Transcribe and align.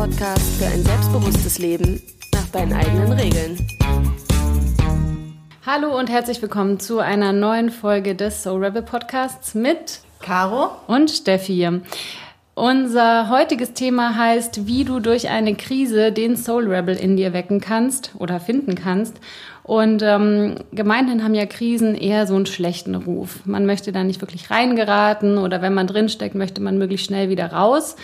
Podcast 0.00 0.56
für 0.56 0.64
ein 0.64 0.82
selbstbewusstes 0.82 1.58
Leben 1.58 2.00
nach 2.32 2.46
deinen 2.52 2.72
eigenen 2.72 3.12
Regeln. 3.12 3.58
Hallo 5.66 5.94
und 5.98 6.08
herzlich 6.08 6.40
willkommen 6.40 6.80
zu 6.80 7.00
einer 7.00 7.34
neuen 7.34 7.68
Folge 7.68 8.14
des 8.14 8.42
Soul 8.42 8.64
Rebel 8.64 8.80
Podcasts 8.80 9.54
mit 9.54 10.00
Caro 10.22 10.70
und 10.86 11.10
Steffi. 11.10 11.68
Unser 12.54 13.28
heutiges 13.28 13.74
Thema 13.74 14.16
heißt, 14.16 14.66
wie 14.66 14.84
du 14.84 15.00
durch 15.00 15.28
eine 15.28 15.54
Krise 15.54 16.12
den 16.12 16.38
Soul 16.38 16.72
Rebel 16.72 16.96
in 16.96 17.18
dir 17.18 17.34
wecken 17.34 17.60
kannst 17.60 18.12
oder 18.18 18.40
finden 18.40 18.76
kannst. 18.76 19.20
Und 19.64 20.00
ähm, 20.00 20.54
gemeinhin 20.72 21.22
haben 21.22 21.34
ja 21.34 21.44
Krisen 21.44 21.94
eher 21.94 22.26
so 22.26 22.36
einen 22.36 22.46
schlechten 22.46 22.94
Ruf. 22.94 23.44
Man 23.44 23.66
möchte 23.66 23.92
da 23.92 24.02
nicht 24.02 24.22
wirklich 24.22 24.50
reingeraten 24.50 25.36
oder 25.36 25.60
wenn 25.60 25.74
man 25.74 25.86
drinsteckt, 25.86 26.34
möchte 26.34 26.62
man 26.62 26.78
möglichst 26.78 27.04
schnell 27.04 27.28
wieder 27.28 27.52
raus. 27.52 27.96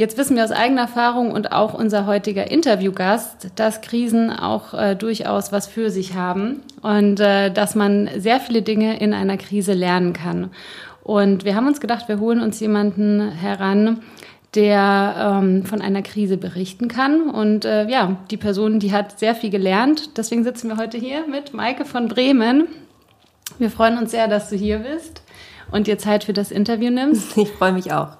Jetzt 0.00 0.16
wissen 0.16 0.34
wir 0.34 0.44
aus 0.44 0.50
eigener 0.50 0.80
Erfahrung 0.80 1.30
und 1.30 1.52
auch 1.52 1.74
unser 1.74 2.06
heutiger 2.06 2.50
Interviewgast, 2.50 3.48
dass 3.56 3.82
Krisen 3.82 4.30
auch 4.30 4.72
äh, 4.72 4.96
durchaus 4.96 5.52
was 5.52 5.66
für 5.66 5.90
sich 5.90 6.14
haben 6.14 6.62
und 6.80 7.20
äh, 7.20 7.50
dass 7.52 7.74
man 7.74 8.08
sehr 8.16 8.40
viele 8.40 8.62
Dinge 8.62 8.98
in 8.98 9.12
einer 9.12 9.36
Krise 9.36 9.74
lernen 9.74 10.14
kann. 10.14 10.52
Und 11.02 11.44
wir 11.44 11.54
haben 11.54 11.66
uns 11.66 11.82
gedacht, 11.82 12.08
wir 12.08 12.18
holen 12.18 12.40
uns 12.40 12.58
jemanden 12.60 13.30
heran, 13.30 14.00
der 14.54 15.42
ähm, 15.42 15.66
von 15.66 15.82
einer 15.82 16.00
Krise 16.00 16.38
berichten 16.38 16.88
kann. 16.88 17.28
Und 17.28 17.66
äh, 17.66 17.86
ja, 17.86 18.16
die 18.30 18.38
Person, 18.38 18.80
die 18.80 18.94
hat 18.94 19.18
sehr 19.18 19.34
viel 19.34 19.50
gelernt. 19.50 20.16
Deswegen 20.16 20.44
sitzen 20.44 20.68
wir 20.68 20.78
heute 20.78 20.96
hier 20.96 21.26
mit 21.26 21.52
Maike 21.52 21.84
von 21.84 22.08
Bremen. 22.08 22.68
Wir 23.58 23.68
freuen 23.68 23.98
uns 23.98 24.12
sehr, 24.12 24.28
dass 24.28 24.48
du 24.48 24.56
hier 24.56 24.78
bist 24.78 25.20
und 25.70 25.88
dir 25.88 25.98
Zeit 25.98 26.24
für 26.24 26.32
das 26.32 26.50
Interview 26.50 26.88
nimmst. 26.88 27.36
Ich 27.36 27.50
freue 27.50 27.72
mich 27.72 27.92
auch. 27.92 28.19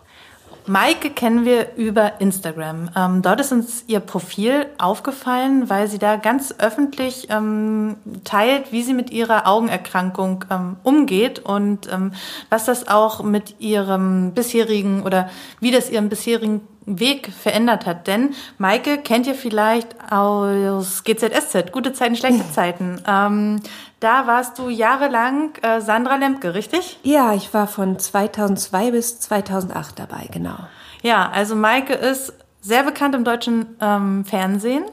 Maike 0.71 1.11
kennen 1.11 1.45
wir 1.45 1.75
über 1.75 2.21
Instagram. 2.21 2.91
Ähm, 2.95 3.23
dort 3.23 3.41
ist 3.41 3.51
uns 3.51 3.83
ihr 3.89 3.99
Profil 3.99 4.67
aufgefallen, 4.79 5.69
weil 5.69 5.89
sie 5.89 5.99
da 5.99 6.15
ganz 6.15 6.55
öffentlich 6.59 7.27
ähm, 7.29 7.97
teilt, 8.23 8.71
wie 8.71 8.85
sie 8.85 8.95
mit 8.95 9.11
ihrer 9.11 9.49
Augenerkrankung 9.49 10.45
ähm, 10.49 10.77
umgeht 10.85 11.41
und 11.41 11.93
ähm, 11.93 12.13
was 12.51 12.67
das 12.67 12.87
auch 12.87 13.25
mit 13.25 13.57
ihrem 13.59 14.31
bisherigen 14.31 15.03
oder 15.03 15.29
wie 15.59 15.73
das 15.73 15.91
ihren 15.91 16.09
bisherigen 16.09 16.61
Weg 16.99 17.31
verändert 17.33 17.87
hat. 17.87 18.07
Denn 18.07 18.35
Maike 18.59 18.99
kennt 18.99 19.27
ihr 19.27 19.35
vielleicht 19.35 19.95
aus 20.11 21.05
GZSZ, 21.05 21.73
gute 21.73 21.93
Zeiten, 21.93 22.17
schlechte 22.17 22.51
Zeiten. 22.51 23.01
Ähm, 23.07 23.61
da 24.01 24.27
warst 24.27 24.59
du 24.59 24.69
jahrelang 24.69 25.53
äh, 25.63 25.81
Sandra 25.81 26.17
Lemke, 26.17 26.55
richtig? 26.55 26.99
Ja, 27.03 27.35
ich 27.35 27.53
war 27.53 27.67
von 27.67 27.99
2002 27.99 28.91
bis 28.91 29.21
2008 29.21 29.99
dabei, 29.99 30.29
genau. 30.33 30.57
Ja, 31.03 31.31
also 31.31 31.55
Maike 31.55 31.95
ist 31.95 32.33
sehr 32.61 32.83
bekannt 32.83 33.15
im 33.15 33.25
deutschen 33.25 33.77
ähm, 33.81 34.25
Fernsehen. 34.25 34.85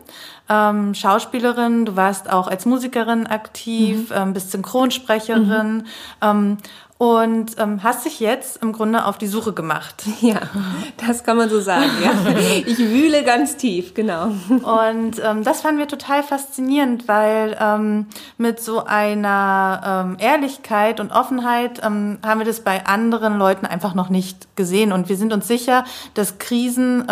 Ähm, 0.50 0.94
Schauspielerin, 0.94 1.86
du 1.86 1.95
warst 1.95 2.31
auch 2.31 2.48
als 2.48 2.66
Musikerin 2.66 3.28
aktiv, 3.28 4.09
mhm. 4.09 4.16
ähm, 4.16 4.34
bist 4.34 4.52
Synchronsprecherin. 4.52 5.78
Mhm. 5.78 5.84
Ähm, 6.22 6.58
und 7.00 7.52
ähm, 7.59 7.84
hast 7.84 8.06
dich 8.06 8.20
jetzt 8.20 8.64
im 8.64 8.73
Grunde 8.73 9.06
auf 9.06 9.20
die 9.20 9.28
Suche 9.28 9.54
gemacht. 9.54 10.04
Ja, 10.22 10.39
das 11.06 11.23
kann 11.23 11.38
man 11.38 11.48
so 11.48 11.59
sagen. 11.59 11.92
Ja. 12.04 12.12
Ich 12.66 12.80
wühle 12.80 13.23
ganz 13.23 13.56
tief, 13.56 13.94
genau. 13.94 14.31
Und 14.50 15.22
ähm, 15.23 15.44
das 15.44 15.62
fanden 15.62 15.78
wir 15.78 15.88
total 15.88 16.23
faszinierend, 16.23 17.08
weil 17.08 17.55
mit 18.38 18.60
so 18.60 18.86
einer 18.86 20.17
Ehrlichkeit 20.20 21.00
und 21.00 21.11
Offenheit 21.11 21.83
haben 21.83 22.20
wir 22.21 22.45
das 22.45 22.61
bei 22.61 22.86
anderen 22.86 23.38
Leuten 23.38 23.66
einfach 23.66 23.94
noch 23.94 24.10
nicht 24.10 24.55
gesehen. 24.55 24.92
Und 24.92 25.08
wir 25.08 25.17
sind 25.17 25.33
uns 25.33 25.48
sicher, 25.48 25.86
dass 26.16 26.39
Krisen 26.39 27.05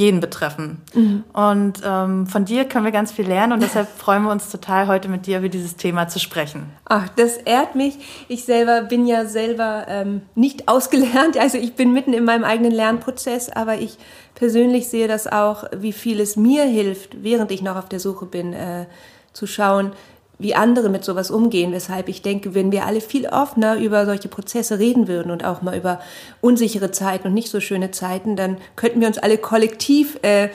jeden 0.00 0.20
betreffen. 0.20 0.80
Mhm. 0.94 1.24
Und 1.32 1.82
ähm, 1.84 2.26
von 2.26 2.46
dir 2.46 2.64
können 2.64 2.86
wir 2.86 2.92
ganz 2.92 3.12
viel 3.12 3.26
lernen 3.26 3.52
und 3.52 3.62
deshalb 3.62 3.86
freuen 3.96 4.24
wir 4.24 4.32
uns 4.32 4.50
total, 4.50 4.88
heute 4.88 5.08
mit 5.08 5.26
dir 5.26 5.38
über 5.38 5.48
dieses 5.50 5.76
Thema 5.76 6.08
zu 6.08 6.18
sprechen. 6.18 6.72
Ach, 6.86 7.08
das 7.10 7.36
ehrt 7.36 7.74
mich. 7.74 7.98
Ich 8.26 8.44
selber 8.44 8.82
bin 8.82 9.06
ja 9.06 9.26
selber 9.26 9.84
ähm, 9.88 10.22
nicht 10.34 10.68
ausgelernt, 10.68 11.36
also 11.36 11.58
ich 11.58 11.74
bin 11.74 11.92
mitten 11.92 12.14
in 12.14 12.24
meinem 12.24 12.44
eigenen 12.44 12.72
Lernprozess, 12.72 13.50
aber 13.50 13.76
ich 13.76 13.98
persönlich 14.34 14.88
sehe 14.88 15.06
das 15.06 15.26
auch, 15.26 15.64
wie 15.76 15.92
viel 15.92 16.18
es 16.20 16.36
mir 16.36 16.64
hilft, 16.64 17.22
während 17.22 17.50
ich 17.50 17.60
noch 17.60 17.76
auf 17.76 17.88
der 17.88 18.00
Suche 18.00 18.24
bin, 18.24 18.54
äh, 18.54 18.86
zu 19.32 19.46
schauen, 19.46 19.92
wie 20.40 20.54
andere 20.54 20.88
mit 20.88 21.04
sowas 21.04 21.30
umgehen. 21.30 21.72
Weshalb 21.72 22.08
ich 22.08 22.22
denke, 22.22 22.54
wenn 22.54 22.72
wir 22.72 22.86
alle 22.86 23.00
viel 23.00 23.26
offener 23.26 23.76
über 23.76 24.06
solche 24.06 24.28
Prozesse 24.28 24.78
reden 24.78 25.06
würden 25.06 25.30
und 25.30 25.44
auch 25.44 25.62
mal 25.62 25.76
über 25.76 26.00
unsichere 26.40 26.90
Zeiten 26.90 27.28
und 27.28 27.34
nicht 27.34 27.50
so 27.50 27.60
schöne 27.60 27.90
Zeiten, 27.90 28.36
dann 28.36 28.56
könnten 28.74 29.00
wir 29.00 29.08
uns 29.08 29.18
alle 29.18 29.38
kollektiv 29.38 30.18
äh, 30.22 30.48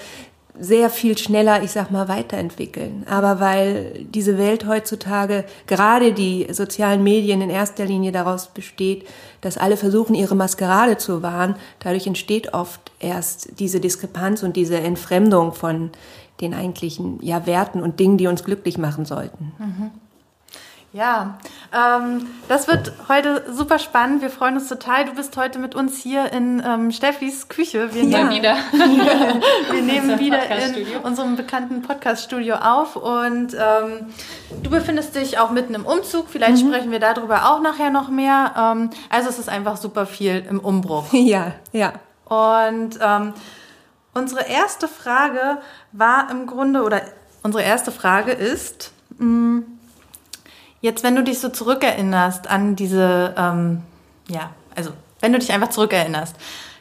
sehr 0.59 0.89
viel 0.89 1.17
schneller, 1.17 1.63
ich 1.63 1.71
sag 1.71 1.91
mal, 1.91 2.07
weiterentwickeln. 2.07 3.03
Aber 3.09 3.39
weil 3.39 4.05
diese 4.13 4.37
Welt 4.37 4.65
heutzutage, 4.65 5.43
gerade 5.67 6.13
die 6.13 6.47
sozialen 6.51 7.03
Medien 7.03 7.41
in 7.41 7.49
erster 7.49 7.85
Linie 7.85 8.11
daraus 8.11 8.47
besteht, 8.47 9.05
dass 9.41 9.57
alle 9.57 9.77
versuchen, 9.77 10.15
ihre 10.15 10.35
Maskerade 10.35 10.97
zu 10.97 11.21
wahren, 11.21 11.55
dadurch 11.79 12.07
entsteht 12.07 12.53
oft 12.53 12.91
erst 12.99 13.59
diese 13.59 13.79
Diskrepanz 13.79 14.43
und 14.43 14.55
diese 14.55 14.77
Entfremdung 14.77 15.51
von 15.51 15.91
den 16.41 16.53
eigentlichen 16.53 17.19
ja, 17.21 17.45
Werten 17.45 17.81
und 17.81 17.99
Dingen, 17.99 18.17
die 18.17 18.27
uns 18.27 18.43
glücklich 18.43 18.77
machen 18.77 19.05
sollten. 19.05 19.53
Mhm. 19.57 19.91
Ja, 20.95 21.39
ähm, 21.73 22.25
das 22.47 22.69
wird 22.69 22.93
heute 23.09 23.43
super 23.51 23.79
spannend. 23.79 24.21
Wir 24.21 24.29
freuen 24.29 24.55
uns 24.55 24.69
total. 24.69 25.03
Du 25.03 25.13
bist 25.13 25.35
heute 25.35 25.59
mit 25.59 25.75
uns 25.75 26.01
hier 26.01 26.31
in 26.31 26.63
ähm, 26.65 26.89
Steffis 26.89 27.49
Küche. 27.49 27.93
Wir 27.93 28.05
ja. 28.05 28.19
nehmen 28.19 28.29
wieder. 28.29 28.55
wir 29.71 29.81
nehmen 29.81 30.17
wieder 30.19 30.39
in 30.49 31.01
unserem 31.03 31.35
bekannten 31.35 31.81
Podcast-Studio 31.81 32.55
auf 32.55 32.95
und 32.95 33.55
ähm, 33.55 34.05
du 34.63 34.69
befindest 34.69 35.15
dich 35.15 35.37
auch 35.37 35.51
mitten 35.51 35.73
im 35.73 35.85
Umzug. 35.85 36.29
Vielleicht 36.29 36.63
mhm. 36.63 36.69
sprechen 36.69 36.91
wir 36.91 36.99
darüber 36.99 37.51
auch 37.51 37.59
nachher 37.61 37.89
noch 37.89 38.07
mehr. 38.07 38.53
Ähm, 38.57 38.89
also 39.09 39.27
es 39.27 39.37
ist 39.37 39.49
einfach 39.49 39.75
super 39.75 40.05
viel 40.05 40.45
im 40.49 40.61
Umbruch. 40.61 41.07
Ja, 41.25 41.55
ja. 41.73 41.91
Und 42.25 42.99
ähm, 43.01 43.33
Unsere 44.17 44.47
erste 44.47 44.87
Frage 44.87 45.57
war 45.91 46.31
im 46.31 46.47
Grunde, 46.47 46.83
oder 46.83 47.01
unsere 47.43 47.63
erste 47.63 47.91
Frage 47.91 48.31
ist, 48.31 48.93
mm, 49.17 49.59
jetzt 50.79 51.03
wenn 51.03 51.17
du 51.17 51.23
dich 51.23 51.39
so 51.39 51.49
zurückerinnerst 51.49 52.49
an 52.49 52.77
diese, 52.77 53.35
ähm, 53.37 53.81
ja, 54.29 54.51
also 54.73 54.91
wenn 55.19 55.33
du 55.33 55.39
dich 55.39 55.51
einfach 55.51 55.69
zurückerinnerst, 55.69 56.33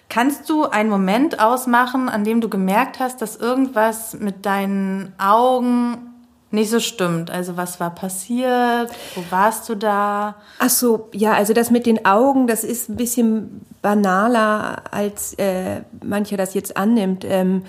kannst 0.09 0.49
du 0.49 0.67
einen 0.67 0.89
Moment 0.89 1.41
ausmachen, 1.41 2.09
an 2.09 2.23
dem 2.23 2.41
du 2.41 2.49
gemerkt 2.49 3.01
hast, 3.01 3.21
dass 3.21 3.35
irgendwas 3.35 4.15
mit 4.15 4.47
deinen 4.47 5.13
Augen 5.19 6.14
nicht 6.55 6.71
so 6.71 6.81
stimmt. 6.81 7.31
Also 7.31 7.57
was 7.57 7.81
war 7.81 7.95
passiert? 7.95 8.91
Wo 9.15 9.25
warst 9.31 9.69
du 9.69 9.75
da? 9.75 10.37
Ach 10.59 10.71
so, 10.71 11.09
ja, 11.13 11.33
also 11.33 11.53
das 11.53 11.71
mit 11.71 11.87
den 11.87 12.07
Augen, 12.07 12.47
das 12.47 12.65
ist 12.65 12.89
ein 12.89 12.97
bisschen 12.97 13.67
banaler, 13.83 14.83
als 14.91 15.35
äh, 15.35 15.83
mancher 16.03 16.37
das 16.37 16.55
jetzt 16.55 16.77
annimmt. 16.77 17.25
Ähm, 17.29 17.65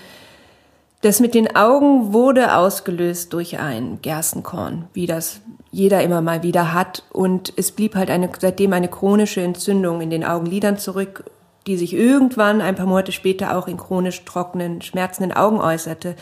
das 1.02 1.20
mit 1.20 1.36
den 1.36 1.56
Augen 1.56 2.14
wurde 2.14 2.56
ausgelöst 2.56 3.32
durch 3.34 3.60
ein 3.60 4.00
Gerstenkorn, 4.02 4.88
wie 4.94 5.06
das 5.06 5.42
jeder 5.72 6.02
immer 6.02 6.22
mal 6.22 6.42
wieder 6.42 6.74
hat. 6.74 7.04
Und 7.12 7.54
es 7.58 7.72
blieb 7.72 7.96
halt 7.96 8.10
eine, 8.10 8.30
seitdem 8.40 8.74
eine 8.74 8.88
chronische 8.88 9.42
Entzündung 9.42 10.02
in 10.02 10.10
den 10.10 10.24
Augenlidern 10.24 10.78
zurück, 10.78 11.26
die 11.68 11.78
sich 11.78 11.94
irgendwann 11.94 12.62
ein 12.62 12.76
paar 12.76 12.86
Monate 12.86 13.12
später 13.12 13.58
auch 13.58 13.68
in 13.68 13.78
chronisch 13.78 14.24
trockenen, 14.26 14.82
schmerzenden 14.82 15.36
Augen 15.36 15.60
äußerte. 15.60 16.16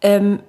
Ähm, 0.00 0.40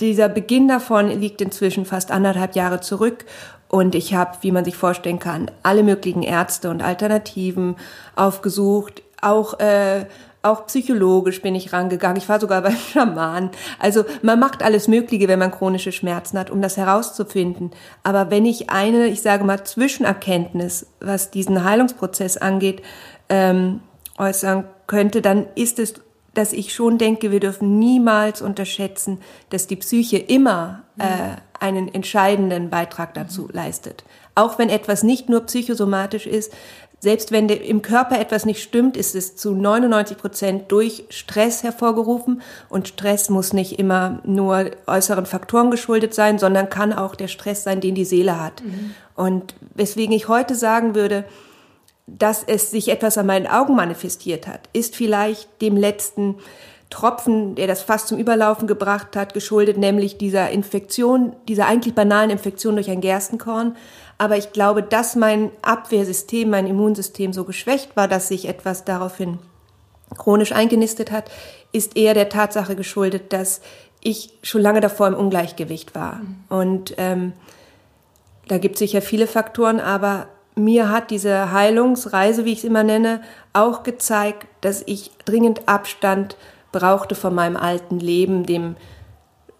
dieser 0.00 0.28
Beginn 0.28 0.68
davon 0.68 1.08
liegt 1.08 1.40
inzwischen 1.40 1.86
fast 1.86 2.10
anderthalb 2.10 2.54
Jahre 2.54 2.80
zurück 2.80 3.24
und 3.68 3.94
ich 3.94 4.14
habe, 4.14 4.38
wie 4.42 4.52
man 4.52 4.64
sich 4.64 4.76
vorstellen 4.76 5.18
kann, 5.18 5.50
alle 5.62 5.82
möglichen 5.82 6.22
Ärzte 6.22 6.70
und 6.70 6.82
Alternativen 6.82 7.76
aufgesucht, 8.14 9.02
auch 9.20 9.58
äh, 9.58 10.06
auch 10.46 10.66
psychologisch 10.66 11.42
bin 11.42 11.56
ich 11.56 11.72
rangegangen. 11.72 12.16
Ich 12.16 12.28
war 12.28 12.40
sogar 12.40 12.62
beim 12.62 12.76
Schaman. 12.76 13.50
Also 13.78 14.04
man 14.22 14.38
macht 14.38 14.62
alles 14.62 14.88
Mögliche, 14.88 15.28
wenn 15.28 15.38
man 15.38 15.50
chronische 15.50 15.92
Schmerzen 15.92 16.38
hat, 16.38 16.50
um 16.50 16.62
das 16.62 16.76
herauszufinden. 16.76 17.72
Aber 18.04 18.30
wenn 18.30 18.46
ich 18.46 18.70
eine, 18.70 19.08
ich 19.08 19.22
sage 19.22 19.44
mal, 19.44 19.64
Zwischenerkenntnis, 19.64 20.86
was 21.00 21.30
diesen 21.30 21.64
Heilungsprozess 21.64 22.36
angeht, 22.36 22.82
ähm, 23.28 23.80
äußern 24.18 24.64
könnte, 24.86 25.20
dann 25.20 25.46
ist 25.56 25.78
es 25.78 25.94
dass 26.36 26.52
ich 26.52 26.74
schon 26.74 26.98
denke, 26.98 27.30
wir 27.30 27.40
dürfen 27.40 27.78
niemals 27.78 28.42
unterschätzen, 28.42 29.18
dass 29.48 29.66
die 29.66 29.76
Psyche 29.76 30.18
immer 30.18 30.82
äh, 30.98 31.40
einen 31.58 31.92
entscheidenden 31.92 32.68
Beitrag 32.68 33.14
dazu 33.14 33.48
leistet. 33.50 34.04
Auch 34.34 34.58
wenn 34.58 34.68
etwas 34.68 35.02
nicht 35.02 35.30
nur 35.30 35.40
psychosomatisch 35.46 36.26
ist, 36.26 36.52
selbst 36.98 37.30
wenn 37.30 37.48
im 37.48 37.82
Körper 37.82 38.18
etwas 38.18 38.46
nicht 38.46 38.62
stimmt, 38.62 38.96
ist 38.96 39.14
es 39.14 39.36
zu 39.36 39.54
99 39.54 40.16
Prozent 40.16 40.72
durch 40.72 41.04
Stress 41.10 41.62
hervorgerufen. 41.62 42.42
Und 42.68 42.88
Stress 42.88 43.30
muss 43.30 43.52
nicht 43.52 43.78
immer 43.78 44.20
nur 44.24 44.70
äußeren 44.86 45.26
Faktoren 45.26 45.70
geschuldet 45.70 46.14
sein, 46.14 46.38
sondern 46.38 46.68
kann 46.68 46.92
auch 46.92 47.14
der 47.14 47.28
Stress 47.28 47.64
sein, 47.64 47.80
den 47.80 47.94
die 47.94 48.04
Seele 48.04 48.42
hat. 48.42 48.62
Mhm. 48.62 48.94
Und 49.14 49.54
weswegen 49.74 50.14
ich 50.14 50.28
heute 50.28 50.54
sagen 50.54 50.94
würde, 50.94 51.24
dass 52.06 52.42
es 52.44 52.70
sich 52.70 52.88
etwas 52.88 53.18
an 53.18 53.26
meinen 53.26 53.46
Augen 53.46 53.74
manifestiert 53.74 54.46
hat, 54.46 54.68
ist 54.72 54.94
vielleicht 54.94 55.60
dem 55.60 55.76
letzten 55.76 56.36
Tropfen, 56.88 57.56
der 57.56 57.66
das 57.66 57.82
fast 57.82 58.06
zum 58.08 58.18
Überlaufen 58.18 58.68
gebracht 58.68 59.16
hat, 59.16 59.34
geschuldet, 59.34 59.76
nämlich 59.76 60.18
dieser 60.18 60.50
Infektion, 60.50 61.34
dieser 61.48 61.66
eigentlich 61.66 61.94
banalen 61.94 62.30
Infektion 62.30 62.76
durch 62.76 62.90
ein 62.90 63.00
Gerstenkorn. 63.00 63.76
Aber 64.18 64.36
ich 64.36 64.52
glaube, 64.52 64.84
dass 64.84 65.16
mein 65.16 65.50
Abwehrsystem, 65.62 66.48
mein 66.48 66.68
Immunsystem 66.68 67.32
so 67.32 67.44
geschwächt 67.44 67.96
war, 67.96 68.06
dass 68.06 68.28
sich 68.28 68.48
etwas 68.48 68.84
daraufhin 68.84 69.38
chronisch 70.16 70.52
eingenistet 70.52 71.10
hat, 71.10 71.28
ist 71.72 71.96
eher 71.96 72.14
der 72.14 72.28
Tatsache 72.28 72.76
geschuldet, 72.76 73.32
dass 73.32 73.60
ich 74.00 74.32
schon 74.42 74.62
lange 74.62 74.80
davor 74.80 75.08
im 75.08 75.14
Ungleichgewicht 75.14 75.96
war. 75.96 76.20
Mhm. 76.20 76.36
Und 76.48 76.94
ähm, 76.98 77.32
da 78.46 78.58
gibt 78.58 78.76
es 78.76 78.78
sicher 78.78 79.02
viele 79.02 79.26
Faktoren, 79.26 79.80
aber 79.80 80.28
mir 80.56 80.90
hat 80.90 81.10
diese 81.10 81.52
Heilungsreise, 81.52 82.44
wie 82.44 82.52
ich 82.52 82.58
es 82.58 82.64
immer 82.64 82.82
nenne, 82.82 83.20
auch 83.52 83.82
gezeigt, 83.82 84.46
dass 84.62 84.82
ich 84.86 85.12
dringend 85.24 85.68
Abstand 85.68 86.36
brauchte 86.72 87.14
von 87.14 87.34
meinem 87.34 87.56
alten 87.56 88.00
Leben, 88.00 88.44
dem 88.44 88.76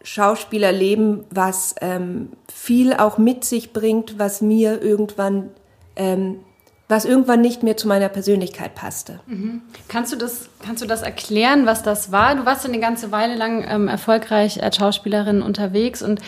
Schauspielerleben, 0.03 1.25
was 1.31 1.75
ähm, 1.81 2.31
viel 2.53 2.95
auch 2.95 3.19
mit 3.19 3.45
sich 3.45 3.73
bringt, 3.73 4.19
was 4.19 4.41
mir 4.41 4.81
irgendwann, 4.81 5.51
ähm, 5.97 6.41
was 6.89 7.05
irgendwann 7.05 7.41
nicht 7.41 7.63
mehr 7.63 7.77
zu 7.77 7.89
meiner 7.89 8.09
Persönlichkeit 8.09 8.75
passte. 8.75 9.21
Mhm. 9.27 9.63
Kannst 9.89 10.13
du 10.13 10.17
das, 10.17 10.49
kannst 10.65 10.83
du 10.83 10.87
das 10.87 11.03
erklären, 11.03 11.67
was 11.67 11.83
das 11.83 12.13
war? 12.13 12.37
Du 12.37 12.47
warst 12.47 12.65
eine 12.65 12.79
ganze 12.79 13.11
Weile 13.11 13.35
lang 13.35 13.67
ähm, 13.69 13.89
erfolgreich 13.89 14.63
als 14.63 14.77
Schauspielerin 14.77 15.43
unterwegs 15.43 16.03
und 16.03 16.21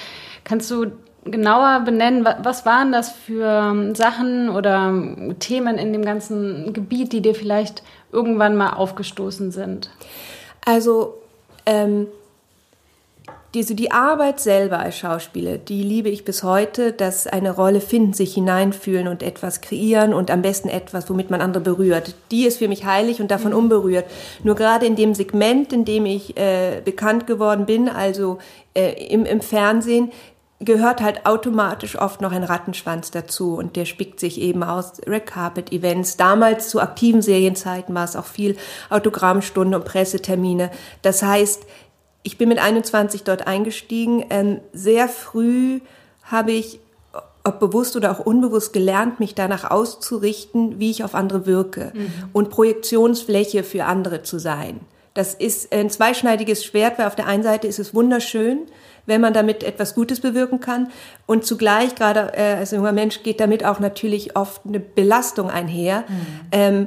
kannst 0.44 0.70
du 0.70 0.86
genauer 1.24 1.80
benennen, 1.80 2.26
was 2.42 2.64
waren 2.64 2.92
das 2.92 3.10
für 3.10 3.44
ähm, 3.44 3.94
Sachen 3.94 4.48
oder 4.48 4.92
Themen 5.40 5.78
in 5.78 5.92
dem 5.92 6.04
ganzen 6.04 6.72
Gebiet, 6.72 7.12
die 7.12 7.20
dir 7.20 7.34
vielleicht 7.34 7.82
irgendwann 8.12 8.56
mal 8.56 8.70
aufgestoßen 8.70 9.50
sind? 9.50 9.90
Also 10.64 11.14
ähm, 11.66 12.06
diese, 13.54 13.74
die 13.74 13.90
Arbeit 13.90 14.40
selber 14.40 14.78
als 14.78 14.98
Schauspieler, 14.98 15.56
die 15.56 15.82
liebe 15.82 16.10
ich 16.10 16.24
bis 16.24 16.42
heute, 16.42 16.92
dass 16.92 17.26
eine 17.26 17.50
Rolle 17.50 17.80
finden, 17.80 18.12
sich 18.12 18.34
hineinfühlen 18.34 19.08
und 19.08 19.22
etwas 19.22 19.62
kreieren 19.62 20.12
und 20.12 20.30
am 20.30 20.42
besten 20.42 20.68
etwas, 20.68 21.08
womit 21.08 21.30
man 21.30 21.40
andere 21.40 21.62
berührt. 21.62 22.14
Die 22.30 22.44
ist 22.44 22.58
für 22.58 22.68
mich 22.68 22.84
heilig 22.84 23.22
und 23.22 23.30
davon 23.30 23.52
mhm. 23.52 23.58
unberührt. 23.58 24.04
Nur 24.44 24.54
gerade 24.54 24.84
in 24.84 24.96
dem 24.96 25.14
Segment, 25.14 25.72
in 25.72 25.86
dem 25.86 26.04
ich 26.04 26.36
äh, 26.36 26.82
bekannt 26.84 27.26
geworden 27.26 27.64
bin, 27.64 27.88
also 27.88 28.36
äh, 28.74 28.92
im, 29.06 29.24
im 29.24 29.40
Fernsehen, 29.40 30.12
gehört 30.60 31.00
halt 31.00 31.24
automatisch 31.24 31.96
oft 31.96 32.20
noch 32.20 32.32
ein 32.32 32.42
Rattenschwanz 32.42 33.10
dazu 33.10 33.54
und 33.54 33.76
der 33.76 33.84
spickt 33.84 34.18
sich 34.18 34.40
eben 34.40 34.64
aus 34.64 35.00
Red 35.06 35.26
Carpet 35.26 35.72
Events. 35.72 36.16
Damals 36.16 36.68
zu 36.68 36.80
aktiven 36.80 37.22
Serienzeiten 37.22 37.94
war 37.94 38.04
es 38.04 38.16
auch 38.16 38.24
viel 38.24 38.56
Autogrammstunden 38.90 39.74
und 39.74 39.84
Pressetermine. 39.84 40.70
Das 41.02 41.22
heißt, 41.22 41.64
ich 42.24 42.38
bin 42.38 42.48
mit 42.48 42.58
21 42.58 43.22
dort 43.22 43.46
eingestiegen. 43.46 44.24
Ähm, 44.30 44.60
sehr 44.72 45.08
früh 45.08 45.80
habe 46.24 46.50
ich, 46.50 46.80
ob 47.44 47.60
bewusst 47.60 47.94
oder 47.96 48.10
auch 48.10 48.18
unbewusst, 48.18 48.72
gelernt, 48.72 49.20
mich 49.20 49.36
danach 49.36 49.70
auszurichten, 49.70 50.80
wie 50.80 50.90
ich 50.90 51.04
auf 51.04 51.14
andere 51.14 51.46
wirke 51.46 51.92
mhm. 51.94 52.12
und 52.32 52.50
Projektionsfläche 52.50 53.62
für 53.62 53.84
andere 53.84 54.24
zu 54.24 54.40
sein. 54.40 54.80
Das 55.14 55.34
ist 55.34 55.72
ein 55.72 55.88
zweischneidiges 55.88 56.64
Schwert, 56.64 56.98
weil 56.98 57.06
auf 57.06 57.16
der 57.16 57.26
einen 57.26 57.42
Seite 57.42 57.66
ist 57.66 57.78
es 57.78 57.94
wunderschön, 57.94 58.66
wenn 59.08 59.20
man 59.20 59.32
damit 59.32 59.64
etwas 59.64 59.94
Gutes 59.94 60.20
bewirken 60.20 60.60
kann. 60.60 60.90
Und 61.26 61.44
zugleich, 61.44 61.94
gerade 61.94 62.32
äh, 62.34 62.56
als 62.58 62.70
junger 62.70 62.92
Mensch, 62.92 63.22
geht 63.22 63.40
damit 63.40 63.64
auch 63.64 63.80
natürlich 63.80 64.36
oft 64.36 64.62
eine 64.66 64.78
Belastung 64.78 65.50
einher. 65.50 66.04
Mhm. 66.06 66.26
Ähm, 66.52 66.86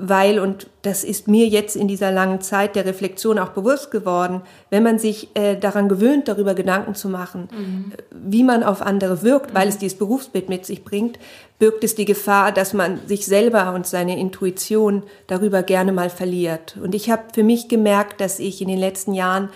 weil, 0.00 0.38
und 0.38 0.68
das 0.82 1.02
ist 1.02 1.26
mir 1.26 1.48
jetzt 1.48 1.74
in 1.74 1.88
dieser 1.88 2.12
langen 2.12 2.40
Zeit 2.40 2.76
der 2.76 2.86
Reflexion 2.86 3.36
auch 3.36 3.48
bewusst 3.48 3.90
geworden, 3.90 4.42
wenn 4.70 4.84
man 4.84 5.00
sich 5.00 5.34
äh, 5.34 5.56
daran 5.56 5.88
gewöhnt, 5.88 6.28
darüber 6.28 6.54
Gedanken 6.54 6.94
zu 6.94 7.08
machen, 7.08 7.48
mhm. 7.50 7.92
wie 8.12 8.44
man 8.44 8.62
auf 8.62 8.80
andere 8.80 9.22
wirkt, 9.24 9.54
weil 9.54 9.64
mhm. 9.64 9.70
es 9.70 9.78
dieses 9.78 9.98
Berufsbild 9.98 10.48
mit 10.48 10.64
sich 10.64 10.84
bringt, 10.84 11.18
birgt 11.58 11.82
es 11.82 11.96
die 11.96 12.04
Gefahr, 12.04 12.52
dass 12.52 12.74
man 12.74 13.00
sich 13.08 13.26
selber 13.26 13.74
und 13.74 13.88
seine 13.88 14.18
Intuition 14.20 15.02
darüber 15.26 15.64
gerne 15.64 15.90
mal 15.90 16.10
verliert. 16.10 16.76
Und 16.80 16.94
ich 16.94 17.10
habe 17.10 17.24
für 17.34 17.42
mich 17.42 17.66
gemerkt, 17.66 18.20
dass 18.20 18.38
ich 18.38 18.62
in 18.62 18.68
den 18.68 18.78
letzten 18.78 19.14
Jahren 19.14 19.48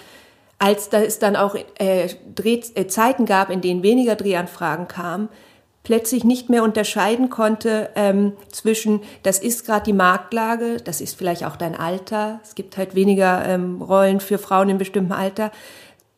als 0.62 0.90
da 0.90 1.00
es 1.00 1.18
dann 1.18 1.34
auch 1.34 1.56
äh, 1.56 2.08
Dreh, 2.36 2.60
äh, 2.76 2.86
Zeiten 2.86 3.26
gab, 3.26 3.50
in 3.50 3.60
denen 3.60 3.82
weniger 3.82 4.14
Drehanfragen 4.14 4.86
kamen, 4.86 5.28
plötzlich 5.82 6.22
nicht 6.22 6.50
mehr 6.50 6.62
unterscheiden 6.62 7.30
konnte 7.30 7.90
ähm, 7.96 8.34
zwischen, 8.52 9.00
das 9.24 9.40
ist 9.40 9.66
gerade 9.66 9.82
die 9.82 9.92
Marktlage, 9.92 10.76
das 10.76 11.00
ist 11.00 11.18
vielleicht 11.18 11.44
auch 11.44 11.56
dein 11.56 11.74
Alter, 11.74 12.38
es 12.44 12.54
gibt 12.54 12.76
halt 12.76 12.94
weniger 12.94 13.44
ähm, 13.44 13.82
Rollen 13.82 14.20
für 14.20 14.38
Frauen 14.38 14.68
in 14.68 14.78
bestimmten 14.78 15.10
Alter, 15.10 15.50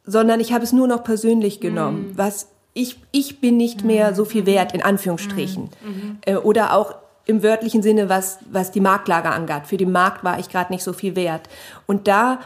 sondern 0.04 0.40
ich 0.40 0.52
habe 0.52 0.62
es 0.62 0.74
nur 0.74 0.88
noch 0.88 1.04
persönlich 1.04 1.60
genommen, 1.60 2.08
mhm. 2.08 2.18
was 2.18 2.48
ich, 2.74 3.00
ich 3.12 3.40
bin 3.40 3.56
nicht 3.56 3.80
mhm. 3.80 3.86
mehr 3.86 4.14
so 4.14 4.26
viel 4.26 4.44
wert, 4.44 4.74
in 4.74 4.82
Anführungsstrichen. 4.82 5.70
Mhm. 5.82 5.88
mhm. 5.88 6.18
Äh, 6.26 6.36
oder 6.36 6.74
auch 6.74 6.96
im 7.24 7.42
wörtlichen 7.42 7.80
Sinne, 7.80 8.10
was, 8.10 8.40
was 8.50 8.72
die 8.72 8.80
Marktlage 8.80 9.30
angeht. 9.30 9.62
Für 9.64 9.78
den 9.78 9.90
Markt 9.90 10.22
war 10.22 10.38
ich 10.38 10.50
gerade 10.50 10.70
nicht 10.70 10.84
so 10.84 10.92
viel 10.92 11.16
wert. 11.16 11.48
Und 11.86 12.06
da 12.06 12.40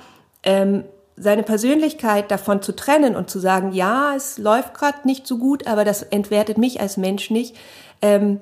ähm, 0.44 0.84
seine 1.20 1.42
Persönlichkeit 1.42 2.30
davon 2.30 2.62
zu 2.62 2.74
trennen 2.74 3.16
und 3.16 3.30
zu 3.30 3.38
sagen, 3.38 3.72
ja, 3.72 4.14
es 4.14 4.38
läuft 4.38 4.74
gerade 4.74 4.98
nicht 5.04 5.26
so 5.26 5.38
gut, 5.38 5.66
aber 5.66 5.84
das 5.84 6.02
entwertet 6.02 6.58
mich 6.58 6.80
als 6.80 6.96
Mensch 6.96 7.30
nicht. 7.30 7.56
Ähm, 8.02 8.40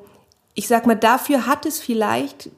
ich 0.54 0.68
sag 0.68 0.86
mal, 0.86 0.96
dafür 0.96 1.46
hat 1.46 1.66
es 1.66 1.80
vielleicht, 1.80 2.50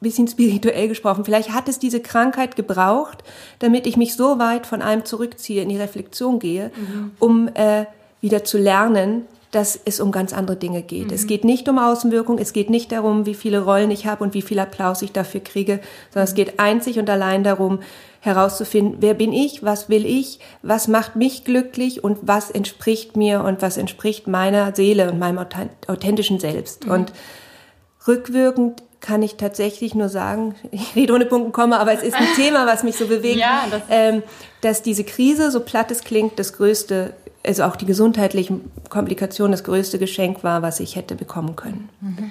bisschen 0.00 0.28
spirituell 0.28 0.88
gesprochen, 0.88 1.24
vielleicht 1.24 1.52
hat 1.52 1.68
es 1.68 1.78
diese 1.78 2.00
Krankheit 2.00 2.56
gebraucht, 2.56 3.24
damit 3.58 3.86
ich 3.86 3.96
mich 3.96 4.14
so 4.14 4.38
weit 4.38 4.66
von 4.66 4.82
einem 4.82 5.04
zurückziehe, 5.04 5.62
in 5.62 5.70
die 5.70 5.78
Reflexion 5.78 6.38
gehe, 6.38 6.70
mhm. 6.76 7.12
um 7.18 7.48
äh, 7.54 7.86
wieder 8.20 8.44
zu 8.44 8.58
lernen, 8.58 9.26
dass 9.54 9.78
es 9.84 10.00
um 10.00 10.10
ganz 10.10 10.32
andere 10.32 10.56
Dinge 10.56 10.82
geht. 10.82 11.08
Mhm. 11.08 11.14
Es 11.14 11.26
geht 11.26 11.44
nicht 11.44 11.68
um 11.68 11.78
Außenwirkung, 11.78 12.38
es 12.38 12.52
geht 12.52 12.70
nicht 12.70 12.90
darum, 12.90 13.26
wie 13.26 13.34
viele 13.34 13.62
Rollen 13.62 13.90
ich 13.90 14.06
habe 14.06 14.24
und 14.24 14.34
wie 14.34 14.42
viel 14.42 14.58
Applaus 14.58 15.02
ich 15.02 15.12
dafür 15.12 15.40
kriege, 15.40 15.80
sondern 16.10 16.28
es 16.28 16.34
geht 16.34 16.58
einzig 16.58 16.98
und 16.98 17.08
allein 17.08 17.44
darum, 17.44 17.80
herauszufinden, 18.20 18.96
wer 19.00 19.12
bin 19.12 19.32
ich, 19.34 19.62
was 19.62 19.90
will 19.90 20.06
ich, 20.06 20.40
was 20.62 20.88
macht 20.88 21.14
mich 21.14 21.44
glücklich 21.44 22.02
und 22.02 22.18
was 22.22 22.50
entspricht 22.50 23.16
mir 23.16 23.44
und 23.44 23.60
was 23.60 23.76
entspricht 23.76 24.26
meiner 24.26 24.74
Seele 24.74 25.10
und 25.10 25.18
meinem 25.18 25.38
authentischen 25.86 26.40
Selbst. 26.40 26.86
Mhm. 26.86 26.92
Und 26.92 27.12
rückwirkend 28.08 28.82
kann 29.00 29.22
ich 29.22 29.36
tatsächlich 29.36 29.94
nur 29.94 30.08
sagen, 30.08 30.54
ich 30.70 30.96
rede 30.96 31.12
ohne 31.12 31.26
Punkt 31.26 31.46
und 31.46 31.52
Komma, 31.52 31.76
aber 31.76 31.92
es 31.92 32.02
ist 32.02 32.14
ein 32.14 32.26
Thema, 32.36 32.66
was 32.66 32.82
mich 32.82 32.96
so 32.96 33.06
bewegt, 33.06 33.36
ja, 33.36 33.64
das 33.70 33.82
ähm, 33.90 34.22
dass 34.62 34.80
diese 34.80 35.04
Krise, 35.04 35.50
so 35.50 35.60
platt 35.60 35.90
es 35.90 36.02
klingt, 36.02 36.38
das 36.38 36.54
größte, 36.54 37.12
also 37.46 37.64
auch 37.64 37.76
die 37.76 37.86
gesundheitlichen 37.86 38.70
Komplikationen, 38.88 39.52
das 39.52 39.64
größte 39.64 39.98
Geschenk 39.98 40.44
war, 40.44 40.62
was 40.62 40.80
ich 40.80 40.96
hätte 40.96 41.14
bekommen 41.14 41.56
können. 41.56 41.88
Mhm. 42.00 42.30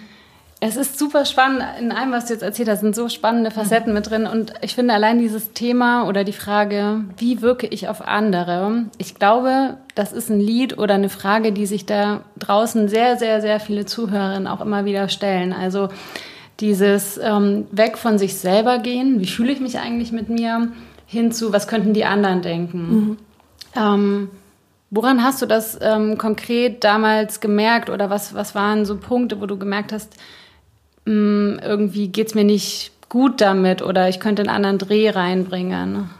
Es 0.66 0.78
ist 0.78 0.98
super 0.98 1.26
spannend. 1.26 1.62
In 1.82 1.92
allem, 1.92 2.14
was 2.14 2.28
du 2.28 2.34
jetzt 2.34 2.42
erzählt 2.42 2.70
hast, 2.70 2.80
sind 2.80 2.96
so 2.96 3.10
spannende 3.10 3.52
Facetten 3.52 3.90
mhm. 3.90 3.96
mit 3.96 4.10
drin. 4.10 4.26
Und 4.26 4.54
ich 4.62 4.76
finde 4.76 4.94
allein 4.94 5.20
dieses 5.20 5.52
Thema 5.52 6.08
oder 6.08 6.24
die 6.24 6.32
Frage, 6.32 7.04
wie 7.18 7.42
wirke 7.42 7.68
ich 7.68 7.90
auf 7.90 8.08
andere? 8.08 8.86
Ich 8.98 9.16
glaube, 9.16 9.76
das 9.94 10.14
ist 10.14 10.30
ein 10.30 10.40
Lied 10.40 10.78
oder 10.78 10.94
eine 10.94 11.10
Frage, 11.10 11.52
die 11.52 11.66
sich 11.66 11.86
da 11.86 12.22
draußen 12.40 12.88
sehr, 12.88 13.18
sehr, 13.18 13.42
sehr 13.42 13.60
viele 13.60 13.86
Zuhörerinnen 13.86 14.48
auch 14.48 14.62
immer 14.62 14.86
wieder 14.86 15.10
stellen. 15.10 15.52
Also 15.52 15.90
dieses 16.62 17.20
ähm, 17.22 17.68
weg 17.72 17.98
von 17.98 18.18
sich 18.18 18.36
selber 18.36 18.80
gehen. 18.80 19.20
Wie 19.20 19.28
fühle 19.28 19.52
ich 19.52 19.60
mich 19.60 19.80
eigentlich 19.80 20.14
mit 20.14 20.30
mir? 20.30 20.70
Hinzu, 21.06 21.52
was 21.52 21.68
könnten 21.68 21.94
die 21.94 22.06
anderen 22.06 22.42
denken? 22.42 22.80
Mhm. 22.80 23.18
Ähm, 23.76 24.30
woran 24.94 25.24
hast 25.24 25.42
du 25.42 25.48
das 25.48 25.78
ähm, 25.82 26.20
konkret 26.20 26.84
damals 26.84 27.40
gemerkt 27.40 27.90
oder 27.90 28.12
was, 28.12 28.36
was 28.36 28.54
waren 28.54 28.86
so 28.86 28.98
Punkte, 28.98 29.42
wo 29.42 29.48
du 29.48 29.58
gemerkt 29.58 29.92
hast, 29.92 30.14
mh, 31.06 31.64
irgendwie 31.64 32.10
geht 32.10 32.28
es 32.28 32.36
mir 32.36 32.44
nicht 32.44 32.92
gut 33.10 33.42
damit 33.42 33.82
oder 33.82 34.08
ich 34.08 34.20
könnte 34.20 34.44
einen 34.44 34.50
anderen 34.50 34.78
Dreh 34.78 35.10
reinbringen? 35.10 36.12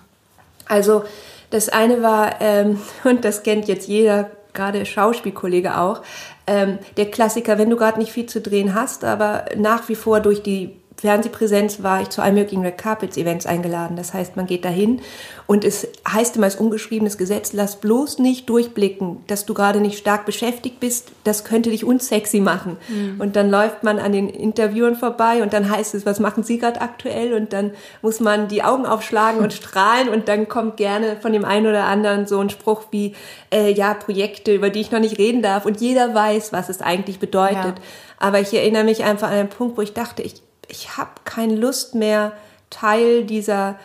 Also 0.68 1.04
das 1.52 1.70
eine 1.70 2.02
war, 2.02 2.42
ähm, 2.42 2.80
und 3.04 3.24
das 3.24 3.44
kennt 3.44 3.68
jetzt 3.68 3.88
jeder, 3.88 4.32
gerade 4.54 4.88
Schauspielkollege 4.88 5.78
auch, 5.78 6.02
ähm, 6.48 6.80
der 6.98 7.12
Klassiker, 7.12 7.60
wenn 7.60 7.70
du 7.70 7.76
gerade 7.76 8.00
nicht 8.00 8.12
viel 8.12 8.26
zu 8.26 8.42
drehen 8.42 8.74
hast, 8.74 9.04
aber 9.04 9.46
nach 9.56 9.88
wie 9.88 9.96
vor 9.96 10.20
durch 10.20 10.42
die 10.42 10.76
Fernsehpräsenz 11.04 11.84
war 11.84 12.02
ich 12.02 12.12
zu 12.12 12.22
allen 12.22 12.36
möglichen 12.36 12.64
Red 12.64 12.78
Carpets 12.78 13.18
Events 13.18 13.46
eingeladen. 13.46 13.98
Das 13.98 14.14
heißt, 14.14 14.38
man 14.38 14.46
geht 14.46 14.64
dahin 14.64 15.02
und 15.48 15.66
es 15.66 15.86
heißt 16.08 16.38
immer 16.38 16.46
als 16.46 16.56
ungeschriebenes 16.56 17.18
Gesetz, 17.18 17.52
lass 17.52 17.76
bloß 17.76 18.20
nicht 18.20 18.48
durchblicken, 18.48 19.18
dass 19.28 19.46
du 19.46 19.54
gerade 19.54 19.82
nicht 19.82 19.98
stark 19.98 20.26
beschäftigt 20.26 20.80
bist. 20.80 21.12
Das 21.26 21.44
könnte 21.44 21.72
dich 21.72 21.84
unsexy 21.84 22.40
machen. 22.40 22.78
Mhm. 22.88 23.20
Und 23.20 23.36
dann 23.36 23.50
läuft 23.50 23.84
man 23.84 24.00
an 24.00 24.14
den 24.14 24.30
Interviewern 24.30 24.96
vorbei 24.96 25.44
und 25.44 25.52
dann 25.52 25.70
heißt 25.70 25.94
es, 25.94 26.06
was 26.06 26.22
machen 26.22 26.44
Sie 26.44 26.58
gerade 26.58 26.80
aktuell? 26.80 27.34
Und 27.34 27.52
dann 27.52 27.72
muss 28.02 28.22
man 28.22 28.48
die 28.48 28.64
Augen 28.64 28.86
aufschlagen 28.86 29.42
und 29.42 29.52
strahlen 29.54 30.08
und 30.08 30.30
dann 30.30 30.48
kommt 30.48 30.78
gerne 30.78 31.18
von 31.22 31.34
dem 31.34 31.44
einen 31.44 31.68
oder 31.68 31.84
anderen 31.84 32.28
so 32.28 32.40
ein 32.40 32.50
Spruch 32.50 32.84
wie, 32.92 33.14
äh, 33.54 33.74
ja, 33.74 33.94
Projekte, 33.94 34.54
über 34.54 34.70
die 34.70 34.80
ich 34.80 34.92
noch 34.92 35.02
nicht 35.02 35.18
reden 35.18 35.42
darf. 35.42 35.66
Und 35.66 35.82
jeder 35.82 36.16
weiß, 36.16 36.54
was 36.54 36.70
es 36.70 36.82
eigentlich 36.82 37.20
bedeutet. 37.20 37.58
Ja. 37.58 37.84
Aber 38.20 38.40
ich 38.40 38.54
erinnere 38.54 38.86
mich 38.86 39.04
einfach 39.04 39.28
an 39.28 39.34
einen 39.34 39.50
Punkt, 39.50 39.78
wo 39.78 39.82
ich 39.82 39.92
dachte, 39.92 40.22
ich 40.22 40.42
ich 40.74 40.98
habe 40.98 41.12
keine 41.24 41.56
Lust 41.56 41.94
mehr, 41.94 42.34
Teil 42.72 43.26
dieser 43.26 43.78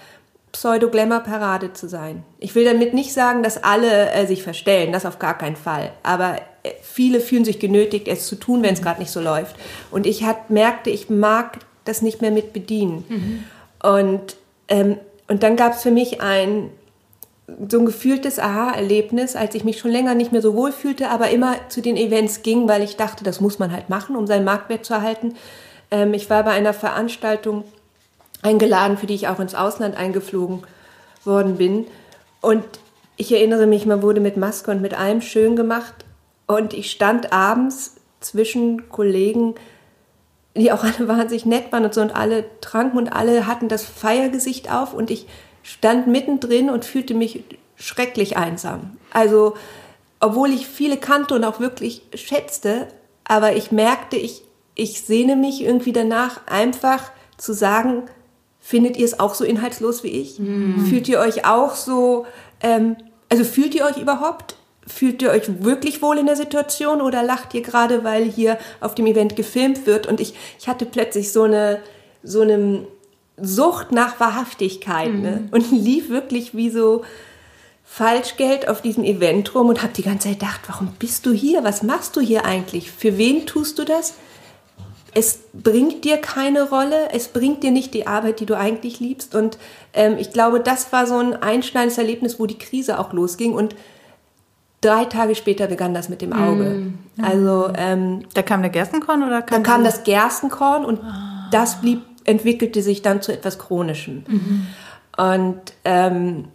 Pseudo-Glamour-Parade 0.53 1.75
zu 1.75 1.87
sein. 1.87 2.25
Ich 2.39 2.55
will 2.55 2.65
damit 2.65 2.95
nicht 2.95 3.13
sagen, 3.13 3.43
dass 3.43 3.63
alle 3.63 4.11
äh, 4.13 4.27
sich 4.27 4.43
verstellen, 4.43 4.93
das 4.93 5.05
auf 5.05 5.19
gar 5.19 5.37
keinen 5.37 5.57
Fall. 5.57 5.93
Aber 6.03 6.37
äh, 6.63 6.71
viele 6.83 7.21
fühlen 7.21 7.45
sich 7.45 7.59
genötigt, 7.59 8.09
es 8.09 8.27
zu 8.27 8.37
tun, 8.37 8.63
wenn 8.63 8.73
es 8.73 8.81
gerade 8.81 9.01
nicht 9.01 9.11
so 9.11 9.21
läuft. 9.21 9.57
Und 9.91 10.07
ich 10.07 10.25
hat, 10.25 10.49
merkte, 10.49 10.89
ich 10.89 11.11
mag 11.11 11.59
das 11.85 12.01
nicht 12.01 12.23
mehr 12.23 12.31
mit 12.31 12.55
bedienen. 12.55 13.05
Mhm. 13.09 13.45
Und, 13.83 14.37
ähm, 14.69 14.97
und 15.29 15.43
dann 15.43 15.57
gab 15.57 15.75
es 15.75 15.83
für 15.83 15.91
mich 15.91 16.23
ein 16.23 16.71
so 17.71 17.79
ein 17.79 17.87
gefühltes 17.87 18.39
Aha-Erlebnis, 18.39 19.35
als 19.35 19.55
ich 19.55 19.65
mich 19.65 19.79
schon 19.79 19.91
länger 19.91 20.15
nicht 20.15 20.33
mehr 20.33 20.43
so 20.43 20.55
wohl 20.55 20.71
fühlte, 20.71 21.09
aber 21.09 21.31
immer 21.31 21.57
zu 21.71 21.81
den 21.81 21.97
Events 21.97 22.43
ging, 22.43 22.69
weil 22.69 22.83
ich 22.83 22.97
dachte, 22.97 23.25
das 23.25 23.41
muss 23.41 23.59
man 23.59 23.73
halt 23.73 23.89
machen, 23.89 24.17
um 24.17 24.27
seinen 24.27 24.45
Marktwert 24.45 24.85
zu 24.85 24.93
erhalten. 24.93 25.35
Ähm, 25.91 26.15
ich 26.15 26.29
war 26.31 26.43
bei 26.45 26.53
einer 26.53 26.75
Veranstaltung 26.75 27.65
eingeladen, 28.43 28.99
für 28.99 29.07
die 29.07 29.15
ich 29.15 29.29
auch 29.29 29.41
ins 29.41 29.55
Ausland 29.55 29.97
eingeflogen 29.97 30.63
worden 31.25 31.57
bin. 31.57 31.87
Und 32.41 32.65
ich 33.17 33.33
erinnere 33.33 33.67
mich, 33.67 33.87
man 33.87 34.03
wurde 34.03 34.21
mit 34.21 34.37
Maske 34.37 34.71
und 34.71 34.81
mit 34.81 34.99
allem 34.99 35.21
schön 35.21 35.57
gemacht. 35.57 36.05
Und 36.47 36.73
ich 36.73 36.91
stand 36.91 37.33
abends 37.33 37.97
zwischen 38.21 38.89
Kollegen, 38.89 39.55
die 40.57 40.73
auch 40.73 40.85
alle 40.85 41.09
wahnsinnig 41.09 41.47
nett 41.47 41.73
waren 41.73 41.85
und 41.85 41.95
so 41.95 42.01
und 42.01 42.15
alle 42.15 42.45
tranken 42.61 42.99
und 42.99 43.09
alle 43.09 43.47
hatten 43.47 43.69
das 43.69 43.85
Feiergesicht 43.85 44.73
auf 44.73 44.95
und 44.95 45.11
ich 45.11 45.27
stand 45.63 46.07
mittendrin 46.07 46.71
und 46.71 46.85
fühlte 46.85 47.15
mich 47.15 47.45
schrecklich 47.77 48.37
einsam. 48.37 48.97
Also, 49.13 49.57
obwohl 50.21 50.51
ich 50.51 50.67
viele 50.67 50.97
kannte 50.97 51.35
und 51.35 51.45
auch 51.45 51.61
wirklich 51.61 52.03
schätzte, 52.15 52.89
aber 53.25 53.55
ich 53.55 53.71
merkte, 53.71 54.17
ich 54.17 54.43
ich 54.79 55.03
sehne 55.03 55.37
mich 55.37 55.61
irgendwie 55.61 55.93
danach, 55.93 56.41
einfach 56.47 57.11
zu 57.37 57.53
sagen, 57.53 58.05
findet 58.61 58.97
ihr 58.97 59.05
es 59.05 59.19
auch 59.19 59.35
so 59.35 59.45
inhaltslos 59.45 60.05
wie 60.05 60.09
ich? 60.09 60.39
Mhm. 60.39 60.87
Fühlt 60.87 61.09
ihr 61.09 61.19
euch 61.19 61.45
auch 61.45 61.75
so, 61.75 62.27
ähm, 62.63 62.97
also 63.29 63.45
fühlt 63.45 63.75
ihr 63.75 63.85
euch 63.85 63.99
überhaupt? 63.99 64.55
Fühlt 64.87 65.21
ihr 65.21 65.31
euch 65.31 65.65
wirklich 65.65 66.01
wohl 66.01 66.17
in 66.17 66.27
der 66.27 66.37
Situation 66.37 67.03
oder 67.03 67.25
lacht 67.25 67.55
ihr 67.55 67.63
gerade, 67.63 68.05
weil 68.05 68.25
hier 68.25 68.57
auf 68.81 68.95
dem 68.95 69.07
Event 69.07 69.35
gefilmt 69.35 69.85
wird? 69.85 70.07
Und 70.07 70.21
ich, 70.21 70.35
ich 70.61 70.69
hatte 70.69 70.87
plötzlich 70.87 71.33
so 71.33 71.43
eine, 71.43 71.81
so 72.23 72.43
eine 72.43 72.87
Sucht 73.37 73.91
nach 73.91 74.21
Wahrhaftigkeit 74.21 75.13
mhm. 75.13 75.23
ne? 75.23 75.49
und 75.51 75.71
lief 75.73 76.09
wirklich 76.09 76.55
wie 76.55 76.71
so 76.71 77.03
Falschgeld 77.85 78.69
auf 78.69 78.81
diesem 78.81 79.03
Event 79.03 79.57
rum 79.57 79.71
und 79.71 79.83
habe 79.83 79.93
die 79.93 80.03
ganze 80.03 80.29
Zeit 80.29 80.39
gedacht, 80.39 80.61
warum 80.69 80.93
bist 81.01 81.27
du 81.27 81.33
hier? 81.33 81.65
Was 81.65 81.83
machst 81.83 82.15
du 82.15 82.21
hier 82.21 82.45
eigentlich? 82.45 82.93
Für 82.93 83.19
wen 83.19 83.45
tust 83.45 83.81
du 83.81 83.85
das? 83.85 84.15
Es 85.15 85.41
bringt 85.53 86.05
dir 86.05 86.19
keine 86.19 86.69
Rolle, 86.69 87.11
es 87.13 87.29
bringt 87.29 87.63
dir 87.63 87.71
nicht 87.71 87.95
die 87.95 88.07
Arbeit, 88.07 88.41
die 88.41 88.47
du 88.47 88.57
eigentlich 88.57 89.01
liebst. 89.01 89.35
Und 89.35 89.59
ähm, 89.95 90.17
ich 90.19 90.33
glaube, 90.33 90.61
das 90.61 90.93
war 90.93 91.07
so 91.07 91.19
ein 91.19 91.35
einschneidendes 91.35 91.99
Erlebnis, 91.99 92.39
wo 92.39 92.47
die 92.47 92.59
Krise 92.59 92.99
auch 92.99 93.13
losging. 93.13 93.55
Und 93.55 93.75
drei 94.81 95.05
Tage 95.07 95.35
später 95.35 95.67
begann 95.67 95.95
das 95.95 96.09
mit 96.09 96.23
dem 96.23 96.33
Auge. 96.33 96.65
Mm. 96.65 96.99
Also 97.23 97.71
ähm, 97.75 98.25
da 98.35 98.43
kam 98.43 98.63
der 98.63 98.71
Gerstenkorn 98.71 99.23
oder 99.23 99.43
kam 99.43 99.63
da 99.63 99.71
kam 99.71 99.85
das 99.85 100.05
Gerstenkorn 100.05 100.85
und 100.85 101.01
ah. 101.03 101.49
das 101.51 101.81
blieb 101.81 102.03
entwickelte 102.25 102.83
sich 102.83 103.01
dann 103.01 103.23
zu 103.23 103.33
etwas 103.33 103.59
Chronischem. 103.59 104.25
Mhm. 104.29 104.67
Und 105.17 105.61
ähm, 105.85 106.49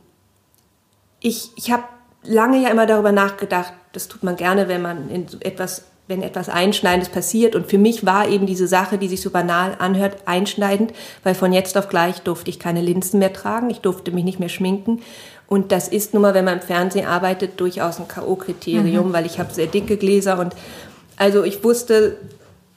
ich, 1.20 1.50
ich 1.56 1.72
habe 1.72 1.84
lange 2.24 2.62
ja 2.62 2.70
immer 2.70 2.86
darüber 2.86 3.12
nachgedacht, 3.12 3.74
das 3.92 4.08
tut 4.08 4.24
man 4.24 4.36
gerne, 4.36 4.68
wenn 4.68 4.84
man 4.84 5.10
in 5.10 5.28
so 5.28 5.40
etwas 5.40 5.86
wenn 6.08 6.22
etwas 6.22 6.50
Einschneidendes 6.50 7.10
passiert. 7.10 7.56
Und 7.56 7.68
für 7.68 7.78
mich 7.78 8.06
war 8.06 8.28
eben 8.28 8.46
diese 8.46 8.68
Sache, 8.68 8.98
die 8.98 9.08
sich 9.08 9.22
so 9.22 9.30
banal 9.30 9.76
anhört, 9.80 10.18
einschneidend, 10.26 10.94
weil 11.24 11.36
von 11.36 11.54
jetzt 11.54 11.78
auf 11.78 11.88
gleich 11.88 12.22
durfte 12.22 12.50
ich 12.50 12.60
keine 12.60 12.82
Linsen 12.82 13.20
mehr 13.20 13.34
tragen, 13.34 13.70
ich 13.70 13.80
durfte 13.80 14.12
mich 14.12 14.24
nicht 14.24 14.40
mehr 14.40 14.50
schminken. 14.50 15.02
Und 15.48 15.72
das 15.72 15.88
ist 15.88 16.14
nun 16.14 16.24
mal, 16.24 16.34
wenn 16.34 16.46
man 16.46 16.60
im 16.60 16.66
Fernsehen 16.66 17.08
arbeitet, 17.08 17.60
durchaus 17.60 18.00
ein 18.00 18.08
K.O.-Kriterium, 18.08 19.10
mhm. 19.10 19.14
weil 19.14 19.26
ich 19.26 19.40
habe 19.40 19.54
sehr 19.54 19.68
dicke 19.68 19.98
Gläser 19.98 20.40
und 20.40 20.56
also 21.16 21.44
ich 21.44 21.64
wusste, 21.64 22.18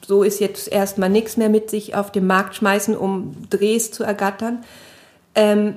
so 0.06 0.22
ist 0.22 0.40
jetzt 0.40 0.70
erstmal 0.70 1.08
nichts 1.08 1.36
mehr 1.36 1.48
mit 1.48 1.70
sich 1.70 1.94
auf 1.94 2.12
den 2.12 2.26
Markt 2.26 2.54
schmeißen, 2.54 2.96
um 2.96 3.34
Drehs 3.50 3.90
zu 3.90 4.04
ergattern. 4.04 4.62
Ähm, 5.34 5.76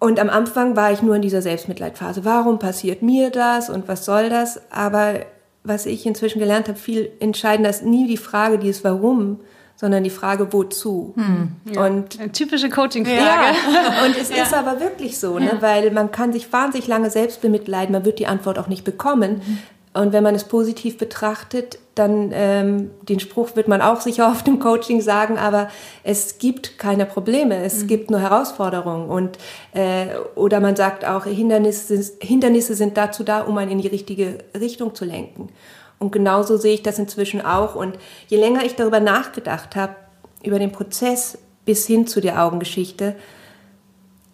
und 0.00 0.18
am 0.18 0.28
Anfang 0.28 0.74
war 0.74 0.92
ich 0.92 1.00
nur 1.00 1.14
in 1.14 1.22
dieser 1.22 1.40
Selbstmitleidphase. 1.40 2.24
Warum 2.24 2.58
passiert 2.58 3.02
mir 3.02 3.30
das 3.30 3.70
und 3.70 3.86
was 3.86 4.04
soll 4.04 4.28
das? 4.28 4.60
Aber 4.70 5.20
was 5.64 5.86
ich 5.86 6.06
inzwischen 6.06 6.38
gelernt 6.38 6.68
habe, 6.68 6.78
viel 6.78 7.10
entscheidender 7.20 7.70
ist 7.70 7.84
nie 7.84 8.06
die 8.06 8.16
Frage, 8.16 8.58
die 8.58 8.68
ist 8.68 8.84
warum, 8.84 9.40
sondern 9.76 10.04
die 10.04 10.10
Frage, 10.10 10.52
wozu. 10.52 11.12
Hm, 11.16 11.52
ja. 11.72 11.86
Und 11.86 12.20
Eine 12.20 12.32
typische 12.32 12.68
Coaching-Frage. 12.68 13.18
Ja. 13.18 14.04
Und 14.06 14.16
es 14.16 14.30
ja. 14.30 14.44
ist 14.44 14.54
aber 14.54 14.80
wirklich 14.80 15.18
so, 15.18 15.38
ne? 15.38 15.56
weil 15.60 15.90
man 15.90 16.10
kann 16.10 16.32
sich 16.32 16.52
wahnsinnig 16.52 16.86
lange 16.86 17.10
selbst 17.10 17.40
bemitleiden, 17.40 17.92
man 17.92 18.04
wird 18.04 18.18
die 18.18 18.26
Antwort 18.26 18.58
auch 18.58 18.68
nicht 18.68 18.84
bekommen. 18.84 19.40
Mhm. 19.44 19.58
Und 19.94 20.14
wenn 20.14 20.22
man 20.22 20.34
es 20.34 20.44
positiv 20.44 20.96
betrachtet, 20.96 21.78
dann 21.94 22.30
ähm, 22.32 22.90
den 23.02 23.20
Spruch 23.20 23.56
wird 23.56 23.68
man 23.68 23.82
auch 23.82 24.00
sicher 24.00 24.30
auf 24.30 24.42
dem 24.42 24.58
Coaching 24.58 25.02
sagen, 25.02 25.36
aber 25.36 25.68
es 26.02 26.38
gibt 26.38 26.78
keine 26.78 27.04
Probleme, 27.04 27.62
es 27.62 27.82
mhm. 27.82 27.86
gibt 27.88 28.10
nur 28.10 28.20
Herausforderungen 28.20 29.10
und 29.10 29.36
äh, 29.74 30.06
oder 30.34 30.60
man 30.60 30.76
sagt 30.76 31.04
auch 31.04 31.26
Hindernisse, 31.26 32.02
Hindernisse 32.20 32.74
sind 32.74 32.96
dazu 32.96 33.22
da, 33.22 33.42
um 33.42 33.58
einen 33.58 33.72
in 33.72 33.82
die 33.82 33.88
richtige 33.88 34.38
Richtung 34.58 34.94
zu 34.94 35.04
lenken. 35.04 35.50
Und 35.98 36.10
genauso 36.10 36.56
sehe 36.56 36.74
ich 36.74 36.82
das 36.82 36.98
inzwischen 36.98 37.44
auch. 37.44 37.76
Und 37.76 37.96
je 38.26 38.36
länger 38.36 38.64
ich 38.64 38.74
darüber 38.74 38.98
nachgedacht 38.98 39.76
habe 39.76 39.94
über 40.42 40.58
den 40.58 40.72
Prozess 40.72 41.38
bis 41.64 41.86
hin 41.86 42.08
zu 42.08 42.20
der 42.20 42.42
Augengeschichte, 42.42 43.14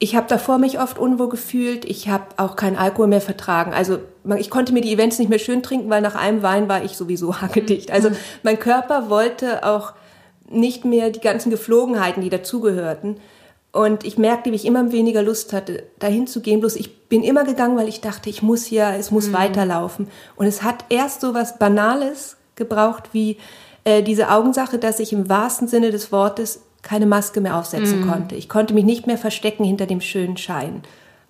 ich 0.01 0.15
habe 0.15 0.29
davor 0.29 0.59
mich 0.59 0.81
oft 0.81 0.99
unwohl 0.99 1.29
gefühlt. 1.29 1.85
Ich 1.85 2.09
habe 2.09 2.25
auch 2.37 2.55
keinen 2.55 2.77
Alkohol 2.77 3.09
mehr 3.09 3.21
vertragen. 3.21 3.73
Also 3.73 3.99
ich 4.39 4.49
konnte 4.49 4.73
mir 4.73 4.81
die 4.81 4.93
Events 4.93 5.19
nicht 5.19 5.29
mehr 5.29 5.41
schön 5.41 5.63
trinken, 5.63 5.91
weil 5.91 6.03
nach 6.03 6.15
einem 6.15 6.43
Wein 6.43 6.69
war 6.69 6.85
ich 6.85 6.93
sowieso 6.93 7.37
hagedicht. 7.41 7.91
Also 7.91 8.11
mhm. 8.11 8.17
mein 8.43 8.59
Körper 8.59 9.11
wollte 9.11 9.65
auch 9.65 9.95
nicht 10.49 10.85
mehr 10.85 11.11
die 11.11 11.21
ganzen 11.21 11.51
Geflogenheiten, 11.51 12.23
die 12.23 12.31
dazugehörten. 12.31 13.17
Und 13.73 14.05
ich 14.05 14.19
merkte, 14.19 14.51
wie 14.51 14.57
ich 14.57 14.65
immer 14.65 14.93
weniger 14.93 15.23
Lust 15.23 15.53
hatte, 15.53 15.83
dahin 15.99 16.27
zu 16.27 16.41
gehen. 16.41 16.61
Bloß 16.61 16.77
ich 16.77 17.09
bin 17.09 17.23
immer 17.23 17.45
gegangen, 17.45 17.77
weil 17.77 17.89
ich 17.89 18.01
dachte, 18.01 18.31
ich 18.31 18.41
muss 18.41 18.65
hier, 18.65 18.95
es 18.99 19.11
muss 19.11 19.29
mhm. 19.29 19.33
weiterlaufen. 19.35 20.09
Und 20.37 20.47
es 20.47 20.63
hat 20.63 20.85
erst 20.91 21.21
so 21.21 21.35
was 21.35 21.59
Banales 21.59 22.37
gebraucht 22.55 23.11
wie 23.13 23.37
äh, 23.85 24.03
diese 24.03 24.31
Augensache, 24.31 24.79
dass 24.79 25.01
ich 25.01 25.13
im 25.13 25.29
wahrsten 25.29 25.67
Sinne 25.67 25.91
des 25.91 26.13
Wortes 26.13 26.61
keine 26.89 27.07
Maske 27.07 27.43
mehr 27.43 27.57
aufsetzen 27.57 28.01
mhm. 28.01 28.11
konnte. 28.11 28.35
Ich 28.35 28.49
konnte 28.49 28.73
mich 28.73 28.85
nicht 28.85 29.07
mehr 29.07 29.19
verstecken 29.19 29.63
hinter 29.63 29.85
dem 29.85 30.01
schönen 30.01 30.39
Schein. 30.39 30.83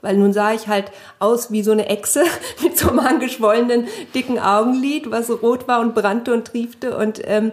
Weil 0.03 0.17
nun 0.17 0.33
sah 0.33 0.53
ich 0.53 0.69
halt 0.69 0.93
aus 1.19 1.51
wie 1.51 1.65
so 1.65 1.73
eine 1.73 1.87
Echse 1.87 2.23
mit 2.63 2.79
so 2.79 2.91
einem 2.91 3.01
angeschwollenen, 3.01 3.89
dicken 4.15 4.39
Augenlid, 4.39 5.11
was 5.11 5.29
rot 5.31 5.67
war 5.67 5.81
und 5.81 5.97
brannte 5.97 6.33
und 6.33 6.47
triefte. 6.47 6.97
Und 6.97 7.21
ähm, 7.25 7.51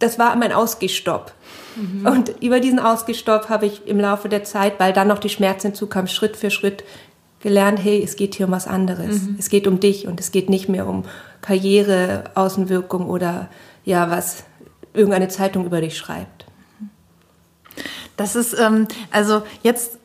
das 0.00 0.18
war 0.18 0.34
mein 0.34 0.52
Ausgehstopp. 0.52 1.32
Mhm. 1.76 2.04
Und 2.04 2.42
über 2.42 2.58
diesen 2.58 2.80
Ausgehstopp 2.80 3.48
habe 3.48 3.66
ich 3.66 3.86
im 3.86 4.00
Laufe 4.00 4.28
der 4.28 4.42
Zeit, 4.42 4.80
weil 4.80 4.92
dann 4.92 5.06
noch 5.06 5.20
die 5.20 5.28
Schmerzen 5.28 5.68
hinzukamen, 5.68 6.08
Schritt 6.08 6.36
für 6.36 6.50
Schritt 6.50 6.82
gelernt, 7.38 7.78
hey, 7.80 8.02
es 8.02 8.16
geht 8.16 8.34
hier 8.34 8.46
um 8.46 8.52
was 8.52 8.66
anderes. 8.66 9.22
Mhm. 9.22 9.36
Es 9.38 9.48
geht 9.50 9.68
um 9.68 9.78
dich 9.78 10.08
und 10.08 10.18
es 10.18 10.32
geht 10.32 10.50
nicht 10.50 10.68
mehr 10.68 10.88
um 10.88 11.04
Karriere, 11.42 12.24
Außenwirkung 12.34 13.08
oder 13.08 13.48
ja, 13.84 14.10
was 14.10 14.42
irgendeine 14.94 15.28
Zeitung 15.28 15.64
über 15.64 15.80
dich 15.80 15.96
schreibt. 15.96 16.49
Das 18.20 18.36
ist, 18.36 18.52
ähm, 18.60 18.86
also 19.10 19.42
jetzt 19.62 19.98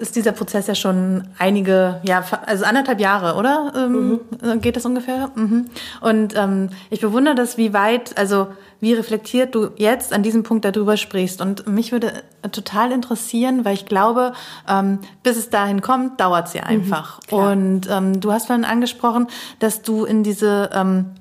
ist 0.00 0.16
dieser 0.16 0.32
Prozess 0.32 0.66
ja 0.66 0.74
schon 0.74 1.22
einige, 1.38 2.00
ja, 2.02 2.24
also 2.46 2.64
anderthalb 2.64 2.98
Jahre, 2.98 3.36
oder? 3.36 3.72
Ähm, 3.76 4.20
mhm. 4.42 4.60
Geht 4.60 4.74
das 4.74 4.84
ungefähr? 4.84 5.30
Mhm. 5.36 5.66
Und 6.00 6.34
ähm, 6.36 6.70
ich 6.90 7.00
bewundere 7.00 7.36
das, 7.36 7.56
wie 7.58 7.72
weit, 7.72 8.18
also 8.18 8.48
wie 8.80 8.92
reflektiert 8.92 9.54
du 9.54 9.70
jetzt 9.76 10.12
an 10.12 10.24
diesem 10.24 10.42
Punkt 10.42 10.64
darüber 10.64 10.96
sprichst. 10.96 11.40
Und 11.40 11.68
mich 11.68 11.92
würde 11.92 12.12
total 12.50 12.90
interessieren, 12.90 13.64
weil 13.64 13.74
ich 13.74 13.86
glaube, 13.86 14.32
ähm, 14.68 14.98
bis 15.22 15.36
es 15.36 15.48
dahin 15.48 15.80
kommt, 15.80 16.20
dauert 16.20 16.48
es 16.48 16.54
ja 16.54 16.62
mhm, 16.62 16.70
einfach. 16.70 17.20
Mhm, 17.30 17.38
und 17.38 17.88
ähm, 17.88 18.20
du 18.20 18.32
hast 18.32 18.48
vorhin 18.48 18.64
angesprochen, 18.64 19.28
dass 19.60 19.82
du 19.82 20.04
in 20.04 20.24
diese 20.24 20.70
ähm, 20.74 21.12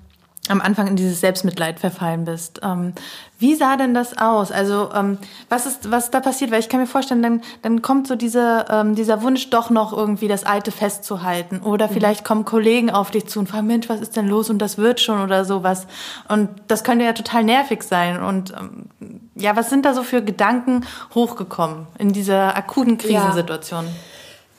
am 0.50 0.60
Anfang 0.60 0.88
in 0.88 0.96
dieses 0.96 1.22
Selbstmitleid 1.22 1.80
verfallen 1.80 2.26
bist. 2.26 2.62
Ähm, 2.64 2.94
wie 3.38 3.56
sah 3.56 3.78
denn 3.78 3.94
das 3.94 4.18
aus? 4.18 4.52
Also 4.52 4.90
ähm, 4.94 5.20
was 5.50 5.68
ist, 5.68 5.92
was 5.92 6.10
da 6.10 6.20
passiert? 6.20 6.52
Weil 6.52 6.60
ich 6.60 6.68
kann 6.68 6.80
mir 6.80 6.88
vorstellen, 6.88 7.22
dann, 7.22 7.42
dann 7.62 7.82
kommt 7.84 8.08
so 8.08 8.16
diese, 8.16 8.66
ähm, 8.70 8.96
dieser 8.96 9.22
Wunsch 9.22 9.52
doch 9.52 9.70
noch 9.70 9.94
irgendwie 9.94 10.28
das 10.28 10.44
Alte 10.44 10.72
festzuhalten. 10.72 11.60
Oder 11.60 11.88
mhm. 11.88 11.94
vielleicht 11.94 12.26
kommen 12.26 12.44
Kollegen 12.44 12.90
auf 12.90 13.12
dich 13.12 13.28
zu 13.28 13.40
und 13.40 13.50
fragen, 13.50 13.68
Mensch, 13.68 13.88
was 13.88 14.02
ist 14.02 14.16
denn 14.16 14.28
los? 14.28 14.50
Und 14.50 14.60
das 14.60 14.80
wird 14.80 15.00
schon 15.00 15.22
oder 15.22 15.46
sowas. 15.46 15.86
Und 16.28 16.50
das 16.68 16.84
könnte 16.84 17.06
ja 17.06 17.14
total 17.14 17.44
nervig 17.44 17.84
sein. 17.84 18.22
Und 18.22 18.52
ähm, 18.52 19.30
ja, 19.36 19.56
was 19.56 19.70
sind 19.70 19.86
da 19.86 19.94
so 19.94 20.02
für 20.02 20.24
Gedanken 20.24 20.86
hochgekommen 21.14 21.86
in 22.00 22.14
dieser 22.14 22.58
akuten 22.58 22.98
Krisensituation? 22.98 23.86
Ja. 23.86 23.92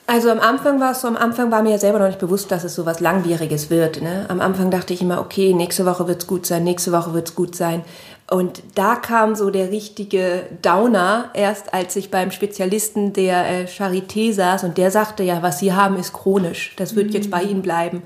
Also 0.07 0.31
am 0.31 0.41
Anfang 0.41 0.81
war 0.81 0.93
es 0.93 1.01
so, 1.01 1.09
am 1.09 1.17
Anfang 1.17 1.51
war 1.53 1.63
mir 1.63 1.71
ja 1.71 1.79
selber 1.79 2.01
noch 2.01 2.09
nicht 2.09 2.19
bewusst, 2.19 2.51
dass 2.51 2.65
es 2.65 2.75
so 2.75 2.85
was 2.85 3.01
Langwieriges 3.01 3.71
wird. 3.71 4.03
Ne? 4.03 4.27
Am 4.29 4.41
Anfang 4.41 4.71
dachte 4.71 4.93
ich 4.93 5.01
immer, 5.01 5.21
okay, 5.21 5.55
nächste 5.55 5.87
Woche 5.87 6.09
wird's 6.09 6.27
gut 6.27 6.45
sein, 6.45 6.65
nächste 6.65 6.93
Woche 6.93 7.15
wird's 7.15 7.35
gut 7.35 7.55
sein. 7.55 7.85
Und 8.29 8.63
da 8.75 8.97
kam 8.97 9.35
so 9.35 9.51
der 9.51 9.71
richtige 9.71 10.45
Downer, 10.61 11.31
erst 11.35 11.73
als 11.73 11.95
ich 11.97 12.11
beim 12.11 12.31
Spezialisten 12.31 13.13
der 13.13 13.47
äh, 13.49 13.65
Charité 13.65 14.33
saß 14.33 14.65
und 14.65 14.77
der 14.77 14.91
sagte, 14.91 15.23
ja, 15.23 15.43
was 15.43 15.61
Sie 15.61 15.73
haben, 15.73 15.97
ist 15.97 16.13
chronisch. 16.13 16.75
Das 16.77 16.97
wird 16.97 17.09
mhm. 17.09 17.13
jetzt 17.13 17.31
bei 17.31 17.43
Ihnen 17.43 17.63
bleiben. 17.63 18.03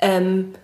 Ähm, 0.00 0.54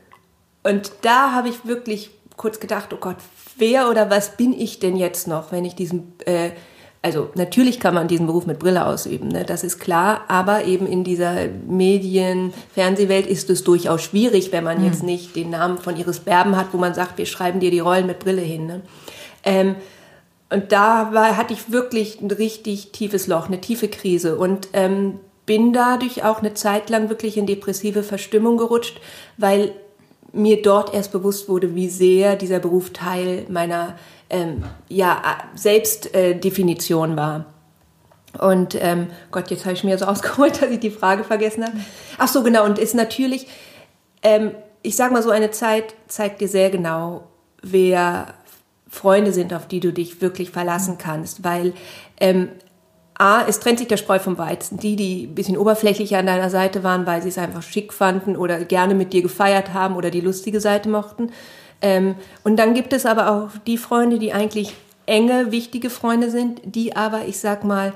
und 0.64 0.90
da 1.02 1.32
habe 1.32 1.50
ich 1.50 1.66
wirklich 1.66 2.10
kurz 2.36 2.58
gedacht, 2.58 2.92
oh 2.92 2.98
Gott, 2.98 3.16
wer 3.56 3.88
oder 3.90 4.10
was 4.10 4.36
bin 4.36 4.52
ich 4.52 4.80
denn 4.80 4.96
jetzt 4.96 5.28
noch, 5.28 5.52
wenn 5.52 5.64
ich 5.64 5.76
diesen... 5.76 6.14
Äh, 6.26 6.50
also 7.04 7.28
natürlich 7.34 7.80
kann 7.80 7.92
man 7.92 8.08
diesen 8.08 8.26
Beruf 8.26 8.46
mit 8.46 8.58
Brille 8.58 8.86
ausüben, 8.86 9.28
ne? 9.28 9.44
das 9.44 9.62
ist 9.62 9.78
klar, 9.78 10.22
aber 10.28 10.64
eben 10.64 10.86
in 10.86 11.04
dieser 11.04 11.48
Medien-, 11.68 12.54
Fernsehwelt 12.72 13.26
ist 13.26 13.50
es 13.50 13.62
durchaus 13.62 14.00
schwierig, 14.02 14.52
wenn 14.52 14.64
man 14.64 14.78
mhm. 14.78 14.86
jetzt 14.86 15.02
nicht 15.02 15.36
den 15.36 15.50
Namen 15.50 15.76
von 15.76 15.98
Iris 15.98 16.20
Berben 16.20 16.56
hat, 16.56 16.68
wo 16.72 16.78
man 16.78 16.94
sagt, 16.94 17.18
wir 17.18 17.26
schreiben 17.26 17.60
dir 17.60 17.70
die 17.70 17.80
Rollen 17.80 18.06
mit 18.06 18.20
Brille 18.20 18.40
hin. 18.40 18.66
Ne? 18.66 18.80
Ähm, 19.42 19.74
und 20.48 20.72
da 20.72 21.10
war, 21.12 21.36
hatte 21.36 21.52
ich 21.52 21.70
wirklich 21.70 22.22
ein 22.22 22.30
richtig 22.30 22.92
tiefes 22.92 23.26
Loch, 23.26 23.48
eine 23.48 23.60
tiefe 23.60 23.88
Krise 23.88 24.36
und 24.36 24.68
ähm, 24.72 25.20
bin 25.44 25.74
dadurch 25.74 26.24
auch 26.24 26.38
eine 26.38 26.54
Zeit 26.54 26.88
lang 26.88 27.10
wirklich 27.10 27.36
in 27.36 27.44
depressive 27.44 28.02
Verstimmung 28.02 28.56
gerutscht, 28.56 28.98
weil 29.36 29.72
mir 30.32 30.62
dort 30.62 30.94
erst 30.94 31.12
bewusst 31.12 31.50
wurde, 31.50 31.74
wie 31.74 31.90
sehr 31.90 32.36
dieser 32.36 32.60
Beruf 32.60 32.94
Teil 32.94 33.44
meiner 33.50 33.94
ähm, 34.30 34.64
ja, 34.88 35.22
Selbstdefinition 35.54 37.12
äh, 37.12 37.16
war. 37.16 37.44
Und 38.38 38.76
ähm, 38.80 39.08
Gott, 39.30 39.50
jetzt 39.50 39.64
habe 39.64 39.74
ich 39.74 39.84
mir 39.84 39.96
so 39.98 40.04
ausgeholt, 40.06 40.60
dass 40.60 40.70
ich 40.70 40.80
die 40.80 40.90
Frage 40.90 41.24
vergessen 41.24 41.64
habe. 41.64 41.76
Ach 42.18 42.28
so, 42.28 42.42
genau. 42.42 42.64
Und 42.64 42.78
ist 42.78 42.94
natürlich, 42.94 43.46
ähm, 44.22 44.52
ich 44.82 44.96
sage 44.96 45.12
mal 45.12 45.22
so, 45.22 45.30
eine 45.30 45.50
Zeit 45.50 45.94
zeigt 46.08 46.40
dir 46.40 46.48
sehr 46.48 46.70
genau, 46.70 47.28
wer 47.62 48.34
Freunde 48.88 49.32
sind, 49.32 49.52
auf 49.52 49.66
die 49.66 49.80
du 49.80 49.92
dich 49.92 50.20
wirklich 50.20 50.50
verlassen 50.50 50.98
kannst, 50.98 51.42
weil 51.42 51.72
ähm, 52.20 52.48
A, 53.16 53.42
es 53.46 53.60
trennt 53.60 53.78
sich 53.78 53.88
der 53.88 53.96
Spreu 53.96 54.18
vom 54.18 54.38
Weizen. 54.38 54.78
Die, 54.78 54.96
die 54.96 55.26
ein 55.26 55.34
bisschen 55.34 55.56
oberflächlicher 55.56 56.18
an 56.18 56.26
deiner 56.26 56.50
Seite 56.50 56.82
waren, 56.82 57.06
weil 57.06 57.22
sie 57.22 57.28
es 57.28 57.38
einfach 57.38 57.62
schick 57.62 57.92
fanden 57.92 58.36
oder 58.36 58.64
gerne 58.64 58.94
mit 58.94 59.12
dir 59.12 59.22
gefeiert 59.22 59.72
haben 59.72 59.94
oder 59.94 60.10
die 60.10 60.20
lustige 60.20 60.60
Seite 60.60 60.88
mochten. 60.88 61.30
Ähm, 61.84 62.14
und 62.44 62.56
dann 62.56 62.72
gibt 62.72 62.94
es 62.94 63.04
aber 63.04 63.30
auch 63.30 63.50
die 63.66 63.76
Freunde, 63.76 64.18
die 64.18 64.32
eigentlich 64.32 64.74
enge, 65.04 65.52
wichtige 65.52 65.90
Freunde 65.90 66.30
sind, 66.30 66.62
die 66.64 66.96
aber, 66.96 67.26
ich 67.28 67.38
sag 67.38 67.62
mal, 67.62 67.92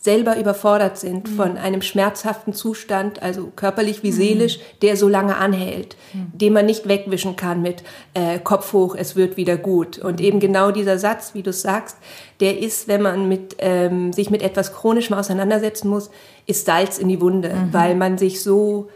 selber 0.00 0.36
überfordert 0.36 0.98
sind 0.98 1.30
mhm. 1.30 1.36
von 1.36 1.56
einem 1.56 1.82
schmerzhaften 1.82 2.52
Zustand, 2.52 3.22
also 3.22 3.52
körperlich 3.54 4.02
wie 4.02 4.10
mhm. 4.10 4.16
seelisch, 4.16 4.58
der 4.82 4.96
so 4.96 5.08
lange 5.08 5.36
anhält, 5.36 5.96
mhm. 6.12 6.36
den 6.36 6.52
man 6.52 6.66
nicht 6.66 6.88
wegwischen 6.88 7.36
kann 7.36 7.62
mit 7.62 7.84
äh, 8.14 8.40
Kopf 8.40 8.72
hoch, 8.72 8.96
es 8.96 9.14
wird 9.14 9.36
wieder 9.36 9.56
gut. 9.56 9.98
Und 9.98 10.20
eben 10.20 10.40
genau 10.40 10.72
dieser 10.72 10.98
Satz, 10.98 11.34
wie 11.34 11.42
du 11.42 11.52
sagst, 11.52 11.96
der 12.40 12.58
ist, 12.58 12.88
wenn 12.88 13.02
man 13.02 13.28
mit, 13.28 13.56
ähm, 13.60 14.12
sich 14.12 14.30
mit 14.30 14.42
etwas 14.42 14.72
Chronischem 14.72 15.16
auseinandersetzen 15.16 15.88
muss, 15.88 16.10
ist 16.46 16.66
Salz 16.66 16.98
in 16.98 17.08
die 17.08 17.20
Wunde, 17.20 17.50
mhm. 17.50 17.72
weil 17.72 17.94
man 17.94 18.18
sich 18.18 18.42
so 18.42 18.88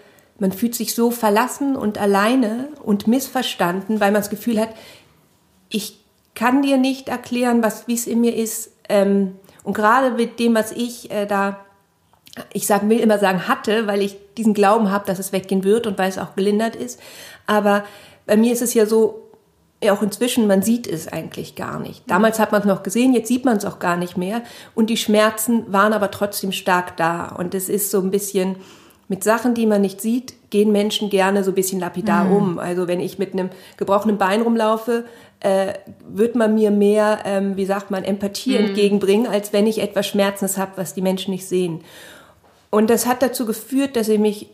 man 0.42 0.50
fühlt 0.50 0.74
sich 0.74 0.96
so 0.96 1.12
verlassen 1.12 1.76
und 1.76 1.98
alleine 1.98 2.68
und 2.82 3.06
missverstanden, 3.06 4.00
weil 4.00 4.10
man 4.10 4.20
das 4.20 4.28
Gefühl 4.28 4.58
hat, 4.60 4.70
ich 5.68 6.04
kann 6.34 6.62
dir 6.62 6.78
nicht 6.78 7.08
erklären, 7.08 7.62
was 7.62 7.86
wie 7.86 7.94
es 7.94 8.08
in 8.08 8.20
mir 8.20 8.34
ist. 8.34 8.72
Ähm, 8.88 9.36
und 9.62 9.74
gerade 9.74 10.10
mit 10.10 10.40
dem, 10.40 10.56
was 10.56 10.72
ich 10.72 11.12
äh, 11.12 11.26
da, 11.26 11.64
ich 12.52 12.66
sag, 12.66 12.88
will 12.88 12.98
immer 12.98 13.20
sagen, 13.20 13.46
hatte, 13.46 13.86
weil 13.86 14.02
ich 14.02 14.16
diesen 14.36 14.52
Glauben 14.52 14.90
habe, 14.90 15.06
dass 15.06 15.20
es 15.20 15.32
weggehen 15.32 15.62
wird 15.62 15.86
und 15.86 15.96
weil 15.96 16.08
es 16.08 16.18
auch 16.18 16.34
gelindert 16.34 16.74
ist. 16.74 16.98
Aber 17.46 17.84
bei 18.26 18.36
mir 18.36 18.52
ist 18.52 18.62
es 18.62 18.74
ja 18.74 18.84
so, 18.84 19.30
ja 19.80 19.92
auch 19.92 20.02
inzwischen, 20.02 20.48
man 20.48 20.62
sieht 20.62 20.88
es 20.88 21.06
eigentlich 21.06 21.54
gar 21.54 21.78
nicht. 21.78 22.02
Damals 22.10 22.40
hat 22.40 22.50
man 22.50 22.62
es 22.62 22.66
noch 22.66 22.82
gesehen, 22.82 23.14
jetzt 23.14 23.28
sieht 23.28 23.44
man 23.44 23.58
es 23.58 23.64
auch 23.64 23.78
gar 23.78 23.96
nicht 23.96 24.16
mehr. 24.16 24.42
Und 24.74 24.90
die 24.90 24.96
Schmerzen 24.96 25.72
waren 25.72 25.92
aber 25.92 26.10
trotzdem 26.10 26.50
stark 26.50 26.96
da. 26.96 27.28
Und 27.28 27.54
es 27.54 27.68
ist 27.68 27.92
so 27.92 28.00
ein 28.00 28.10
bisschen, 28.10 28.56
mit 29.12 29.24
Sachen, 29.24 29.52
die 29.52 29.66
man 29.66 29.82
nicht 29.82 30.00
sieht, 30.00 30.32
gehen 30.48 30.72
Menschen 30.72 31.10
gerne 31.10 31.44
so 31.44 31.50
ein 31.50 31.54
bisschen 31.54 31.78
lapidar 31.78 32.24
mhm. 32.24 32.32
um. 32.34 32.58
Also 32.58 32.88
wenn 32.88 32.98
ich 32.98 33.18
mit 33.18 33.34
einem 33.34 33.50
gebrochenen 33.76 34.16
Bein 34.16 34.40
rumlaufe, 34.40 35.04
äh, 35.40 35.74
wird 36.08 36.34
man 36.34 36.54
mir 36.54 36.70
mehr, 36.70 37.18
ähm, 37.26 37.54
wie 37.58 37.66
sagt 37.66 37.90
man, 37.90 38.04
Empathie 38.04 38.58
mhm. 38.58 38.68
entgegenbringen, 38.68 39.26
als 39.26 39.52
wenn 39.52 39.66
ich 39.66 39.82
etwas 39.82 40.06
Schmerzens 40.06 40.56
habe, 40.56 40.72
was 40.76 40.94
die 40.94 41.02
Menschen 41.02 41.30
nicht 41.30 41.46
sehen. 41.46 41.82
Und 42.70 42.88
das 42.88 43.04
hat 43.04 43.20
dazu 43.20 43.44
geführt, 43.44 43.96
dass 43.96 44.08
ich 44.08 44.18
mich 44.18 44.48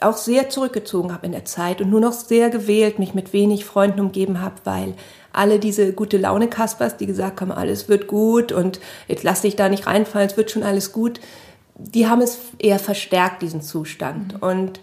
auch 0.00 0.18
sehr 0.18 0.50
zurückgezogen 0.50 1.10
habe 1.10 1.24
in 1.24 1.32
der 1.32 1.46
Zeit 1.46 1.80
und 1.80 1.88
nur 1.88 2.00
noch 2.00 2.12
sehr 2.12 2.50
gewählt 2.50 2.98
mich 2.98 3.14
mit 3.14 3.32
wenig 3.32 3.64
Freunden 3.64 4.00
umgeben 4.00 4.42
habe, 4.42 4.56
weil 4.64 4.92
alle 5.32 5.58
diese 5.58 5.94
gute 5.94 6.18
Laune 6.18 6.48
Kaspers, 6.48 6.98
die 6.98 7.06
gesagt 7.06 7.40
haben, 7.40 7.50
alles 7.50 7.88
wird 7.88 8.08
gut 8.08 8.52
und 8.52 8.78
jetzt 9.08 9.22
lass 9.22 9.40
dich 9.40 9.56
da 9.56 9.70
nicht 9.70 9.86
reinfallen, 9.86 10.28
es 10.28 10.36
wird 10.36 10.50
schon 10.50 10.64
alles 10.64 10.92
gut, 10.92 11.18
die 11.80 12.08
haben 12.08 12.20
es 12.20 12.38
eher 12.58 12.78
verstärkt, 12.78 13.42
diesen 13.42 13.62
Zustand. 13.62 14.34
Mhm. 14.34 14.48
Und 14.48 14.80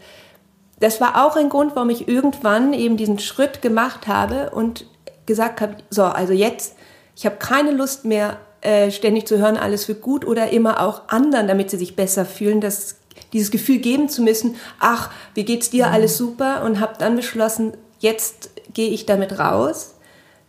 das 0.79 1.01
war 1.01 1.25
auch 1.25 1.35
ein 1.35 1.49
Grund, 1.49 1.75
warum 1.75 1.89
ich 1.89 2.07
irgendwann 2.07 2.73
eben 2.73 2.97
diesen 2.97 3.19
Schritt 3.19 3.61
gemacht 3.61 4.07
habe 4.07 4.51
und 4.51 4.85
gesagt 5.25 5.61
habe, 5.61 5.77
so, 5.89 6.03
also 6.03 6.33
jetzt, 6.33 6.75
ich 7.15 7.25
habe 7.25 7.37
keine 7.37 7.71
Lust 7.71 8.05
mehr, 8.05 8.37
äh, 8.61 8.91
ständig 8.91 9.27
zu 9.27 9.37
hören, 9.37 9.57
alles 9.57 9.87
wird 9.87 10.01
gut 10.01 10.25
oder 10.25 10.49
immer 10.49 10.81
auch 10.81 11.09
anderen, 11.09 11.47
damit 11.47 11.69
sie 11.69 11.77
sich 11.77 11.95
besser 11.95 12.25
fühlen, 12.25 12.61
das, 12.61 12.97
dieses 13.33 13.51
Gefühl 13.51 13.79
geben 13.79 14.09
zu 14.09 14.21
müssen, 14.21 14.55
ach, 14.79 15.11
wie 15.33 15.45
geht's 15.45 15.69
dir, 15.69 15.87
mhm. 15.87 15.93
alles 15.93 16.17
super 16.17 16.63
und 16.63 16.79
habe 16.79 16.93
dann 16.97 17.15
beschlossen, 17.15 17.73
jetzt 17.99 18.49
gehe 18.73 18.89
ich 18.89 19.05
damit 19.05 19.39
raus 19.39 19.95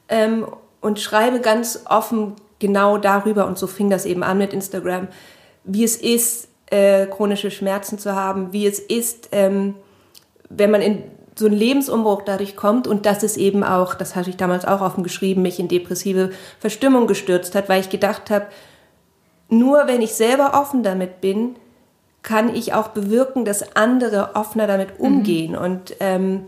ähm, 0.08 0.46
und 0.80 1.00
schreibe 1.00 1.40
ganz 1.40 1.80
offen 1.88 2.34
genau 2.58 2.98
darüber 2.98 3.46
und 3.46 3.58
so 3.58 3.66
fing 3.66 3.90
das 3.90 4.04
eben 4.04 4.22
an 4.22 4.38
mit 4.38 4.52
Instagram, 4.52 5.08
wie 5.68 5.84
es 5.84 5.96
ist, 5.96 6.48
äh, 6.70 7.06
chronische 7.06 7.50
Schmerzen 7.50 7.98
zu 7.98 8.14
haben, 8.14 8.52
wie 8.52 8.66
es 8.66 8.78
ist, 8.78 9.28
ähm, 9.32 9.74
wenn 10.48 10.70
man 10.70 10.82
in 10.82 11.02
so 11.36 11.46
einen 11.46 11.54
Lebensumbruch 11.54 12.22
dadurch 12.22 12.56
kommt 12.56 12.88
und 12.88 13.06
dass 13.06 13.22
es 13.22 13.36
eben 13.36 13.62
auch, 13.62 13.94
das 13.94 14.16
hatte 14.16 14.30
ich 14.30 14.36
damals 14.36 14.64
auch 14.64 14.80
offen 14.80 15.04
geschrieben, 15.04 15.42
mich 15.42 15.60
in 15.60 15.68
depressive 15.68 16.30
Verstimmung 16.58 17.06
gestürzt 17.06 17.54
hat, 17.54 17.68
weil 17.68 17.80
ich 17.80 17.90
gedacht 17.90 18.30
habe, 18.30 18.46
nur 19.48 19.86
wenn 19.86 20.02
ich 20.02 20.14
selber 20.14 20.58
offen 20.60 20.82
damit 20.82 21.20
bin, 21.20 21.56
kann 22.22 22.54
ich 22.54 22.74
auch 22.74 22.88
bewirken, 22.88 23.44
dass 23.44 23.76
andere 23.76 24.34
offener 24.34 24.66
damit 24.66 24.98
mhm. 24.98 25.06
umgehen. 25.06 25.52
Mhm. 25.52 25.58
Und 25.58 25.94
ähm, 26.00 26.46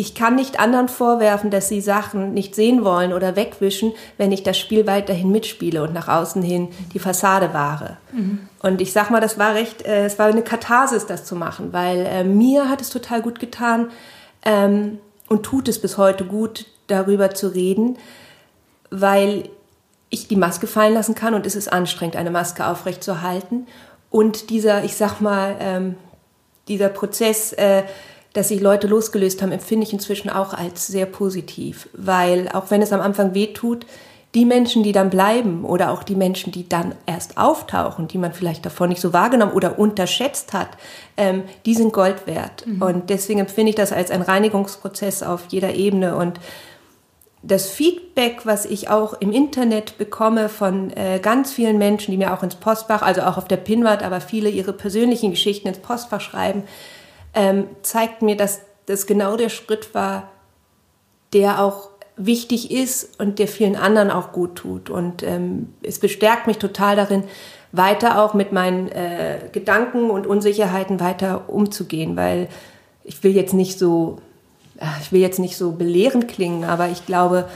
ich 0.00 0.14
kann 0.14 0.34
nicht 0.34 0.58
anderen 0.58 0.88
vorwerfen, 0.88 1.50
dass 1.50 1.68
sie 1.68 1.82
Sachen 1.82 2.32
nicht 2.32 2.54
sehen 2.54 2.84
wollen 2.84 3.12
oder 3.12 3.36
wegwischen, 3.36 3.92
wenn 4.16 4.32
ich 4.32 4.42
das 4.42 4.56
Spiel 4.56 4.86
weiterhin 4.86 5.30
mitspiele 5.30 5.82
und 5.82 5.92
nach 5.92 6.08
außen 6.08 6.42
hin 6.42 6.68
die 6.94 6.98
Fassade 6.98 7.52
wahre. 7.52 7.98
Mhm. 8.10 8.48
Und 8.62 8.80
ich 8.80 8.94
sag 8.94 9.10
mal, 9.10 9.20
das 9.20 9.38
war 9.38 9.54
recht, 9.54 9.82
äh, 9.82 10.06
es 10.06 10.18
war 10.18 10.28
eine 10.28 10.40
Katharsis, 10.40 11.04
das 11.04 11.26
zu 11.26 11.36
machen, 11.36 11.74
weil 11.74 12.06
äh, 12.06 12.24
mir 12.24 12.70
hat 12.70 12.80
es 12.80 12.88
total 12.88 13.20
gut 13.20 13.40
getan 13.40 13.90
ähm, 14.42 15.00
und 15.28 15.42
tut 15.42 15.68
es 15.68 15.78
bis 15.78 15.98
heute 15.98 16.24
gut, 16.24 16.64
darüber 16.86 17.34
zu 17.34 17.48
reden, 17.48 17.98
weil 18.90 19.50
ich 20.08 20.28
die 20.28 20.36
Maske 20.36 20.66
fallen 20.66 20.94
lassen 20.94 21.14
kann 21.14 21.34
und 21.34 21.44
es 21.44 21.54
ist 21.54 21.70
anstrengend, 21.70 22.16
eine 22.16 22.30
Maske 22.30 22.66
aufrechtzuerhalten. 22.66 23.66
Und 24.08 24.48
dieser, 24.48 24.82
ich 24.82 24.96
sag 24.96 25.20
mal, 25.20 25.56
ähm, 25.60 25.96
dieser 26.68 26.88
Prozess, 26.88 27.52
äh, 27.52 27.82
dass 28.32 28.48
sich 28.48 28.60
Leute 28.60 28.86
losgelöst 28.86 29.42
haben, 29.42 29.52
empfinde 29.52 29.86
ich 29.86 29.92
inzwischen 29.92 30.30
auch 30.30 30.54
als 30.54 30.86
sehr 30.86 31.06
positiv, 31.06 31.88
weil 31.92 32.48
auch 32.48 32.70
wenn 32.70 32.82
es 32.82 32.92
am 32.92 33.00
Anfang 33.00 33.34
weh 33.34 33.48
tut, 33.48 33.86
die 34.34 34.44
Menschen, 34.44 34.84
die 34.84 34.92
dann 34.92 35.10
bleiben 35.10 35.64
oder 35.64 35.90
auch 35.90 36.04
die 36.04 36.14
Menschen, 36.14 36.52
die 36.52 36.68
dann 36.68 36.94
erst 37.04 37.36
auftauchen, 37.36 38.06
die 38.06 38.18
man 38.18 38.32
vielleicht 38.32 38.64
davor 38.64 38.86
nicht 38.86 39.00
so 39.00 39.12
wahrgenommen 39.12 39.52
oder 39.52 39.78
unterschätzt 39.78 40.52
hat, 40.52 40.68
ähm, 41.16 41.42
die 41.66 41.74
sind 41.74 41.92
Gold 41.92 42.28
wert. 42.28 42.64
Mhm. 42.64 42.82
Und 42.82 43.10
deswegen 43.10 43.40
empfinde 43.40 43.70
ich 43.70 43.76
das 43.76 43.92
als 43.92 44.12
ein 44.12 44.22
Reinigungsprozess 44.22 45.24
auf 45.24 45.46
jeder 45.48 45.74
Ebene. 45.74 46.14
Und 46.14 46.38
das 47.42 47.70
Feedback, 47.70 48.42
was 48.44 48.66
ich 48.66 48.88
auch 48.88 49.14
im 49.14 49.32
Internet 49.32 49.98
bekomme 49.98 50.48
von 50.48 50.90
äh, 50.90 51.18
ganz 51.20 51.52
vielen 51.52 51.78
Menschen, 51.78 52.12
die 52.12 52.18
mir 52.18 52.32
auch 52.32 52.44
ins 52.44 52.54
Postfach, 52.54 53.02
also 53.02 53.22
auch 53.22 53.36
auf 53.36 53.48
der 53.48 53.56
Pinwand, 53.56 54.04
aber 54.04 54.20
viele 54.20 54.50
ihre 54.50 54.72
persönlichen 54.72 55.30
Geschichten 55.30 55.66
ins 55.66 55.78
Postfach 55.78 56.20
schreiben, 56.20 56.62
ähm, 57.34 57.66
zeigt 57.82 58.22
mir, 58.22 58.36
dass 58.36 58.60
das 58.86 59.06
genau 59.06 59.36
der 59.36 59.48
Schritt 59.48 59.94
war, 59.94 60.30
der 61.32 61.62
auch 61.62 61.90
wichtig 62.16 62.70
ist 62.70 63.18
und 63.18 63.38
der 63.38 63.48
vielen 63.48 63.76
anderen 63.76 64.10
auch 64.10 64.32
gut 64.32 64.56
tut. 64.56 64.90
Und 64.90 65.22
ähm, 65.22 65.72
es 65.82 65.98
bestärkt 65.98 66.46
mich 66.46 66.58
total 66.58 66.96
darin, 66.96 67.24
weiter 67.72 68.22
auch 68.22 68.34
mit 68.34 68.52
meinen 68.52 68.88
äh, 68.88 69.38
Gedanken 69.52 70.10
und 70.10 70.26
Unsicherheiten 70.26 71.00
weiter 71.00 71.48
umzugehen, 71.48 72.16
weil 72.16 72.48
ich 73.04 73.22
will 73.22 73.34
jetzt 73.34 73.54
nicht 73.54 73.78
so, 73.78 74.18
ich 75.00 75.12
will 75.12 75.20
jetzt 75.20 75.38
nicht 75.38 75.56
so 75.56 75.72
belehrend 75.72 76.28
klingen, 76.28 76.64
aber 76.64 76.88
ich 76.88 77.06
glaube, 77.06 77.48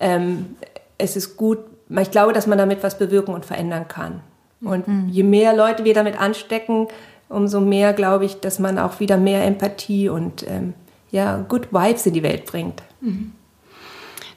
ähm, 0.00 0.56
es 0.98 1.16
ist 1.16 1.36
gut, 1.36 1.58
ich 1.88 2.10
glaube, 2.10 2.32
dass 2.32 2.46
man 2.46 2.58
damit 2.58 2.82
was 2.82 2.98
bewirken 2.98 3.34
und 3.34 3.44
verändern 3.44 3.88
kann. 3.88 4.20
Und 4.62 4.86
mhm. 4.86 5.08
je 5.08 5.22
mehr 5.22 5.56
Leute 5.56 5.84
wir 5.84 5.94
damit 5.94 6.20
anstecken, 6.20 6.88
umso 7.30 7.60
mehr 7.60 7.94
glaube 7.94 8.26
ich, 8.26 8.40
dass 8.40 8.58
man 8.58 8.78
auch 8.78 9.00
wieder 9.00 9.16
mehr 9.16 9.44
Empathie 9.44 10.10
und 10.10 10.46
ähm, 10.46 10.74
ja, 11.10 11.44
Good 11.48 11.72
Vibes 11.72 12.06
in 12.06 12.14
die 12.14 12.22
Welt 12.22 12.44
bringt. 12.44 12.82
Mhm. 13.00 13.32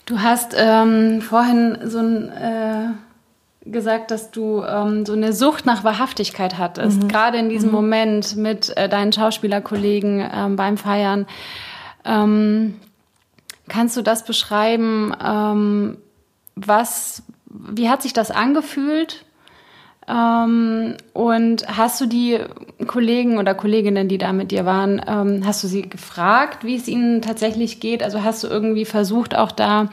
Du 0.05 0.19
hast 0.19 0.53
ähm, 0.57 1.21
vorhin 1.21 1.77
so 1.85 1.99
ein, 1.99 2.29
äh, 2.29 3.69
gesagt, 3.69 4.11
dass 4.11 4.31
du 4.31 4.61
ähm, 4.63 5.05
so 5.05 5.13
eine 5.13 5.33
Sucht 5.33 5.65
nach 5.65 5.83
Wahrhaftigkeit 5.83 6.57
hattest, 6.57 7.03
mhm. 7.03 7.07
gerade 7.07 7.37
in 7.37 7.49
diesem 7.49 7.69
mhm. 7.69 7.75
Moment 7.75 8.35
mit 8.35 8.75
äh, 8.75 8.89
deinen 8.89 9.13
Schauspielerkollegen 9.13 10.29
ähm, 10.33 10.55
beim 10.55 10.77
Feiern. 10.77 11.25
Ähm, 12.03 12.79
kannst 13.69 13.95
du 13.95 14.01
das 14.01 14.25
beschreiben? 14.25 15.15
Ähm, 15.23 15.97
was, 16.55 17.23
wie 17.45 17.89
hat 17.89 18.01
sich 18.01 18.13
das 18.13 18.29
angefühlt? 18.29 19.22
Ähm, 20.07 20.95
und 21.13 21.65
hast 21.67 22.01
du 22.01 22.05
die 22.05 22.39
Kollegen 22.87 23.37
oder 23.37 23.53
Kolleginnen, 23.53 24.07
die 24.07 24.17
da 24.17 24.33
mit 24.33 24.51
dir 24.51 24.65
waren, 24.65 25.01
ähm, 25.07 25.43
hast 25.45 25.63
du 25.63 25.67
sie 25.67 25.83
gefragt, 25.83 26.65
wie 26.65 26.75
es 26.75 26.87
ihnen 26.87 27.21
tatsächlich 27.21 27.79
geht? 27.79 28.03
Also 28.03 28.23
hast 28.23 28.43
du 28.43 28.47
irgendwie 28.47 28.85
versucht, 28.85 29.35
auch 29.35 29.51
da 29.51 29.89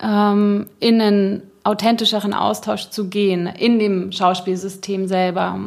ähm, 0.00 0.66
in 0.78 1.00
einen 1.00 1.42
authentischeren 1.64 2.34
Austausch 2.34 2.90
zu 2.90 3.08
gehen 3.08 3.46
in 3.46 3.78
dem 3.78 4.12
Schauspielsystem 4.12 5.08
selber? 5.08 5.58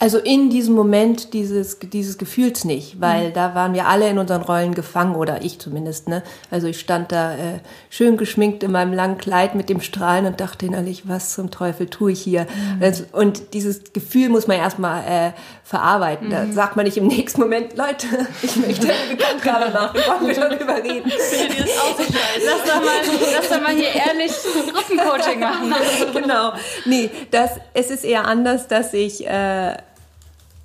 Also 0.00 0.18
in 0.18 0.48
diesem 0.48 0.76
Moment 0.76 1.34
dieses, 1.34 1.80
dieses 1.80 2.18
Gefühls 2.18 2.64
nicht, 2.64 3.00
weil 3.00 3.30
mhm. 3.30 3.32
da 3.32 3.56
waren 3.56 3.74
wir 3.74 3.88
alle 3.88 4.08
in 4.08 4.18
unseren 4.18 4.42
Rollen 4.42 4.74
gefangen 4.74 5.16
oder 5.16 5.42
ich 5.42 5.58
zumindest. 5.58 6.06
Ne? 6.08 6.22
Also 6.52 6.68
ich 6.68 6.78
stand 6.78 7.10
da 7.10 7.32
äh, 7.32 7.58
schön 7.90 8.16
geschminkt 8.16 8.62
in 8.62 8.70
meinem 8.70 8.92
langen 8.92 9.18
Kleid 9.18 9.56
mit 9.56 9.68
dem 9.68 9.80
Strahlen 9.80 10.26
und 10.26 10.40
dachte 10.40 10.66
innerlich, 10.66 11.08
was 11.08 11.34
zum 11.34 11.50
Teufel 11.50 11.88
tue 11.88 12.12
ich 12.12 12.20
hier? 12.20 12.46
Mhm. 12.78 13.06
Und 13.10 13.54
dieses 13.54 13.92
Gefühl 13.92 14.28
muss 14.28 14.46
man 14.46 14.58
erstmal 14.58 15.02
äh, 15.02 15.32
verarbeiten. 15.64 16.28
Mhm. 16.28 16.32
Da 16.32 16.46
sagt 16.52 16.76
man 16.76 16.84
nicht 16.84 16.96
im 16.96 17.08
nächsten 17.08 17.40
Moment, 17.40 17.76
Leute, 17.76 18.06
ich 18.40 18.54
möchte 18.54 18.86
eine 18.86 19.16
Bekanntgabe 19.16 19.72
machen, 19.72 19.98
wollen 20.06 20.28
wir 20.28 20.48
darüber 20.48 20.76
reden. 20.76 21.10
Lass 21.10 22.72
doch 22.72 22.84
mal, 22.84 23.34
lass 23.34 23.48
doch 23.48 23.60
mal 23.60 23.74
hier 23.74 23.88
ehrlich 23.96 24.32
Gruppencoaching 24.72 25.40
machen. 25.40 25.74
genau. 26.12 26.52
Nee, 26.84 27.10
das, 27.32 27.50
es 27.74 27.90
ist 27.90 28.04
eher 28.04 28.26
anders, 28.26 28.68
dass 28.68 28.94
ich... 28.94 29.26
Äh, 29.26 29.74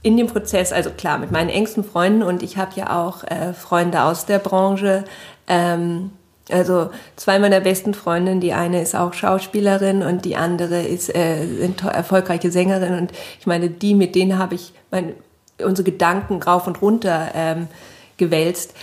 in 0.04 0.18
dem 0.18 0.28
Prozess, 0.28 0.72
also 0.72 0.92
klar, 0.92 1.18
mit 1.18 1.32
meinen 1.32 1.50
engsten 1.50 1.84
Freunden 1.84 2.22
und 2.22 2.44
ich 2.44 2.58
habe 2.58 2.72
ja 2.76 3.02
auch 3.04 3.24
äh, 3.24 3.54
Freunde 3.54 4.04
aus 4.04 4.26
der 4.26 4.38
Branche. 4.38 5.06
Ähm, 5.48 6.12
also 6.52 6.90
zwei 7.16 7.40
meiner 7.40 7.62
besten 7.62 7.94
Freundinnen, 7.94 8.42
die 8.42 8.52
eine 8.52 8.82
ist 8.82 8.96
auch 8.96 9.14
Schauspielerin 9.14 10.04
und 10.04 10.26
die 10.26 10.36
andere 10.36 10.82
ist 10.82 11.16
äh, 11.16 11.46
erfolgreiche 11.84 12.52
Sängerin 12.52 13.00
und 13.00 13.14
ich 13.40 13.48
meine, 13.48 13.70
die 13.70 13.96
mit 13.96 14.14
denen 14.14 14.38
habe 14.38 14.56
ich 14.56 14.74
meine, 14.92 15.14
unsere 15.64 15.90
Gedanken 15.90 16.44
rauf 16.44 16.68
und 16.68 16.82
runter 16.82 17.30
ähm, 17.34 17.68
gewälzt. 18.18 18.74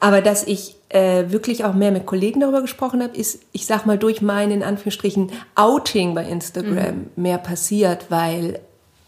Aber 0.00 0.22
dass 0.22 0.46
ich 0.46 0.76
äh, 0.88 1.24
wirklich 1.30 1.64
auch 1.64 1.74
mehr 1.74 1.90
mit 1.90 2.06
Kollegen 2.06 2.40
darüber 2.40 2.62
gesprochen 2.62 3.02
habe, 3.02 3.16
ist, 3.16 3.42
ich 3.52 3.66
sag 3.66 3.84
mal, 3.84 3.98
durch 3.98 4.22
mein 4.22 4.50
in 4.50 4.62
Anführungsstrichen 4.62 5.30
Outing 5.56 6.14
bei 6.14 6.24
Instagram 6.24 6.96
mhm. 6.96 7.10
mehr 7.16 7.38
passiert, 7.38 8.06
weil 8.10 8.60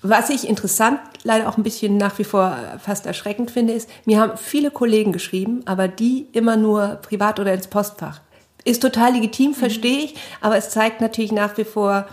was 0.09 0.31
ich 0.31 0.49
interessant, 0.49 1.01
leider 1.23 1.49
auch 1.49 1.57
ein 1.57 1.63
bisschen 1.63 1.97
nach 1.97 2.19
wie 2.19 2.25
vor 2.25 2.57
fast 2.83 3.07
erschreckend 3.07 3.51
finde, 3.51 3.73
ist, 3.73 3.89
mir 4.05 4.21
haben 4.21 4.37
viele 4.37 4.71
Kollegen 4.71 5.13
geschrieben, 5.13 5.63
aber 5.65 5.89
die 5.89 6.27
immer 6.33 6.57
nur 6.57 6.99
privat 7.03 7.41
oder 7.41 7.55
ins 7.55 7.69
Postfach. 7.69 8.21
Ist 8.65 8.83
total 8.83 9.13
legitim, 9.13 9.55
verstehe 9.55 9.99
ich, 9.99 10.15
aber 10.41 10.57
es 10.57 10.71
zeigt 10.71 11.01
natürlich 11.01 11.33
nach 11.33 11.57
wie 11.57 11.65
vor, 11.65 12.07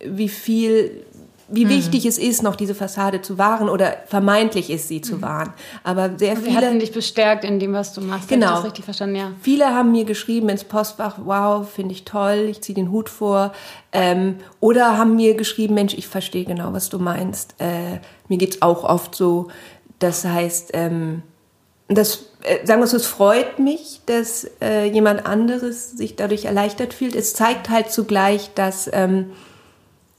wie 0.00 0.28
viel 0.28 1.04
wie 1.48 1.64
mhm. 1.64 1.70
wichtig 1.70 2.04
es 2.06 2.18
ist, 2.18 2.42
noch 2.42 2.56
diese 2.56 2.74
Fassade 2.74 3.22
zu 3.22 3.38
wahren 3.38 3.68
oder 3.68 3.96
vermeintlich 4.06 4.70
ist, 4.70 4.88
sie 4.88 5.00
zu 5.00 5.16
mhm. 5.16 5.22
wahren. 5.22 5.52
Aber 5.82 6.10
sehr 6.18 6.30
also 6.30 6.42
viele. 6.42 6.56
hatten 6.56 6.78
dich 6.78 6.92
bestärkt 6.92 7.44
in 7.44 7.58
dem, 7.58 7.72
was 7.72 7.94
du 7.94 8.00
machst. 8.00 8.28
Genau. 8.28 8.46
ich 8.46 8.54
das 8.56 8.64
richtig 8.66 8.84
verstanden, 8.84 9.16
ja. 9.16 9.32
Viele 9.40 9.66
haben 9.66 9.92
mir 9.92 10.04
geschrieben 10.04 10.48
ins 10.48 10.64
Postfach, 10.64 11.16
wow, 11.24 11.68
finde 11.68 11.92
ich 11.92 12.04
toll, 12.04 12.48
ich 12.50 12.60
ziehe 12.60 12.74
den 12.74 12.90
Hut 12.90 13.08
vor. 13.08 13.52
Ähm, 13.92 14.36
oder 14.60 14.98
haben 14.98 15.16
mir 15.16 15.34
geschrieben, 15.34 15.74
Mensch, 15.74 15.94
ich 15.94 16.06
verstehe 16.06 16.44
genau, 16.44 16.72
was 16.72 16.90
du 16.90 16.98
meinst. 16.98 17.54
Äh, 17.58 18.00
mir 18.28 18.38
geht's 18.38 18.60
auch 18.60 18.84
oft 18.84 19.14
so. 19.14 19.48
Das 19.98 20.24
heißt, 20.24 20.70
ähm, 20.74 21.22
das, 21.88 22.26
äh, 22.42 22.64
sagen 22.66 22.80
wir 22.80 22.86
so, 22.86 22.98
es 22.98 23.06
freut 23.06 23.58
mich, 23.58 24.02
dass 24.06 24.48
äh, 24.60 24.84
jemand 24.84 25.26
anderes 25.26 25.92
sich 25.92 26.16
dadurch 26.16 26.44
erleichtert 26.44 26.92
fühlt. 26.92 27.14
Es 27.14 27.32
zeigt 27.32 27.70
halt 27.70 27.90
zugleich, 27.90 28.50
dass, 28.54 28.90
ähm, 28.92 29.32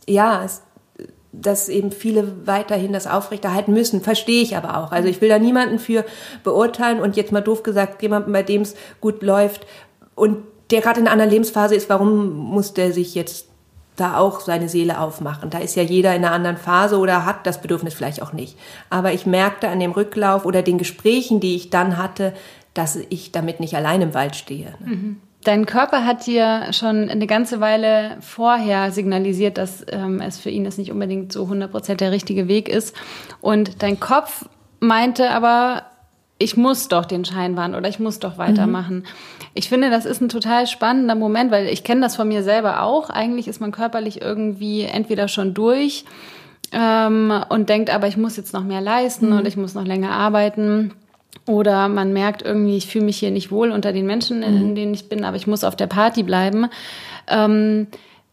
ja, 0.08 0.44
es, 0.44 0.64
dass 1.42 1.70
eben 1.70 1.92
viele 1.92 2.46
weiterhin 2.46 2.94
das 2.94 3.08
aufrechterhalten 3.08 3.74
müssen, 3.74 4.02
verstehe 4.02 4.42
ich 4.42 4.56
aber 4.56 4.78
auch. 4.78 4.92
Also 4.92 5.08
ich 5.08 5.22
will 5.22 5.30
da 5.30 5.40
niemanden 5.40 5.80
für 5.80 6.06
beurteilen 6.44 7.00
und 7.00 7.16
jetzt 7.16 7.32
mal 7.32 7.42
doof 7.42 7.64
gesagt, 7.64 8.02
jemanden, 8.02 8.32
bei 8.32 8.44
dem 8.44 8.62
es 8.62 8.76
gut 9.02 9.22
läuft 9.22 9.66
und 10.16 10.38
der 10.72 10.82
gerade 10.82 11.00
in 11.00 11.08
einer 11.08 11.26
Lebensphase 11.26 11.76
ist, 11.76 11.90
warum 11.90 12.30
muss 12.30 12.74
der 12.74 12.94
sich 12.94 13.16
jetzt 13.16 13.48
da 13.96 14.18
auch 14.18 14.40
seine 14.40 14.70
Seele 14.70 15.00
aufmachen? 15.00 15.50
Da 15.50 15.60
ist 15.60 15.76
ja 15.76 15.84
jeder 15.84 16.16
in 16.16 16.24
einer 16.24 16.34
anderen 16.34 16.58
Phase 16.58 16.98
oder 16.98 17.26
hat 17.26 17.46
das 17.48 17.62
Bedürfnis 17.62 17.94
vielleicht 17.94 18.22
auch 18.22 18.34
nicht. 18.34 18.58
Aber 18.90 19.14
ich 19.14 19.26
merkte 19.26 19.68
an 19.70 19.80
dem 19.80 19.92
Rücklauf 19.92 20.46
oder 20.46 20.62
den 20.62 20.78
Gesprächen, 20.78 21.40
die 21.40 21.56
ich 21.56 21.70
dann 21.70 21.98
hatte, 21.98 22.34
dass 22.74 22.96
ich 22.96 23.32
damit 23.32 23.60
nicht 23.60 23.76
allein 23.76 24.02
im 24.02 24.14
Wald 24.14 24.36
stehe. 24.36 24.74
Mhm. 24.86 25.22
Dein 25.50 25.66
Körper 25.66 26.06
hat 26.06 26.28
dir 26.28 26.72
schon 26.74 27.10
eine 27.10 27.26
ganze 27.26 27.60
Weile 27.60 28.18
vorher 28.22 28.92
signalisiert, 28.92 29.58
dass 29.58 29.84
ähm, 29.92 30.22
es 30.22 30.38
für 30.38 30.52
ihn 30.52 30.64
das 30.64 30.78
nicht 30.78 30.92
unbedingt 30.92 31.34
so 31.34 31.44
100% 31.46 31.96
der 31.96 32.12
richtige 32.12 32.48
Weg 32.48 32.70
ist. 32.70 32.96
Und 33.42 33.82
dein 33.82 34.00
Kopf 34.00 34.48
meinte 34.80 35.32
aber, 35.32 35.86
ich 36.38 36.56
muss 36.56 36.88
doch 36.88 37.04
den 37.04 37.26
Schein 37.26 37.58
wahren 37.58 37.74
oder 37.74 37.90
ich 37.90 38.00
muss 38.00 38.20
doch 38.20 38.38
weitermachen. 38.38 38.98
Mhm. 38.98 39.06
Ich 39.56 39.70
finde, 39.70 39.90
das 39.90 40.06
ist 40.06 40.22
ein 40.22 40.30
total 40.30 40.68
spannender 40.68 41.16
Moment, 41.16 41.50
weil 41.50 41.66
ich 41.66 41.84
kenne 41.84 42.02
das 42.02 42.16
von 42.16 42.28
mir 42.28 42.44
selber 42.44 42.84
auch. 42.84 43.10
Eigentlich 43.10 43.48
ist 43.48 43.60
man 43.60 43.72
körperlich 43.72 44.22
irgendwie 44.22 44.84
entweder 44.84 45.28
schon 45.28 45.56
durch 45.56 46.06
ähm, 46.72 47.34
und 47.50 47.70
denkt, 47.70 47.90
aber 47.90 48.08
ich 48.08 48.18
muss 48.18 48.38
jetzt 48.38 48.54
noch 48.54 48.64
mehr 48.64 48.82
leisten 48.82 49.32
mhm. 49.32 49.38
und 49.40 49.48
ich 49.48 49.58
muss 49.58 49.74
noch 49.74 49.86
länger 49.86 50.12
arbeiten. 50.12 50.94
Oder 51.46 51.88
man 51.88 52.14
merkt 52.14 52.44
irgendwie, 52.44 52.78
ich 52.78 52.88
fühle 52.88 53.06
mich 53.06 53.18
hier 53.18 53.32
nicht 53.32 53.52
wohl 53.52 53.72
unter 53.72 53.92
den 53.92 54.06
Menschen, 54.06 54.44
in, 54.44 54.70
mhm. 54.70 54.76
denen 54.76 54.94
ich 54.94 55.10
bin, 55.10 55.24
aber 55.24 55.36
ich 55.36 55.48
muss 55.48 55.64
auf 55.64 55.76
der 55.76 55.88
Party 55.88 56.24
bleiben. 56.24 56.68
Ähm, 57.28 57.88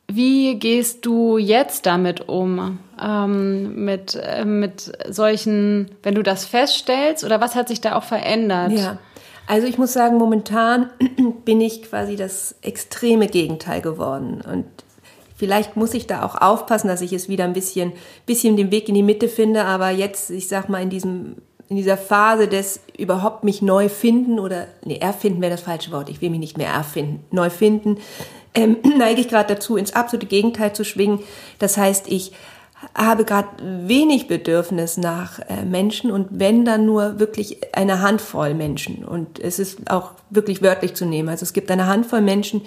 wie 0.09 0.59
gehst 0.59 1.05
du 1.05 1.39
jetzt 1.39 1.87
damit 1.87 2.29
um? 2.29 2.79
Ähm, 3.03 3.85
mit, 3.85 4.15
äh, 4.15 4.45
mit 4.45 4.93
solchen, 5.09 5.91
wenn 6.03 6.15
du 6.15 6.23
das 6.23 6.45
feststellst, 6.45 7.25
oder 7.25 7.41
was 7.41 7.55
hat 7.55 7.69
sich 7.69 7.81
da 7.81 7.97
auch 7.97 8.05
verändert? 8.05 8.73
Ja. 8.73 8.99
Also 9.47 9.67
ich 9.67 9.79
muss 9.79 9.93
sagen, 9.93 10.17
momentan 10.19 10.91
bin 11.45 11.61
ich 11.61 11.83
quasi 11.83 12.17
das 12.17 12.57
extreme 12.63 13.29
Gegenteil 13.29 13.81
geworden. 13.81 14.43
Und 14.43 14.67
vielleicht 15.37 15.77
muss 15.77 15.95
ich 15.95 16.07
da 16.07 16.25
auch 16.25 16.35
aufpassen, 16.35 16.89
dass 16.89 17.01
ich 17.01 17.13
es 17.13 17.29
wieder 17.29 17.45
ein 17.45 17.53
bisschen, 17.53 17.93
bisschen 18.27 18.57
den 18.57 18.71
Weg 18.71 18.89
in 18.89 18.95
die 18.95 19.03
Mitte 19.03 19.29
finde. 19.29 19.65
Aber 19.65 19.91
jetzt, 19.91 20.31
ich 20.31 20.49
sag 20.49 20.69
mal, 20.69 20.83
in 20.83 20.91
diesem 20.91 21.37
in 21.69 21.77
dieser 21.77 21.97
Phase 21.97 22.49
des 22.49 22.81
überhaupt 22.97 23.45
mich 23.45 23.63
neu 23.63 23.89
finden 23.89 24.39
oder, 24.39 24.67
nee, 24.85 24.99
erfinden 24.99 25.41
wäre 25.41 25.53
das 25.53 25.63
falsche 25.63 25.91
Wort, 25.93 26.09
ich 26.09 26.21
will 26.21 26.31
mich 26.31 26.41
nicht 26.41 26.59
mehr 26.59 26.71
erfinden, 26.71 27.25
neu 27.31 27.51
finden, 27.51 27.99
ähm, 28.55 28.77
neige 28.99 29.21
ich 29.21 29.29
gerade 29.29 29.55
dazu, 29.55 29.77
ins 29.77 29.95
absolute 29.95 30.27
Gegenteil 30.27 30.73
zu 30.73 30.85
schwingen. 30.85 31.21
Das 31.59 31.77
heißt, 31.77 32.09
ich 32.09 32.33
habe 32.95 33.25
gerade 33.25 33.49
wenig 33.63 34.29
Bedürfnis 34.29 34.97
nach 34.97 35.39
äh, 35.41 35.65
Menschen 35.65 36.11
und 36.11 36.29
wenn 36.31 36.65
dann 36.65 36.85
nur 36.85 37.19
wirklich 37.19 37.75
eine 37.75 38.01
Handvoll 38.01 38.55
Menschen. 38.55 39.05
Und 39.05 39.39
es 39.39 39.59
ist 39.59 39.91
auch 39.91 40.13
wirklich 40.31 40.63
wörtlich 40.63 40.95
zu 40.95 41.05
nehmen. 41.05 41.29
Also 41.29 41.43
es 41.43 41.53
gibt 41.53 41.71
eine 41.71 41.87
Handvoll 41.87 42.21
Menschen, 42.21 42.63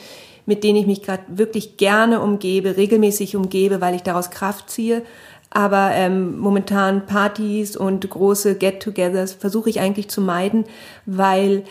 mit 0.45 0.63
denen 0.63 0.77
ich 0.77 0.88
mich 0.88 1.03
gerade 1.03 1.23
wirklich 1.27 1.77
gerne 1.77 2.21
umgebe, 2.21 2.75
regelmäßig 2.75 3.35
umgebe, 3.35 3.81
weil 3.81 3.93
ich 3.93 4.01
daraus 4.01 4.31
Kraft 4.31 4.69
ziehe. 4.69 5.03
Aber 5.51 5.91
ähm, 5.93 6.38
momentan 6.38 7.05
Partys 7.05 7.75
und 7.75 8.07
große 8.07 8.55
Get-togethers 8.55 9.33
versuche 9.33 9.69
ich 9.69 9.79
eigentlich 9.79 10.09
zu 10.09 10.21
meiden, 10.21 10.65
weil 11.05 11.63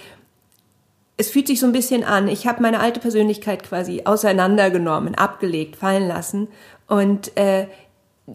es 1.17 1.31
fühlt 1.31 1.47
sich 1.47 1.61
so 1.61 1.67
ein 1.67 1.73
bisschen 1.73 2.05
an. 2.05 2.29
Ich 2.29 2.47
habe 2.47 2.63
meine 2.63 2.81
alte 2.81 3.01
Persönlichkeit 3.01 3.63
quasi 3.65 4.03
auseinandergenommen, 4.05 5.15
abgelegt, 5.15 5.77
fallen 5.77 6.09
lassen 6.09 6.49
und 6.87 7.37
äh, 7.37 7.67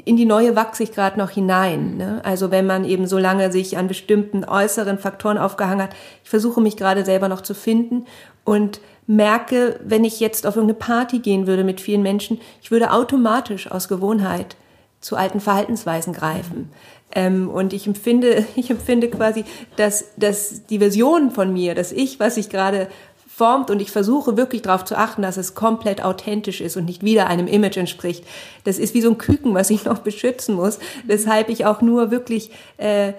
in 0.06 0.18
die 0.18 0.26
neue 0.26 0.56
wachse 0.56 0.84
ich 0.84 0.92
gerade 0.92 1.20
noch 1.20 1.30
hinein. 1.30 1.98
Ne? 1.98 2.22
Also 2.24 2.52
wenn 2.52 2.66
man 2.66 2.84
eben 2.84 3.06
so 3.06 3.18
lange 3.18 3.52
sich 3.52 3.78
an 3.78 3.88
bestimmten 3.88 4.44
äußeren 4.44 4.98
Faktoren 4.98 5.38
aufgehangen 5.38 5.84
hat, 5.84 5.96
ich 6.24 6.30
versuche 6.30 6.62
mich 6.62 6.78
gerade 6.78 7.06
selber 7.06 7.28
noch 7.28 7.42
zu 7.42 7.54
finden 7.54 8.06
und 8.44 8.82
merke, 9.06 9.80
wenn 9.84 10.04
ich 10.04 10.20
jetzt 10.20 10.48
auf 10.48 10.56
irgendeine 10.56 10.80
Party 10.80 11.20
gehen 11.20 11.48
würde 11.48 11.64
mit 11.64 11.80
vielen 11.80 12.02
Menschen, 12.02 12.40
ich 12.62 12.72
würde 12.72 12.92
automatisch 12.92 13.70
aus 13.70 13.88
Gewohnheit 13.88 14.56
zu 15.04 15.18
alten 15.18 15.40
Verhaltensweisen 15.40 16.14
greifen. 16.14 16.72
Ähm, 17.14 17.50
und 17.50 17.74
ich 17.74 17.86
empfinde, 17.86 18.46
ich 18.56 18.72
empfinde 18.72 19.10
quasi, 19.10 19.46
dass, 19.76 20.06
dass 20.18 20.66
die 20.66 20.80
Version 20.80 21.30
von 21.30 21.54
mir, 21.54 21.76
das 21.76 21.92
Ich, 21.92 22.20
was 22.20 22.38
ich 22.38 22.50
gerade 22.50 22.88
formt 23.28 23.72
und 23.72 23.82
ich 23.82 23.92
versuche 23.92 24.38
wirklich 24.38 24.62
darauf 24.62 24.86
zu 24.86 24.96
achten, 24.96 25.24
dass 25.24 25.38
es 25.38 25.56
komplett 25.56 26.04
authentisch 26.04 26.62
ist 26.62 26.78
und 26.78 26.86
nicht 26.86 27.04
wieder 27.04 27.28
einem 27.28 27.48
Image 27.48 27.78
entspricht. 27.78 28.24
Das 28.64 28.78
ist 28.78 28.94
wie 28.94 29.02
so 29.02 29.10
ein 29.10 29.18
Küken, 29.18 29.54
was 29.56 29.70
ich 29.70 29.86
noch 29.86 30.00
beschützen 30.00 30.56
muss, 30.56 30.80
weshalb 31.06 31.50
ich 31.50 31.66
auch 31.66 31.82
nur 31.82 32.12
wirklich 32.12 32.52
äh, 32.78 33.14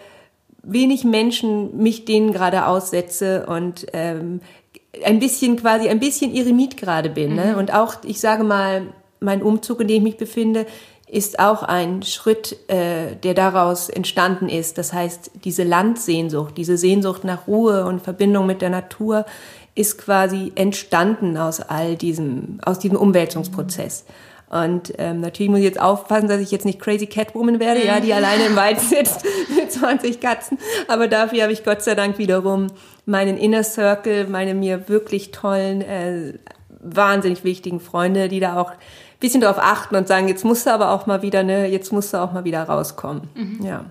wenig 0.63 1.05
Menschen 1.05 1.77
mich 1.77 2.05
denen 2.05 2.33
gerade 2.33 2.67
aussetze 2.67 3.45
und 3.47 3.87
ähm, 3.93 4.41
ein 5.05 5.19
bisschen 5.19 5.57
quasi 5.57 5.89
ein 5.89 6.01
bisschen 6.01 6.35
Eremit 6.35 6.77
gerade 6.77 7.11
bin. 7.11 7.35
Ne? 7.35 7.53
Mhm. 7.53 7.59
Und 7.59 7.75
auch, 7.75 7.97
ich 8.05 8.21
sage 8.21 8.45
mal, 8.45 8.87
mein 9.21 9.43
Umzug, 9.43 9.81
in 9.81 9.89
dem 9.89 9.97
ich 9.99 10.03
mich 10.13 10.17
befinde, 10.17 10.67
ist 11.15 11.39
auch 11.39 11.63
ein 11.63 12.03
Schritt, 12.03 12.57
äh, 12.69 13.15
der 13.23 13.35
daraus 13.35 13.89
entstanden 13.89 14.49
ist. 14.49 14.79
Das 14.79 14.93
heißt, 14.93 15.31
diese 15.45 15.63
Landsehnsucht, 15.63 16.57
diese 16.57 16.77
Sehnsucht 16.77 17.23
nach 17.23 17.47
Ruhe 17.47 17.85
und 17.85 18.03
Verbindung 18.03 18.47
mit 18.47 18.61
der 18.63 18.71
Natur 18.71 19.25
ist 19.77 19.99
quasi 19.99 20.53
entstanden 20.57 21.37
aus 21.37 21.61
all 21.61 21.95
diesem, 21.95 22.59
aus 22.65 22.81
diesem 22.81 22.97
Umwälzungsprozess. 22.97 24.05
Und 24.51 24.93
ähm, 24.99 25.21
natürlich 25.21 25.51
muss 25.51 25.61
ich 25.61 25.65
jetzt 25.65 25.81
aufpassen, 25.81 26.29
dass 26.29 26.41
ich 26.41 26.51
jetzt 26.51 26.65
nicht 26.65 26.81
Crazy 26.81 27.07
Catwoman 27.07 27.61
werde, 27.61 27.85
ja, 27.85 28.01
die 28.01 28.13
alleine 28.13 28.47
im 28.47 28.57
Wald 28.57 28.81
sitzt 28.81 29.25
mit 29.57 29.71
20 29.71 30.21
Katzen. 30.21 30.59
Aber 30.89 31.09
dafür 31.09 31.43
habe 31.43 31.53
ich 31.53 31.65
Gott 31.65 31.83
sei 31.83 31.95
Dank 31.95 32.19
wiederum 32.19 32.69
meinen 33.07 33.37
Inner 33.37 33.63
Circle, 33.63 34.27
meine 34.29 34.55
mir 34.55 34.89
wirklich 34.89 35.31
tollen, 35.31 35.81
äh, 35.83 36.35
wahnsinnig 36.81 37.45
wichtigen 37.45 37.81
Freunde, 37.81 38.29
die 38.29 38.41
da 38.41 38.61
auch 38.61 38.73
bisschen 39.25 39.41
drauf 39.41 39.57
achten 39.59 39.97
und 39.97 40.07
sagen, 40.07 40.29
jetzt 40.29 40.45
musst 40.45 40.67
du 40.67 40.71
aber 40.71 40.91
auch 40.91 41.07
mal 41.07 41.23
wieder, 41.23 41.43
ne, 41.45 41.67
jetzt 41.67 41.93
musst 41.95 42.13
du 42.13 42.19
auch 42.19 42.33
mal 42.33 42.45
wieder 42.45 42.63
rauskommen. 42.63 43.23
Mhm. 43.35 43.65
Ja. 43.65 43.87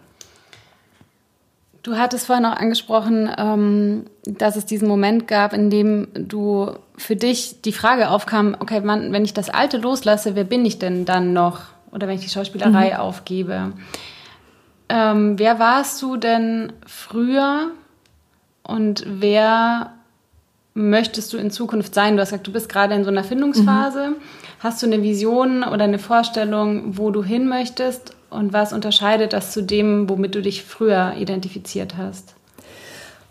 Du 1.81 1.97
hattest 1.97 2.27
vorhin 2.27 2.45
auch 2.45 2.55
angesprochen, 2.55 3.31
ähm, 3.35 4.05
dass 4.25 4.55
es 4.55 4.67
diesen 4.67 4.87
Moment 4.87 5.27
gab, 5.27 5.53
in 5.53 5.71
dem 5.71 6.07
du 6.13 6.71
für 6.95 7.15
dich 7.15 7.61
die 7.63 7.73
Frage 7.73 8.09
aufkam, 8.11 8.55
okay, 8.59 8.83
wenn 8.83 9.25
ich 9.25 9.33
das 9.33 9.49
Alte 9.49 9.77
loslasse, 9.77 10.35
wer 10.35 10.43
bin 10.43 10.65
ich 10.65 10.77
denn 10.77 11.03
dann 11.05 11.33
noch? 11.33 11.61
Oder 11.91 12.07
wenn 12.07 12.15
ich 12.15 12.21
die 12.21 12.29
Schauspielerei 12.29 12.91
mhm. 12.91 12.99
aufgebe. 12.99 13.73
Ähm, 14.87 15.39
wer 15.39 15.57
warst 15.57 15.99
du 16.03 16.15
denn 16.15 16.73
früher 16.85 17.71
und 18.61 19.03
wer 19.07 19.93
möchtest 20.75 21.33
du 21.33 21.37
in 21.37 21.49
Zukunft 21.49 21.95
sein? 21.95 22.15
Du 22.15 22.21
hast 22.21 22.29
gesagt, 22.29 22.45
du 22.45 22.53
bist 22.53 22.69
gerade 22.69 22.93
in 22.93 23.03
so 23.03 23.09
einer 23.09 23.23
Findungsphase. 23.23 24.09
Mhm. 24.09 24.15
Hast 24.63 24.81
du 24.81 24.85
eine 24.85 25.03
Vision 25.03 25.61
oder 25.65 25.83
eine 25.83 25.99
Vorstellung, 25.99 26.97
wo 26.97 27.11
du 27.11 27.21
hin 27.21 27.49
möchtest? 27.49 28.15
Und 28.29 28.53
was 28.53 28.71
unterscheidet 28.71 29.33
das 29.33 29.51
zu 29.51 29.61
dem, 29.61 30.09
womit 30.09 30.35
du 30.35 30.41
dich 30.41 30.63
früher 30.63 31.15
identifiziert 31.19 31.97
hast? 31.97 32.35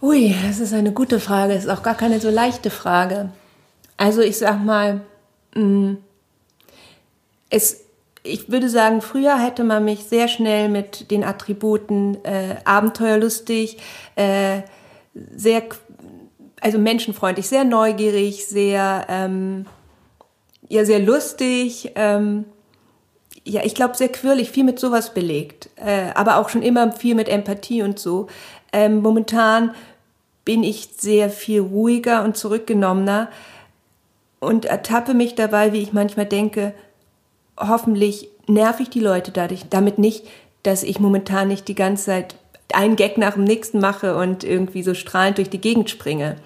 Ui, 0.02 0.34
das 0.46 0.60
ist 0.60 0.74
eine 0.74 0.92
gute 0.92 1.20
Frage. 1.20 1.54
Das 1.54 1.64
ist 1.64 1.70
auch 1.70 1.82
gar 1.82 1.94
keine 1.94 2.20
so 2.20 2.28
leichte 2.28 2.68
Frage. 2.68 3.30
Also 3.96 4.20
ich 4.20 4.36
sag 4.36 4.62
mal, 4.62 5.00
mm, 5.54 5.94
es, 7.48 7.80
ich 8.24 8.50
würde 8.50 8.68
sagen, 8.68 9.00
früher 9.00 9.38
hätte 9.38 9.64
man 9.64 9.86
mich 9.86 10.04
sehr 10.04 10.28
schnell 10.28 10.68
mit 10.68 11.10
den 11.10 11.24
Attributen 11.24 12.22
äh, 12.26 12.56
abenteuerlustig, 12.66 13.78
äh, 14.16 14.60
sehr, 15.34 15.62
also 16.60 16.78
menschenfreundlich, 16.78 17.48
sehr 17.48 17.64
neugierig, 17.64 18.44
sehr, 18.44 19.06
ähm, 19.08 19.64
ja, 20.72 20.86
sehr 20.86 21.00
lustig, 21.00 21.92
ähm, 21.96 22.46
ja, 23.44 23.60
ich 23.62 23.74
glaube, 23.74 23.94
sehr 23.94 24.08
quirlig, 24.08 24.50
viel 24.50 24.64
mit 24.64 24.78
sowas 24.78 25.12
belegt, 25.12 25.68
äh, 25.76 26.12
aber 26.14 26.38
auch 26.38 26.48
schon 26.48 26.62
immer 26.62 26.92
viel 26.92 27.14
mit 27.14 27.28
Empathie 27.28 27.82
und 27.82 27.98
so. 27.98 28.28
Ähm, 28.72 29.02
momentan 29.02 29.74
bin 30.46 30.64
ich 30.64 30.88
sehr 30.96 31.28
viel 31.28 31.60
ruhiger 31.60 32.24
und 32.24 32.38
zurückgenommener 32.38 33.28
und 34.40 34.64
ertappe 34.64 35.12
mich 35.12 35.34
dabei, 35.34 35.74
wie 35.74 35.82
ich 35.82 35.92
manchmal 35.92 36.24
denke, 36.24 36.72
hoffentlich 37.58 38.30
nerv 38.46 38.80
ich 38.80 38.88
die 38.88 39.00
Leute 39.00 39.30
dadurch, 39.30 39.66
damit 39.68 39.98
nicht, 39.98 40.26
dass 40.62 40.84
ich 40.84 40.98
momentan 40.98 41.48
nicht 41.48 41.68
die 41.68 41.74
ganze 41.74 42.06
Zeit 42.06 42.36
einen 42.72 42.96
Gag 42.96 43.18
nach 43.18 43.34
dem 43.34 43.44
nächsten 43.44 43.78
mache 43.78 44.16
und 44.16 44.42
irgendwie 44.42 44.82
so 44.82 44.94
strahlend 44.94 45.36
durch 45.36 45.50
die 45.50 45.60
Gegend 45.60 45.90
springe. 45.90 46.36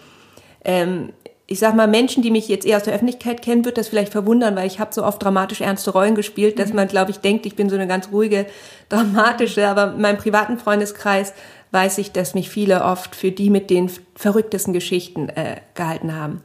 Ähm, 0.64 1.12
ich 1.48 1.60
sag 1.60 1.74
mal, 1.76 1.86
Menschen, 1.86 2.22
die 2.22 2.32
mich 2.32 2.48
jetzt 2.48 2.66
eher 2.66 2.76
aus 2.76 2.82
der 2.82 2.94
Öffentlichkeit 2.94 3.40
kennen, 3.40 3.64
wird 3.64 3.78
das 3.78 3.88
vielleicht 3.88 4.10
verwundern, 4.10 4.56
weil 4.56 4.66
ich 4.66 4.80
habe 4.80 4.92
so 4.92 5.04
oft 5.04 5.22
dramatisch 5.22 5.60
ernste 5.60 5.90
Rollen 5.92 6.16
gespielt, 6.16 6.58
dass 6.58 6.70
mhm. 6.70 6.76
man, 6.76 6.88
glaube 6.88 7.12
ich, 7.12 7.18
denkt, 7.18 7.46
ich 7.46 7.54
bin 7.54 7.68
so 7.68 7.76
eine 7.76 7.86
ganz 7.86 8.10
ruhige, 8.10 8.46
dramatische, 8.88 9.68
aber 9.68 9.94
in 9.94 10.00
meinem 10.00 10.18
privaten 10.18 10.58
Freundeskreis 10.58 11.32
weiß 11.70 11.98
ich, 11.98 12.12
dass 12.12 12.34
mich 12.34 12.50
viele 12.50 12.82
oft 12.84 13.14
für 13.14 13.30
die 13.30 13.50
mit 13.50 13.70
den 13.70 13.90
verrücktesten 14.14 14.72
Geschichten 14.72 15.28
äh, 15.28 15.56
gehalten 15.74 16.14
haben. 16.14 16.42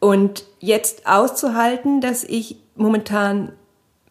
Und 0.00 0.44
jetzt 0.58 1.06
auszuhalten, 1.06 2.00
dass 2.00 2.24
ich 2.24 2.56
momentan 2.74 3.52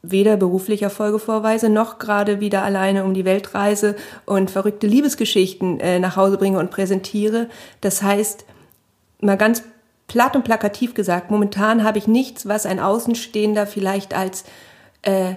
weder 0.02 0.36
beruflich 0.38 0.82
Erfolge 0.82 1.18
vorweise, 1.18 1.70
noch 1.70 1.98
gerade 1.98 2.40
wieder 2.40 2.64
alleine 2.64 3.06
um 3.06 3.14
die 3.14 3.26
Welt 3.26 3.54
reise 3.56 3.96
und 4.26 4.52
verrückte 4.52 4.86
Liebesgeschichten 4.86 5.80
äh, 5.80 6.00
nach 6.00 6.18
Hause 6.18 6.38
bringe 6.38 6.60
und 6.60 6.72
präsentiere. 6.72 7.48
Das 7.80 8.04
heißt, 8.04 8.46
mal 9.22 9.38
ganz 9.38 9.64
platt 10.14 10.36
und 10.36 10.44
plakativ 10.44 10.94
gesagt, 10.94 11.32
momentan 11.32 11.84
habe 11.84 11.98
ich 11.98 12.08
nichts, 12.08 12.48
was 12.48 12.68
ein 12.68 12.80
Außenstehender 12.80 13.66
vielleicht 13.66 14.14
als 14.14 14.44
äh, 15.02 15.34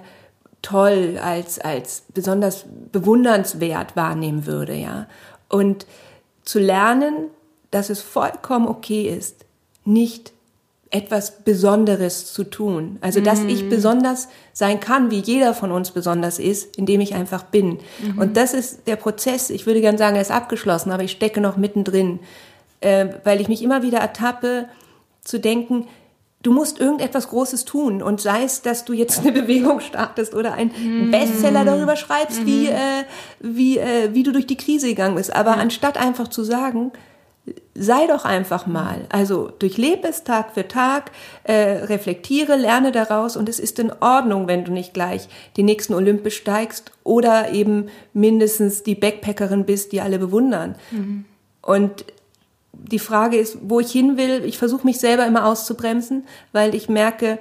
toll, 0.60 1.18
als, 1.18 1.58
als 1.58 2.02
besonders 2.12 2.66
bewundernswert 2.92 3.96
wahrnehmen 3.96 4.44
würde, 4.44 4.74
ja. 4.74 5.06
Und 5.48 5.86
zu 6.44 6.58
lernen, 6.58 7.30
dass 7.70 7.88
es 7.88 8.02
vollkommen 8.02 8.68
okay 8.68 9.08
ist, 9.08 9.46
nicht 9.86 10.34
etwas 10.90 11.42
Besonderes 11.42 12.34
zu 12.34 12.44
tun. 12.44 12.98
Also, 13.00 13.22
dass 13.22 13.40
mm. 13.40 13.48
ich 13.48 13.64
mhm. 13.64 13.70
besonders 13.70 14.28
sein 14.52 14.78
kann, 14.78 15.10
wie 15.10 15.20
jeder 15.20 15.54
von 15.54 15.72
uns 15.72 15.90
besonders 15.90 16.38
ist, 16.38 16.76
indem 16.76 17.00
ich 17.00 17.14
einfach 17.14 17.44
bin. 17.44 17.78
Mm 18.02 18.18
Und 18.18 18.36
das 18.36 18.52
ist 18.52 18.86
der 18.86 18.96
Prozess. 18.96 19.48
Ich 19.48 19.64
würde 19.64 19.80
gern 19.80 19.96
sagen, 19.96 20.16
er 20.16 20.22
ist 20.22 20.30
abgeschlossen, 20.30 20.92
aber 20.92 21.02
ich 21.02 21.12
stecke 21.12 21.40
noch 21.40 21.56
mittendrin 21.56 22.20
äh, 22.86 23.08
weil 23.24 23.40
ich 23.40 23.48
mich 23.48 23.62
immer 23.62 23.82
wieder 23.82 23.98
ertappe, 23.98 24.68
zu 25.22 25.40
denken, 25.40 25.88
du 26.42 26.52
musst 26.52 26.78
irgendetwas 26.78 27.28
Großes 27.28 27.64
tun 27.64 28.00
und 28.00 28.20
sei 28.20 28.44
es, 28.44 28.62
dass 28.62 28.84
du 28.84 28.92
jetzt 28.92 29.18
eine 29.18 29.32
Bewegung 29.40 29.80
startest 29.80 30.34
oder 30.34 30.54
einen 30.54 31.08
mm. 31.08 31.10
Bestseller 31.10 31.64
darüber 31.64 31.96
schreibst, 31.96 32.42
mm. 32.42 32.46
wie, 32.46 32.68
äh, 32.68 33.04
wie, 33.40 33.78
äh, 33.78 34.14
wie 34.14 34.22
du 34.22 34.30
durch 34.30 34.46
die 34.46 34.56
Krise 34.56 34.86
gegangen 34.86 35.16
bist. 35.16 35.34
Aber 35.34 35.52
ja. 35.52 35.56
anstatt 35.56 35.98
einfach 35.98 36.28
zu 36.28 36.44
sagen, 36.44 36.92
sei 37.74 38.06
doch 38.06 38.24
einfach 38.24 38.66
mal. 38.66 39.06
Also 39.08 39.50
durchlebe 39.58 40.06
es 40.06 40.22
Tag 40.22 40.54
für 40.54 40.68
Tag, 40.68 41.10
äh, 41.42 41.54
reflektiere, 41.54 42.54
lerne 42.56 42.92
daraus 42.92 43.36
und 43.36 43.48
es 43.48 43.58
ist 43.58 43.80
in 43.80 43.92
Ordnung, 44.00 44.46
wenn 44.46 44.64
du 44.64 44.72
nicht 44.72 44.94
gleich 44.94 45.28
den 45.56 45.66
nächsten 45.66 45.94
Olymp 45.94 46.22
besteigst 46.22 46.92
oder 47.02 47.52
eben 47.52 47.88
mindestens 48.12 48.84
die 48.84 48.94
Backpackerin 48.94 49.64
bist, 49.64 49.90
die 49.90 50.00
alle 50.00 50.20
bewundern. 50.20 50.76
Mhm. 50.92 51.24
Und 51.62 52.04
die 52.84 52.98
Frage 52.98 53.36
ist, 53.36 53.58
wo 53.62 53.80
ich 53.80 53.90
hin 53.90 54.16
will. 54.16 54.44
Ich 54.44 54.58
versuche 54.58 54.86
mich 54.86 54.98
selber 54.98 55.26
immer 55.26 55.46
auszubremsen, 55.46 56.26
weil 56.52 56.74
ich 56.74 56.88
merke, 56.88 57.38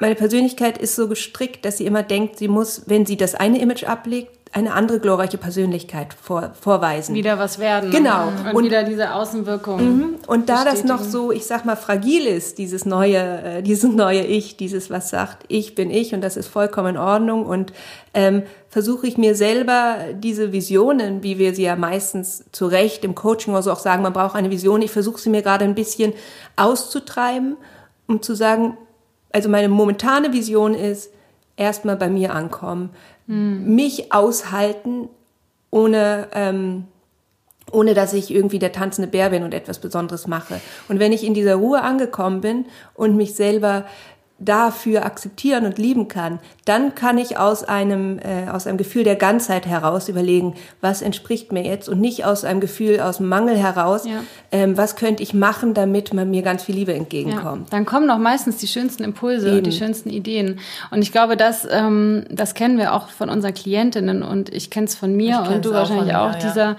meine 0.00 0.14
Persönlichkeit 0.14 0.78
ist 0.78 0.94
so 0.94 1.08
gestrickt, 1.08 1.64
dass 1.64 1.78
sie 1.78 1.86
immer 1.86 2.02
denkt, 2.02 2.38
sie 2.38 2.48
muss, 2.48 2.82
wenn 2.86 3.06
sie 3.06 3.16
das 3.16 3.34
eine 3.34 3.60
Image 3.60 3.84
ablegt, 3.84 4.35
eine 4.56 4.72
andere 4.72 5.00
glorreiche 5.00 5.36
Persönlichkeit 5.36 6.14
vor, 6.14 6.52
vorweisen. 6.58 7.14
Wieder 7.14 7.38
was 7.38 7.58
werden. 7.58 7.90
Genau. 7.90 8.28
Und, 8.28 8.54
und 8.54 8.64
wieder 8.64 8.84
diese 8.84 9.12
Außenwirkung. 9.12 9.84
Mhm. 9.84 10.14
Und 10.26 10.48
da 10.48 10.64
das 10.64 10.82
noch 10.82 11.02
so, 11.02 11.30
ich 11.30 11.44
sag 11.44 11.66
mal, 11.66 11.76
fragil 11.76 12.24
ist, 12.24 12.56
dieses 12.56 12.86
neue, 12.86 13.18
äh, 13.18 13.62
dieses 13.62 13.92
neue 13.92 14.22
Ich, 14.22 14.56
dieses, 14.56 14.88
was 14.88 15.10
sagt, 15.10 15.44
ich 15.48 15.74
bin 15.74 15.90
ich 15.90 16.14
und 16.14 16.22
das 16.22 16.38
ist 16.38 16.46
vollkommen 16.48 16.94
in 16.94 16.96
Ordnung 16.96 17.44
und 17.44 17.74
ähm, 18.14 18.44
versuche 18.70 19.06
ich 19.06 19.18
mir 19.18 19.34
selber 19.34 19.96
diese 20.14 20.52
Visionen, 20.52 21.22
wie 21.22 21.36
wir 21.36 21.54
sie 21.54 21.64
ja 21.64 21.76
meistens 21.76 22.46
zu 22.50 22.64
Recht 22.64 23.04
im 23.04 23.14
Coaching 23.14 23.52
oder 23.52 23.62
so 23.62 23.72
auch 23.72 23.78
sagen, 23.78 24.02
man 24.02 24.14
braucht 24.14 24.36
eine 24.36 24.50
Vision, 24.50 24.80
ich 24.80 24.90
versuche 24.90 25.20
sie 25.20 25.28
mir 25.28 25.42
gerade 25.42 25.66
ein 25.66 25.74
bisschen 25.74 26.14
auszutreiben, 26.56 27.58
um 28.08 28.22
zu 28.22 28.34
sagen, 28.34 28.78
also 29.32 29.50
meine 29.50 29.68
momentane 29.68 30.32
Vision 30.32 30.72
ist, 30.72 31.10
erstmal 31.56 31.96
bei 31.96 32.08
mir 32.08 32.34
ankommen, 32.34 32.90
mhm. 33.26 33.74
mich 33.74 34.12
aushalten, 34.12 35.08
ohne, 35.70 36.28
ähm, 36.32 36.84
ohne 37.72 37.94
dass 37.94 38.12
ich 38.12 38.32
irgendwie 38.32 38.58
der 38.58 38.72
tanzende 38.72 39.08
Bär 39.08 39.30
bin 39.30 39.42
und 39.42 39.52
etwas 39.52 39.80
Besonderes 39.80 40.26
mache. 40.26 40.60
Und 40.88 41.00
wenn 41.00 41.12
ich 41.12 41.24
in 41.24 41.34
dieser 41.34 41.56
Ruhe 41.56 41.82
angekommen 41.82 42.40
bin 42.40 42.66
und 42.94 43.16
mich 43.16 43.34
selber 43.34 43.84
dafür 44.38 45.06
akzeptieren 45.06 45.64
und 45.64 45.78
lieben 45.78 46.08
kann, 46.08 46.40
dann 46.66 46.94
kann 46.94 47.16
ich 47.16 47.38
aus 47.38 47.64
einem, 47.64 48.18
äh, 48.18 48.50
aus 48.50 48.66
einem 48.66 48.76
Gefühl 48.76 49.02
der 49.02 49.16
Ganzheit 49.16 49.66
heraus 49.66 50.10
überlegen, 50.10 50.54
was 50.82 51.00
entspricht 51.00 51.52
mir 51.52 51.64
jetzt 51.64 51.88
und 51.88 52.00
nicht 52.00 52.26
aus 52.26 52.44
einem 52.44 52.60
Gefühl, 52.60 53.00
aus 53.00 53.16
dem 53.16 53.28
Mangel 53.28 53.56
heraus, 53.56 54.04
ja. 54.04 54.22
ähm, 54.52 54.76
was 54.76 54.94
könnte 54.96 55.22
ich 55.22 55.32
machen, 55.32 55.72
damit 55.72 56.12
man 56.12 56.28
mir 56.28 56.42
ganz 56.42 56.64
viel 56.64 56.74
Liebe 56.74 56.92
entgegenkommt. 56.92 57.70
Ja, 57.70 57.70
dann 57.70 57.86
kommen 57.86 58.08
doch 58.08 58.18
meistens 58.18 58.58
die 58.58 58.66
schönsten 58.66 59.04
Impulse 59.04 59.48
Eben. 59.48 59.58
und 59.58 59.66
die 59.66 59.72
schönsten 59.72 60.10
Ideen. 60.10 60.60
Und 60.90 61.00
ich 61.00 61.12
glaube, 61.12 61.38
das, 61.38 61.66
ähm, 61.70 62.24
das 62.30 62.52
kennen 62.52 62.76
wir 62.76 62.92
auch 62.92 63.08
von 63.08 63.30
unseren 63.30 63.54
Klientinnen 63.54 64.22
und 64.22 64.52
ich 64.52 64.68
kenne 64.68 64.86
es 64.86 64.94
von 64.94 65.16
mir 65.16 65.46
und 65.48 65.64
du 65.64 65.72
wahrscheinlich 65.72 66.14
auch, 66.14 66.32
mir, 66.32 66.38
dieser 66.38 66.66
ja 66.66 66.76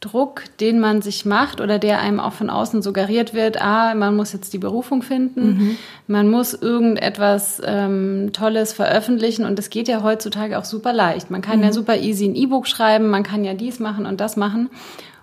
Druck, 0.00 0.44
den 0.60 0.80
man 0.80 1.02
sich 1.02 1.26
macht 1.26 1.60
oder 1.60 1.78
der 1.78 2.00
einem 2.00 2.20
auch 2.20 2.32
von 2.32 2.48
außen 2.48 2.80
suggeriert 2.80 3.34
wird, 3.34 3.60
ah, 3.60 3.94
man 3.94 4.16
muss 4.16 4.32
jetzt 4.32 4.54
die 4.54 4.58
Berufung 4.58 5.02
finden, 5.02 5.46
mhm. 5.46 5.76
man 6.06 6.30
muss 6.30 6.54
irgendetwas 6.54 7.60
ähm, 7.64 8.30
Tolles 8.32 8.72
veröffentlichen 8.72 9.44
und 9.44 9.58
das 9.58 9.68
geht 9.68 9.88
ja 9.88 10.02
heutzutage 10.02 10.58
auch 10.58 10.64
super 10.64 10.94
leicht. 10.94 11.30
Man 11.30 11.42
kann 11.42 11.58
mhm. 11.58 11.64
ja 11.64 11.72
super 11.72 11.98
easy 11.98 12.26
ein 12.26 12.34
E-Book 12.34 12.66
schreiben, 12.66 13.10
man 13.10 13.24
kann 13.24 13.44
ja 13.44 13.52
dies 13.52 13.78
machen 13.78 14.06
und 14.06 14.22
das 14.22 14.36
machen 14.36 14.70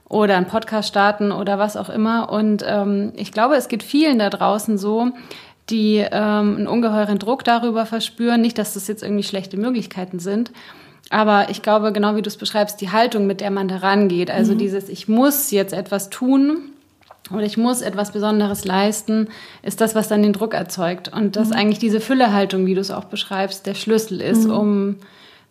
oder 0.10 0.38
einen 0.38 0.46
Podcast 0.46 0.90
starten 0.90 1.32
oder 1.32 1.58
was 1.58 1.76
auch 1.76 1.90
immer. 1.90 2.32
Und 2.32 2.63
ähm, 2.66 3.13
ich 3.16 3.32
glaube, 3.32 3.56
es 3.56 3.68
geht 3.68 3.84
vielen 3.84 4.20
da 4.20 4.30
draußen 4.30 4.78
so, 4.78 5.10
die 5.70 5.98
ähm, 5.98 6.56
einen 6.58 6.68
ungeheuren 6.68 7.20
Druck 7.20 7.44
darüber 7.44 7.86
verspüren, 7.86 8.42
nicht, 8.42 8.58
dass 8.58 8.76
das 8.76 8.88
jetzt 8.88 9.04
irgendwie 9.04 9.24
schlechte 9.24 9.58
Möglichkeiten 9.58 10.20
sind, 10.20 10.52
aber 11.10 11.50
ich 11.50 11.62
glaube, 11.62 11.94
genau 11.94 12.16
wie 12.16 12.22
du 12.22 12.28
es 12.28 12.38
beschreibst, 12.38 12.82
die 12.82 12.92
Haltung, 12.92 13.28
mit 13.28 13.42
der 13.42 13.52
man 13.52 13.68
da 13.68 13.78
rangeht, 13.78 14.30
also 14.30 14.54
mhm. 14.54 14.58
dieses, 14.58 14.90
ich 14.90 15.08
muss 15.08 15.52
jetzt 15.52 15.74
etwas 15.74 16.10
tun 16.10 16.72
oder 17.32 17.44
ich 17.44 17.58
muss 17.58 17.82
etwas 17.82 18.12
Besonderes 18.12 18.66
leisten, 18.66 19.30
ist 19.64 19.82
das, 19.82 19.96
was 19.96 20.08
dann 20.08 20.24
den 20.24 20.34
Druck 20.34 20.54
erzeugt. 20.54 21.12
Und 21.14 21.36
dass 21.36 21.50
mhm. 21.50 21.56
eigentlich 21.56 21.80
diese 21.80 22.00
Füllehaltung, 22.00 22.66
wie 22.66 22.76
du 22.76 22.82
es 22.82 22.92
auch 22.92 23.06
beschreibst, 23.06 23.66
der 23.66 23.76
Schlüssel 23.76 24.22
ist, 24.22 24.46
mhm. 24.46 24.54
um 24.54 24.96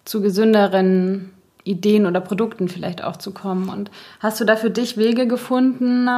zu 0.05 0.21
gesünderen 0.21 1.33
Ideen 1.65 2.07
oder 2.07 2.21
Produkten 2.21 2.69
vielleicht 2.69 3.03
auch 3.03 3.17
zu 3.17 3.33
kommen. 3.33 3.69
Und 3.69 3.91
hast 4.21 4.41
du 4.41 4.45
da 4.45 4.57
für 4.57 4.71
dich 4.71 4.97
Wege 4.97 5.27
gefunden, 5.27 6.09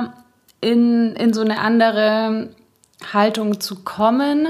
in, 0.61 1.14
in 1.14 1.33
so 1.33 1.41
eine 1.41 1.61
andere 1.61 2.51
Haltung 3.12 3.61
zu 3.61 3.83
kommen? 3.83 4.49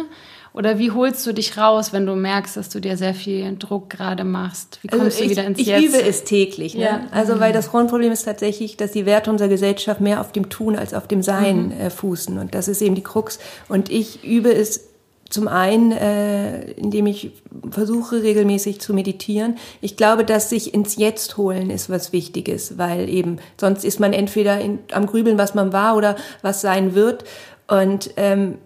Oder 0.53 0.79
wie 0.79 0.91
holst 0.91 1.27
du 1.27 1.33
dich 1.33 1.57
raus, 1.57 1.93
wenn 1.93 2.07
du 2.07 2.15
merkst, 2.15 2.57
dass 2.57 2.69
du 2.69 2.81
dir 2.81 2.97
sehr 2.97 3.15
viel 3.15 3.57
Druck 3.57 3.91
gerade 3.91 4.25
machst? 4.25 4.79
Wie 4.83 4.89
kommst 4.89 5.05
also 5.05 5.21
ich, 5.21 5.25
du 5.25 5.31
wieder 5.31 5.45
ins 5.45 5.59
ich 5.59 5.67
Jetzt? 5.67 5.81
Ich 5.81 5.87
übe 5.87 6.03
es 6.03 6.25
täglich. 6.25 6.75
Ne? 6.75 6.85
Ja. 6.85 7.01
Also 7.11 7.41
weil 7.41 7.53
das 7.53 7.71
Grundproblem 7.71 8.13
ist 8.13 8.25
tatsächlich, 8.25 8.77
dass 8.77 8.93
die 8.93 9.07
Werte 9.07 9.31
unserer 9.31 9.49
Gesellschaft 9.49 10.01
mehr 10.01 10.21
auf 10.21 10.33
dem 10.33 10.49
Tun 10.49 10.77
als 10.77 10.95
auf 10.95 11.07
dem 11.07 11.23
Sein 11.23 11.67
mhm. 11.67 11.73
äh, 11.73 11.91
fußen. 11.91 12.39
Und 12.39 12.55
das 12.55 12.69
ist 12.69 12.83
eben 12.83 12.95
die 12.95 13.03
Krux. 13.03 13.39
Und 13.69 13.91
ich 13.91 14.25
übe 14.25 14.53
es 14.53 14.89
zum 15.31 15.47
einen, 15.47 15.93
äh, 15.93 16.71
indem 16.73 17.07
ich 17.07 17.33
versuche 17.71 18.23
regelmäßig 18.23 18.81
zu 18.81 18.95
meditieren. 18.95 19.57
Ich 19.81 19.97
glaube, 19.97 20.25
dass 20.25 20.49
sich 20.49 20.73
ins 20.73 20.97
Jetzt 20.97 21.37
holen 21.37 21.71
ist 21.71 21.91
was 21.91 22.13
Wichtiges, 22.13 22.79
weil 22.79 23.09
eben 23.11 23.39
sonst 23.61 23.85
ist 23.85 24.01
man 24.01 24.13
entweder 24.15 24.59
in, 24.61 24.79
am 24.93 25.07
Grübeln, 25.07 25.37
was 25.37 25.55
man 25.55 25.73
war 25.73 25.97
oder 25.97 26.17
was 26.41 26.63
sein 26.63 26.95
wird. 26.95 27.25
Und 27.67 28.11
ähm, 28.17 28.57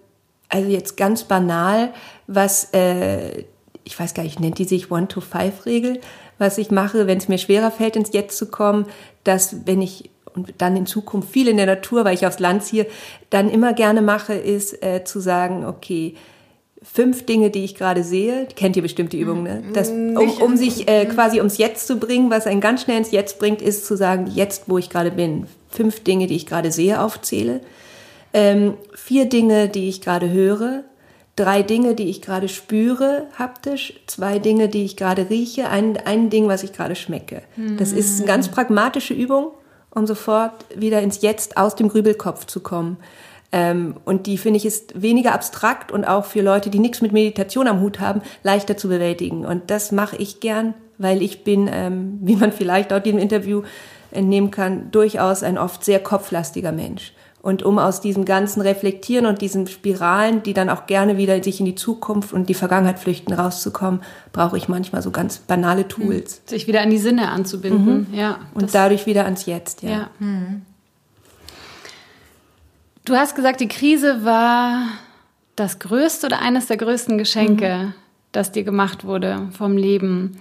also 0.53 0.69
jetzt 0.69 0.97
ganz 0.97 1.25
banal, 1.25 1.93
was, 2.27 2.73
äh, 2.75 3.45
ich 3.85 3.99
weiß 3.99 4.15
gar 4.15 4.23
nicht, 4.23 4.39
nennt 4.39 4.59
die 4.59 4.65
sich 4.65 4.91
One-to-Five-Regel, 4.91 6.01
was 6.39 6.59
ich 6.59 6.71
mache, 6.71 7.07
wenn 7.07 7.19
es 7.19 7.29
mir 7.29 7.39
schwerer 7.39 7.71
fällt, 7.71 7.97
ins 7.97 8.13
Jetzt 8.13 8.37
zu 8.37 8.47
kommen, 8.47 8.87
dass 9.25 9.67
wenn 9.67 9.81
ich 9.81 10.11
und 10.35 10.55
dann 10.59 10.77
in 10.77 10.87
Zukunft 10.87 11.31
viel 11.31 11.47
in 11.47 11.59
der 11.59 11.67
Natur, 11.67 12.07
weil 12.07 12.15
ich 12.15 12.27
aufs 12.27 12.39
Land 12.39 12.65
ziehe, 12.65 12.87
dann 13.29 13.51
immer 13.51 13.75
gerne 13.75 14.01
mache, 14.01 14.33
ist 14.33 14.83
äh, 14.83 15.05
zu 15.05 15.21
sagen, 15.21 15.67
okay, 15.67 16.15
fünf 16.83 17.27
Dinge, 17.27 17.51
die 17.51 17.65
ich 17.65 17.75
gerade 17.75 18.03
sehe, 18.03 18.49
kennt 18.57 18.75
ihr 18.77 18.83
bestimmt 18.83 19.13
die 19.13 19.21
Übung, 19.21 19.43
ne? 19.43 19.63
Das, 19.75 19.91
um, 19.91 20.31
um 20.41 20.57
sich 20.57 20.89
äh, 20.89 21.05
quasi 21.05 21.37
ums 21.37 21.59
Jetzt 21.59 21.87
zu 21.87 21.97
bringen, 21.99 22.31
was 22.31 22.47
einen 22.47 22.63
ganz 22.63 22.83
schnell 22.83 22.97
ins 22.97 23.11
Jetzt 23.11 23.39
bringt, 23.39 23.61
ist 23.61 23.85
zu 23.85 23.95
sagen, 23.95 24.27
jetzt, 24.27 24.65
wo 24.69 24.79
ich 24.79 24.89
gerade 24.89 25.11
bin. 25.11 25.47
Fünf 25.69 26.03
Dinge, 26.03 26.27
die 26.27 26.37
ich 26.37 26.47
gerade 26.47 26.73
sehe, 26.73 27.01
aufzähle 27.01 27.61
ähm, 28.33 28.75
vier 28.95 29.29
Dinge, 29.29 29.69
die 29.69 29.89
ich 29.89 30.01
gerade 30.01 30.31
höre, 30.31 30.85
drei 31.37 31.63
Dinge, 31.63 31.95
die 31.95 32.11
ich 32.11 32.23
gerade 32.23 32.49
spüre, 32.49 33.27
haptisch, 33.39 33.95
zwei 34.07 34.39
Dinge, 34.39 34.69
die 34.69 34.85
ich 34.85 34.97
gerade 34.97 35.31
rieche, 35.31 35.69
ein, 35.69 35.97
ein 36.05 36.31
Ding, 36.31 36.49
was 36.49 36.63
ich 36.63 36.73
gerade 36.73 36.95
schmecke. 36.95 37.43
Das 37.79 37.93
ist 37.93 38.19
eine 38.19 38.27
ganz 38.27 38.49
pragmatische 38.49 39.15
Übung, 39.15 39.53
um 39.91 40.07
sofort 40.07 40.67
wieder 40.75 41.01
ins 41.01 41.23
Jetzt 41.23 41.57
aus 41.57 41.75
dem 41.75 41.89
Grübelkopf 41.89 42.47
zu 42.47 42.61
kommen. 42.61 42.99
Ähm, 43.51 43.97
und 44.05 44.27
die 44.27 44.39
finde 44.39 44.57
ich 44.57 44.67
ist 44.67 45.01
weniger 45.01 45.35
abstrakt 45.35 45.93
und 45.93 46.05
auch 46.05 46.25
für 46.25 46.41
Leute, 46.41 46.71
die 46.71 46.79
nichts 46.79 47.03
mit 47.03 47.13
Meditation 47.13 47.69
am 47.69 47.81
Hut 47.81 48.01
haben, 48.01 48.23
leichter 48.43 48.79
zu 48.79 48.89
bewältigen. 48.89 49.45
Und 49.45 49.71
das 49.71 49.93
mache 49.93 50.17
ich 50.17 50.41
gern, 50.41 50.75
weil 50.97 51.23
ich 51.23 51.45
bin, 51.45 51.69
ähm, 51.71 52.19
wie 52.23 52.37
man 52.37 52.53
vielleicht 52.53 52.93
auch 52.93 53.01
diesem 53.01 53.19
Interview 53.19 53.63
entnehmen 54.11 54.51
kann, 54.51 54.91
durchaus 54.91 55.43
ein 55.43 55.59
oft 55.59 55.85
sehr 55.85 56.01
kopflastiger 56.01 56.73
Mensch. 56.73 57.13
Und 57.43 57.65
um 57.65 57.79
aus 57.79 58.01
diesem 58.01 58.25
ganzen 58.25 58.63
Reflektieren 58.63 59.27
und 59.27 59.41
diesen 59.41 59.67
Spiralen, 59.67 60.45
die 60.45 60.55
dann 60.55 60.71
auch 60.71 60.87
gerne 60.87 61.17
wieder 61.17 61.43
sich 61.43 61.59
in 61.59 61.67
die 61.67 61.75
Zukunft 61.75 62.33
und 62.33 62.49
die 62.49 62.55
Vergangenheit 62.55 63.01
flüchten, 63.01 63.33
rauszukommen, 63.33 64.01
brauche 64.33 64.57
ich 64.57 64.69
manchmal 64.69 65.03
so 65.03 65.11
ganz 65.11 65.39
banale 65.39 65.89
Tools. 65.89 66.37
Hm. 66.37 66.43
Sich 66.47 66.69
wieder 66.69 66.83
an 66.83 66.91
die 66.91 66.99
Sinne 66.99 67.31
anzubinden, 67.31 68.07
mhm. 68.11 68.17
ja. 68.17 68.39
Und 68.55 68.73
dadurch 68.73 69.07
wieder 69.07 69.25
ans 69.25 69.47
Jetzt, 69.47 69.83
ja. 69.83 69.91
ja. 69.91 70.11
Mhm. 70.21 70.63
Du 73.05 73.17
hast 73.17 73.35
gesagt, 73.35 73.61
die 73.61 73.69
Krise 73.69 74.25
war 74.25 74.87
das 75.57 75.81
größte 75.81 76.27
oder 76.27 76.41
eines 76.41 76.67
der 76.67 76.77
größten 76.77 77.19
Geschenke, 77.19 77.77
mhm. 77.77 77.95
das 78.31 78.53
dir 78.53 78.63
gemacht 78.63 79.05
wurde 79.05 79.49
vom 79.59 79.77
Leben. 79.77 80.39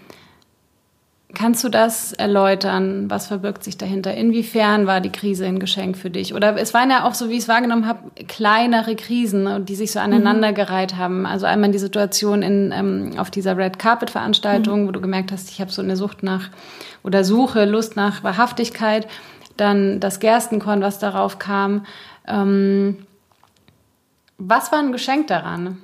Kannst 1.34 1.63
du 1.63 1.70
das 1.70 2.13
erläutern? 2.13 3.10
Was 3.10 3.28
verbirgt 3.28 3.63
sich 3.63 3.78
dahinter? 3.78 4.13
Inwiefern 4.13 4.88
war 4.88 5.00
die 5.00 5.12
Krise 5.12 5.46
ein 5.46 5.60
Geschenk 5.60 5.98
für 5.98 6.10
dich? 6.10 6.34
Oder 6.34 6.58
es 6.58 6.74
waren 6.74 6.89
ja 6.89 7.06
auch, 7.06 7.13
so 7.13 7.30
wie 7.30 7.34
ich 7.34 7.44
es 7.44 7.48
wahrgenommen 7.48 7.88
habe, 7.88 8.00
kleinere 8.28 8.96
Krisen, 8.96 9.44
ne, 9.44 9.62
die 9.62 9.76
sich 9.76 9.91
so 9.91 10.00
aneinandergereiht 10.00 10.98
haben. 10.98 11.26
Also 11.26 11.46
einmal 11.46 11.72
die 11.72 11.80
Situation 11.80 12.41
in, 12.41 12.74
ähm, 12.74 13.12
auf 13.17 13.32
dieser 13.32 13.56
Red 13.56 13.80
Carpet 13.80 14.10
Veranstaltung, 14.10 14.84
mhm. 14.84 14.88
wo 14.88 14.91
du 14.91 15.00
gemerkt 15.00 15.32
hast, 15.32 15.50
ich 15.50 15.62
habe 15.62 15.72
so 15.72 15.82
eine 15.82 15.96
Sucht 15.96 16.24
nach 16.24 16.50
oder 17.04 17.24
Suche, 17.24 17.65
Lust 17.65 17.96
nach 17.96 18.24
Wahrhaftigkeit. 18.24 19.08
Dann 19.58 20.00
das 20.00 20.20
Gerstenkorn, 20.20 20.82
was 20.82 21.00
darauf 21.00 21.39
kam. 21.39 21.86
Ähm, 22.28 22.98
was 24.38 24.72
war 24.72 24.80
ein 24.80 24.91
Geschenk 24.91 25.28
daran? 25.28 25.78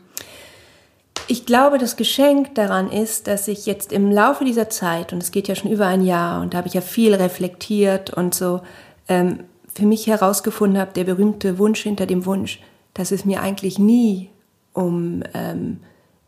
Ich 1.29 1.45
glaube, 1.45 1.77
das 1.77 1.97
Geschenk 1.97 2.55
daran 2.55 2.89
ist, 2.89 3.27
dass 3.27 3.49
ich 3.49 3.65
jetzt 3.65 3.91
im 3.91 4.11
Laufe 4.11 4.45
dieser 4.45 4.69
Zeit, 4.69 5.11
und 5.11 5.21
es 5.21 5.31
geht 5.31 5.49
ja 5.49 5.55
schon 5.55 5.71
über 5.71 5.85
ein 5.85 6.01
Jahr, 6.01 6.41
und 6.41 6.53
da 6.53 6.59
habe 6.59 6.69
ich 6.69 6.73
ja 6.73 6.81
viel 6.81 7.13
reflektiert 7.13 8.11
und 8.11 8.33
so, 8.33 8.61
ähm, 9.09 9.43
für 9.73 9.85
mich 9.85 10.07
herausgefunden 10.07 10.79
habe, 10.79 10.93
der 10.93 11.03
berühmte 11.03 11.59
Wunsch 11.59 11.81
hinter 11.83 12.05
dem 12.05 12.25
Wunsch, 12.25 12.61
dass 12.93 13.11
es 13.11 13.25
mir 13.25 13.41
eigentlich 13.41 13.77
nie 13.77 14.29
um, 14.73 15.21
ähm, 15.33 15.81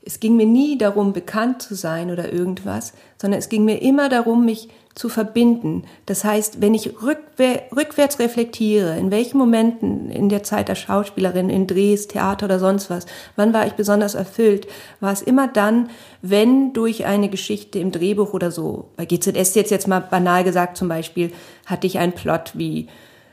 es 0.09 0.19
ging 0.19 0.35
mir 0.35 0.47
nie 0.47 0.75
darum, 0.75 1.13
bekannt 1.13 1.61
zu 1.61 1.75
sein 1.75 2.09
oder 2.09 2.33
irgendwas, 2.33 2.93
sondern 3.21 3.37
es 3.37 3.47
ging 3.47 3.63
mir 3.63 3.79
immer 3.79 4.09
darum, 4.09 4.43
mich 4.43 4.69
zu 4.95 5.07
verbinden. 5.07 5.83
Das 6.07 6.23
heißt, 6.23 6.61
wenn 6.61 6.73
ich 6.73 6.99
rückwär, 7.03 7.61
rückwärts 7.75 8.17
reflektiere, 8.17 8.97
in 8.97 9.11
welchen 9.11 9.37
Momenten 9.37 10.09
in 10.09 10.27
der 10.27 10.41
Zeit 10.41 10.67
als 10.67 10.79
Schauspielerin, 10.79 11.51
in 11.51 11.67
Drehs, 11.67 12.07
Theater 12.07 12.47
oder 12.47 12.57
sonst 12.57 12.89
was, 12.89 13.05
wann 13.35 13.53
war 13.53 13.67
ich 13.67 13.73
besonders 13.73 14.15
erfüllt, 14.15 14.65
war 14.99 15.13
es 15.13 15.21
immer 15.21 15.47
dann, 15.47 15.91
wenn 16.23 16.73
durch 16.73 17.05
eine 17.05 17.29
Geschichte 17.29 17.77
im 17.77 17.91
Drehbuch 17.91 18.33
oder 18.33 18.49
so, 18.49 18.89
bei 18.97 19.05
GZS 19.05 19.53
jetzt 19.53 19.69
jetzt 19.69 19.87
mal 19.87 19.99
banal 19.99 20.43
gesagt 20.43 20.75
zum 20.75 20.87
Beispiel, 20.87 21.31
hatte 21.67 21.85
ich 21.85 21.99
einen 21.99 22.13
Plot 22.13 22.53
wie 22.55 22.87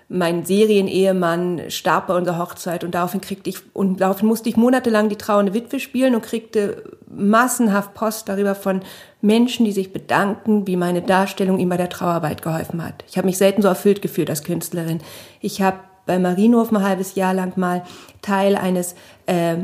mein 0.09 0.45
Serienehemann 0.45 1.63
starb 1.69 2.07
bei 2.07 2.15
unserer 2.15 2.39
Hochzeit 2.39 2.85
und 2.85 2.95
daraufhin 2.95 3.21
kriegte 3.21 3.51
ich 3.51 3.59
und 3.73 4.01
daraufhin 4.01 4.29
musste 4.29 4.49
ich 4.49 4.57
monatelang 4.57 5.09
die 5.09 5.17
trauernde 5.17 5.53
Witwe 5.53 5.81
spielen 5.81 6.15
und 6.15 6.23
kriegte 6.23 6.85
massenhaft 7.09 7.95
Post 7.95 8.29
darüber 8.29 8.55
von 8.55 8.83
Menschen, 9.21 9.65
die 9.65 9.73
sich 9.73 9.93
bedanken, 9.93 10.67
wie 10.67 10.77
meine 10.77 11.03
Darstellung 11.03 11.59
ihm 11.59 11.69
bei 11.69 11.77
der 11.77 11.89
Trauerarbeit 11.89 12.43
geholfen 12.43 12.85
hat. 12.85 13.05
Ich 13.09 13.17
habe 13.17 13.27
mich 13.27 13.39
selten 13.39 13.63
so 13.63 13.69
erfüllt 13.69 14.01
gefühlt 14.01 14.31
als 14.31 14.45
Künstlerin. 14.45 15.01
Ich 15.41 15.61
habe 15.61 15.79
bei 16.07 16.21
Marienhof 16.21 16.71
ein 16.71 16.85
halbes 16.85 17.17
Jahr 17.17 17.35
lang 17.35 17.57
mal 17.57 17.83
Teil 18.23 18.55
eines 18.55 18.95
äh, 19.27 19.57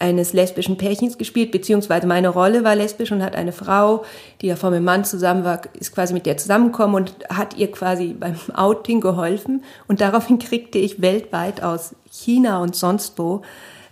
eines 0.00 0.32
lesbischen 0.32 0.76
Pärchens 0.76 1.18
gespielt, 1.18 1.52
beziehungsweise 1.52 2.06
meine 2.06 2.30
Rolle 2.30 2.64
war 2.64 2.74
lesbisch 2.74 3.12
und 3.12 3.22
hat 3.22 3.36
eine 3.36 3.52
Frau, 3.52 4.04
die 4.40 4.48
ja 4.48 4.56
vor 4.56 4.70
meinem 4.70 4.84
Mann 4.84 5.04
zusammen 5.04 5.44
war, 5.44 5.60
ist 5.78 5.94
quasi 5.94 6.14
mit 6.14 6.26
der 6.26 6.38
zusammengekommen 6.38 6.96
und 6.96 7.14
hat 7.28 7.56
ihr 7.56 7.70
quasi 7.70 8.14
beim 8.18 8.36
Outing 8.54 9.00
geholfen. 9.00 9.62
Und 9.86 10.00
daraufhin 10.00 10.38
kriegte 10.38 10.78
ich 10.78 11.02
weltweit 11.02 11.62
aus 11.62 11.94
China 12.10 12.62
und 12.62 12.74
sonst 12.74 13.18
wo 13.18 13.42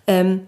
ähm, 0.06 0.46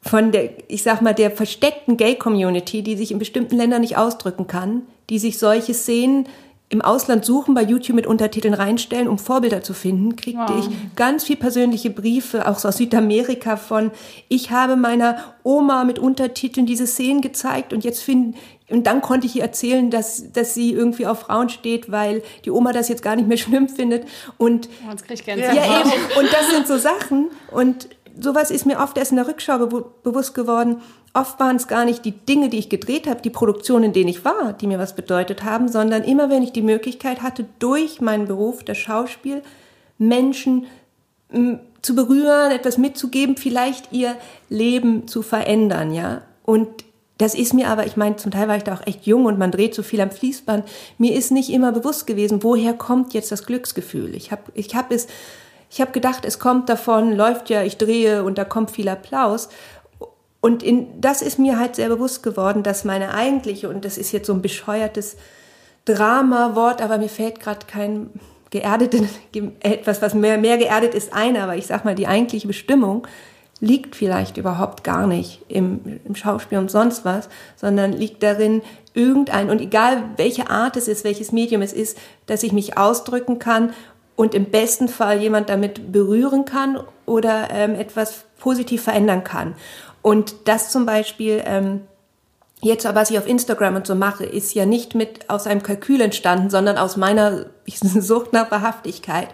von 0.00 0.32
der, 0.32 0.50
ich 0.68 0.82
sag 0.82 1.02
mal, 1.02 1.14
der 1.14 1.30
versteckten 1.30 1.96
Gay-Community, 1.96 2.82
die 2.82 2.96
sich 2.96 3.12
in 3.12 3.18
bestimmten 3.18 3.56
Ländern 3.56 3.82
nicht 3.82 3.96
ausdrücken 3.96 4.46
kann, 4.46 4.82
die 5.10 5.18
sich 5.18 5.38
solche 5.38 5.74
Szenen 5.74 6.26
im 6.72 6.80
Ausland 6.80 7.22
suchen, 7.26 7.52
bei 7.52 7.62
YouTube 7.62 7.96
mit 7.96 8.06
Untertiteln 8.06 8.54
reinstellen, 8.54 9.06
um 9.06 9.18
Vorbilder 9.18 9.62
zu 9.62 9.74
finden, 9.74 10.16
kriegte 10.16 10.54
wow. 10.54 10.58
ich 10.58 10.96
ganz 10.96 11.22
viel 11.24 11.36
persönliche 11.36 11.90
Briefe, 11.90 12.48
auch 12.48 12.64
aus 12.64 12.78
Südamerika 12.78 13.58
von, 13.58 13.90
ich 14.28 14.50
habe 14.50 14.76
meiner 14.76 15.18
Oma 15.42 15.84
mit 15.84 15.98
Untertiteln 15.98 16.64
diese 16.64 16.86
Szenen 16.86 17.20
gezeigt 17.20 17.74
und 17.74 17.84
jetzt 17.84 18.02
finden, 18.02 18.38
und 18.70 18.86
dann 18.86 19.02
konnte 19.02 19.26
ich 19.26 19.36
ihr 19.36 19.42
erzählen, 19.42 19.90
dass, 19.90 20.32
dass 20.32 20.54
sie 20.54 20.72
irgendwie 20.72 21.06
auf 21.06 21.20
Frauen 21.20 21.50
steht, 21.50 21.92
weil 21.92 22.22
die 22.46 22.50
Oma 22.50 22.72
das 22.72 22.88
jetzt 22.88 23.02
gar 23.02 23.16
nicht 23.16 23.28
mehr 23.28 23.36
schlimm 23.36 23.68
findet. 23.68 24.08
Und, 24.38 24.70
oh, 24.88 24.94
ja, 25.52 25.80
eben. 25.80 25.90
und 26.18 26.32
das 26.32 26.50
sind 26.50 26.66
so 26.66 26.78
Sachen. 26.78 27.28
Und 27.50 27.90
sowas 28.18 28.50
ist 28.50 28.64
mir 28.64 28.78
oft 28.78 28.96
erst 28.96 29.10
in 29.10 29.18
der 29.18 29.28
Rückschau 29.28 29.58
be 29.66 29.84
bewusst 30.02 30.34
geworden. 30.34 30.80
Oft 31.14 31.38
waren 31.40 31.56
es 31.56 31.68
gar 31.68 31.84
nicht 31.84 32.04
die 32.04 32.12
Dinge, 32.12 32.48
die 32.48 32.58
ich 32.58 32.70
gedreht 32.70 33.06
habe, 33.06 33.20
die 33.20 33.30
Produktionen, 33.30 33.84
in 33.84 33.92
denen 33.92 34.08
ich 34.08 34.24
war, 34.24 34.54
die 34.54 34.66
mir 34.66 34.78
was 34.78 34.94
bedeutet 34.94 35.44
haben, 35.44 35.68
sondern 35.68 36.04
immer 36.04 36.30
wenn 36.30 36.42
ich 36.42 36.52
die 36.52 36.62
Möglichkeit 36.62 37.22
hatte, 37.22 37.44
durch 37.58 38.00
meinen 38.00 38.26
Beruf, 38.26 38.64
das 38.64 38.78
Schauspiel, 38.78 39.42
Menschen 39.98 40.66
zu 41.82 41.94
berühren, 41.94 42.52
etwas 42.52 42.78
mitzugeben, 42.78 43.36
vielleicht 43.36 43.92
ihr 43.92 44.16
Leben 44.48 45.06
zu 45.06 45.22
verändern, 45.22 45.92
ja. 45.92 46.22
Und 46.44 46.68
das 47.18 47.34
ist 47.34 47.54
mir 47.54 47.68
aber, 47.68 47.86
ich 47.86 47.96
meine, 47.96 48.16
zum 48.16 48.32
Teil 48.32 48.48
war 48.48 48.56
ich 48.56 48.64
da 48.64 48.74
auch 48.74 48.86
echt 48.86 49.06
jung 49.06 49.26
und 49.26 49.38
man 49.38 49.50
dreht 49.50 49.74
so 49.74 49.82
viel 49.82 50.00
am 50.00 50.10
Fließband. 50.10 50.68
Mir 50.98 51.14
ist 51.14 51.30
nicht 51.30 51.50
immer 51.50 51.72
bewusst 51.72 52.06
gewesen, 52.06 52.42
woher 52.42 52.74
kommt 52.74 53.14
jetzt 53.14 53.30
das 53.30 53.46
Glücksgefühl. 53.46 54.14
Ich 54.14 54.32
habe 54.32 54.42
ich 54.54 54.74
hab 54.74 54.90
es, 54.90 55.06
ich 55.70 55.80
habe 55.80 55.92
gedacht, 55.92 56.24
es 56.24 56.38
kommt 56.38 56.68
davon, 56.68 57.12
läuft 57.12 57.48
ja, 57.48 57.62
ich 57.62 57.76
drehe 57.76 58.24
und 58.24 58.38
da 58.38 58.44
kommt 58.44 58.72
viel 58.72 58.88
Applaus. 58.88 59.50
Und 60.42 60.64
in, 60.64 61.00
das 61.00 61.22
ist 61.22 61.38
mir 61.38 61.56
halt 61.56 61.76
sehr 61.76 61.88
bewusst 61.88 62.24
geworden, 62.24 62.64
dass 62.64 62.84
meine 62.84 63.14
eigentliche, 63.14 63.68
und 63.68 63.84
das 63.84 63.96
ist 63.96 64.10
jetzt 64.10 64.26
so 64.26 64.34
ein 64.34 64.42
bescheuertes 64.42 65.16
Drama-Wort, 65.84 66.82
aber 66.82 66.98
mir 66.98 67.08
fällt 67.08 67.38
gerade 67.38 67.64
kein 67.66 68.10
geerdetes, 68.50 69.08
etwas, 69.60 70.02
was 70.02 70.14
mehr, 70.14 70.38
mehr 70.38 70.58
geerdet 70.58 70.94
ist, 70.94 71.12
ein, 71.12 71.36
aber 71.36 71.56
ich 71.56 71.66
sag 71.66 71.84
mal, 71.84 71.94
die 71.94 72.08
eigentliche 72.08 72.48
Bestimmung 72.48 73.06
liegt 73.60 73.94
vielleicht 73.94 74.36
überhaupt 74.36 74.82
gar 74.82 75.06
nicht 75.06 75.42
im, 75.46 76.00
im 76.04 76.16
Schauspiel 76.16 76.58
und 76.58 76.72
sonst 76.72 77.04
was, 77.04 77.28
sondern 77.54 77.92
liegt 77.92 78.24
darin, 78.24 78.62
irgendein, 78.94 79.48
und 79.48 79.60
egal 79.60 80.02
welche 80.16 80.50
Art 80.50 80.76
es 80.76 80.88
ist, 80.88 81.04
welches 81.04 81.30
Medium 81.30 81.62
es 81.62 81.72
ist, 81.72 81.96
dass 82.26 82.42
ich 82.42 82.50
mich 82.50 82.76
ausdrücken 82.76 83.38
kann 83.38 83.72
und 84.16 84.34
im 84.34 84.46
besten 84.46 84.88
Fall 84.88 85.20
jemand 85.20 85.48
damit 85.48 85.92
berühren 85.92 86.44
kann 86.44 86.80
oder 87.06 87.48
ähm, 87.52 87.76
etwas 87.76 88.24
positiv 88.40 88.82
verändern 88.82 89.22
kann. 89.22 89.54
Und 90.02 90.34
das 90.48 90.70
zum 90.70 90.84
Beispiel, 90.84 91.42
ähm, 91.46 91.82
jetzt, 92.60 92.84
was 92.92 93.10
ich 93.10 93.18
auf 93.18 93.26
Instagram 93.26 93.76
und 93.76 93.86
so 93.86 93.94
mache, 93.94 94.24
ist 94.24 94.54
ja 94.54 94.66
nicht 94.66 94.94
mit 94.94 95.30
aus 95.30 95.46
einem 95.46 95.62
Kalkül 95.62 96.00
entstanden, 96.00 96.50
sondern 96.50 96.76
aus 96.76 96.96
meiner 96.96 97.46
Sucht 97.66 98.32
nach 98.32 98.50
Wahrhaftigkeit. 98.50 99.28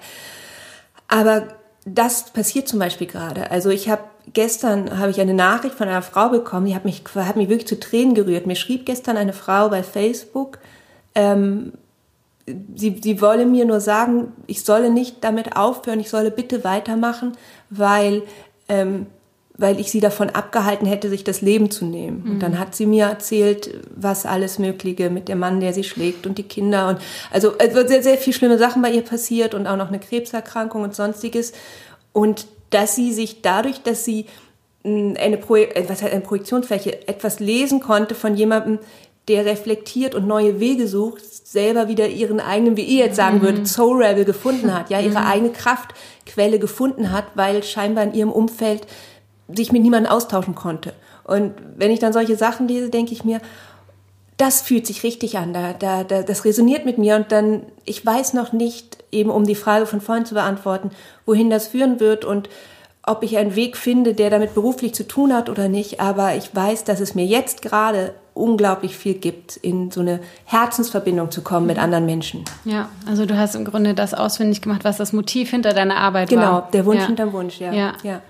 Aber 1.09 1.49
das 1.85 2.31
passiert 2.31 2.69
zum 2.69 2.79
Beispiel 2.79 3.07
gerade. 3.07 3.51
Also 3.51 3.71
ich 3.71 3.89
habe 3.89 4.03
gestern 4.33 4.99
habe 4.99 5.11
ich 5.11 5.21
eine 5.21 5.35
Nachricht 5.35 5.75
von 5.75 5.89
einer 5.89 6.03
Frau 6.03 6.29
bekommen, 6.29 6.67
die 6.67 6.75
hat 6.75 6.85
mich, 6.85 7.03
hat 7.15 7.37
mich 7.37 7.49
wirklich 7.49 7.69
zu 7.69 7.81
Tränen 7.81 8.15
gerührt. 8.15 8.47
Mir 8.47 8.57
schrieb 8.57 8.87
gestern 8.87 9.17
eine 9.17 9.33
Frau 9.33 9.69
bei 9.69 9.83
Facebook, 9.83 10.59
ähm, 11.15 11.73
sie, 12.75 13.01
sie 13.03 13.21
wolle 13.21 13.47
mir 13.47 13.65
nur 13.65 13.81
sagen, 13.81 14.33
ich 14.47 14.65
solle 14.65 14.91
nicht 14.91 15.25
damit 15.25 15.57
aufhören, 15.57 16.01
ich 16.01 16.11
solle 16.11 16.31
bitte 16.31 16.65
weitermachen, 16.65 17.37
weil, 17.71 18.23
ähm, 18.69 19.07
weil 19.59 19.81
ich 19.81 19.91
sie 19.91 20.01
davon 20.01 20.31
abgehalten 20.31 20.87
hätte, 20.87 21.11
sich 21.11 21.25
das 21.25 21.41
Leben 21.41 21.71
zu 21.71 21.85
nehmen. 21.85 22.23
Mhm. 22.25 22.31
Und 22.31 22.39
dann 22.41 22.59
hat 22.61 22.77
sie 22.77 22.87
mir 22.87 23.07
erzählt, 23.07 23.75
was 23.95 24.25
alles 24.25 24.61
Mögliche 24.61 25.11
mit 25.11 25.29
dem 25.29 25.41
Mann, 25.41 25.61
der 25.61 25.75
sie 25.75 25.83
schlägt 25.83 26.27
und 26.27 26.39
die 26.39 26.45
Kinder 26.45 26.89
und 26.89 26.99
also, 27.33 27.59
also 27.59 27.87
sehr, 27.87 28.05
sehr 28.05 28.17
viel 28.17 28.33
schlimme 28.33 28.57
Sachen 28.57 28.81
bei 28.81 28.93
ihr 28.93 29.03
passiert 29.03 29.55
und 29.55 29.67
auch 29.67 29.77
noch 29.77 29.89
eine 29.89 29.99
Krebserkrankung 29.99 30.83
und 30.85 30.95
sonstiges. 30.95 31.53
Und 32.13 32.47
dass 32.71 32.95
sie 32.95 33.13
sich 33.13 33.43
dadurch, 33.43 33.83
dass 33.83 34.05
sie 34.05 34.27
hm, 34.85 35.17
eine, 35.19 35.37
Pro 35.37 35.57
äh, 35.57 35.85
was 35.89 36.03
heißt 36.03 36.13
eine 36.13 36.23
Projektionsfläche, 36.23 37.09
etwas 37.09 37.41
lesen 37.41 37.81
konnte 37.81 38.15
von 38.15 38.37
jemandem, 38.37 38.79
der 39.27 39.45
reflektiert 39.45 40.15
und 40.15 40.27
neue 40.27 40.61
Wege 40.61 40.87
sucht, 40.87 41.23
selber 41.47 41.89
wieder 41.89 42.09
ihren 42.09 42.41
eigenen, 42.41 42.77
wie 42.77 42.85
ihr 42.85 43.07
jetzt 43.07 43.17
sagen 43.17 43.39
mhm. 43.39 43.43
würdet, 43.43 43.69
Soul 43.69 44.03
Rebel 44.03 44.25
gefunden 44.25 44.73
hat, 44.73 44.89
ja, 44.89 45.01
ihre 45.01 45.21
mhm. 45.21 45.27
eigene 45.27 45.51
Kraftquelle 45.51 46.61
gefunden 46.61 47.13
hat, 47.13 47.25
weil 47.35 47.63
scheinbar 47.65 48.05
in 48.05 48.15
ihrem 48.15 48.33
Umfeld 48.33 48.87
sich 49.55 49.73
mit 49.73 49.83
niemandem 49.83 50.13
austauschen 50.13 50.55
konnte. 50.55 50.93
Und 51.25 51.55
wenn 51.77 51.91
ich 51.91 51.99
dann 51.99 52.13
solche 52.13 52.37
Sachen 52.37 52.69
lese, 52.69 52.91
denke 52.91 53.13
ich 53.13 53.25
mir, 53.25 53.41
das 54.39 54.63
fühlt 54.63 54.87
sich 54.87 55.03
richtig 55.03 55.37
an, 55.37 55.53
da, 55.53 55.73
da, 55.73 56.05
da, 56.05 56.23
das 56.23 56.45
resoniert 56.45 56.87
mit 56.87 56.97
mir 56.97 57.17
und 57.17 57.33
dann, 57.33 57.63
ich 57.85 58.07
weiß 58.07 58.35
noch 58.35 58.53
nicht, 58.53 58.99
eben 59.11 59.31
um 59.31 59.45
die 59.45 59.57
Frage 59.57 59.85
von 59.85 60.01
vorhin 60.01 60.27
zu 60.27 60.35
beantworten, 60.35 60.91
wohin 61.27 61.51
das 61.51 61.67
führen 61.67 61.99
wird 61.99 62.25
und 62.25 62.49
ob 63.03 63.23
ich 63.23 63.37
einen 63.37 63.57
Weg 63.57 63.77
finde, 63.77 64.15
der 64.15 64.31
damit 64.31 64.55
beruflich 64.55 64.95
zu 64.95 65.09
tun 65.09 65.35
hat 65.35 65.49
oder 65.49 65.69
nicht, 65.69 66.01
aber 66.01 66.37
ich 66.37 66.55
weiß, 66.55 66.85
dass 66.85 67.01
es 67.01 67.15
mir 67.15 67.25
jetzt 67.25 67.63
gerade 67.63 68.15
unglaublich 68.35 68.97
viel 68.97 69.15
gibt, 69.15 69.57
in 69.57 69.91
so 69.91 70.01
eine 70.01 70.21
Herzensverbindung 70.45 71.31
zu 71.31 71.43
kommen 71.43 71.67
mit 71.67 71.79
anderen 71.79 72.07
Menschen. 72.07 72.45
Ja, 72.65 72.89
also 73.09 73.27
du 73.27 73.37
hast 73.37 73.57
im 73.57 73.65
Grunde 73.65 73.95
das 73.95 74.15
ausfindig 74.15 74.63
gemacht, 74.63 74.85
was 74.85 74.99
das 74.99 75.13
Motiv 75.13 75.51
hinter 75.51 75.73
deiner 75.73 75.97
Arbeit 75.97 76.29
genau, 76.29 76.43
war. 76.43 76.61
Genau, 76.61 76.71
der 76.71 76.87
Wunsch 76.87 77.01
ja. 77.01 77.07
hinterm 77.07 77.33
Wunsch, 77.33 77.59
ja. 77.59 77.73
ja. 77.73 77.93
ja. 78.05 78.23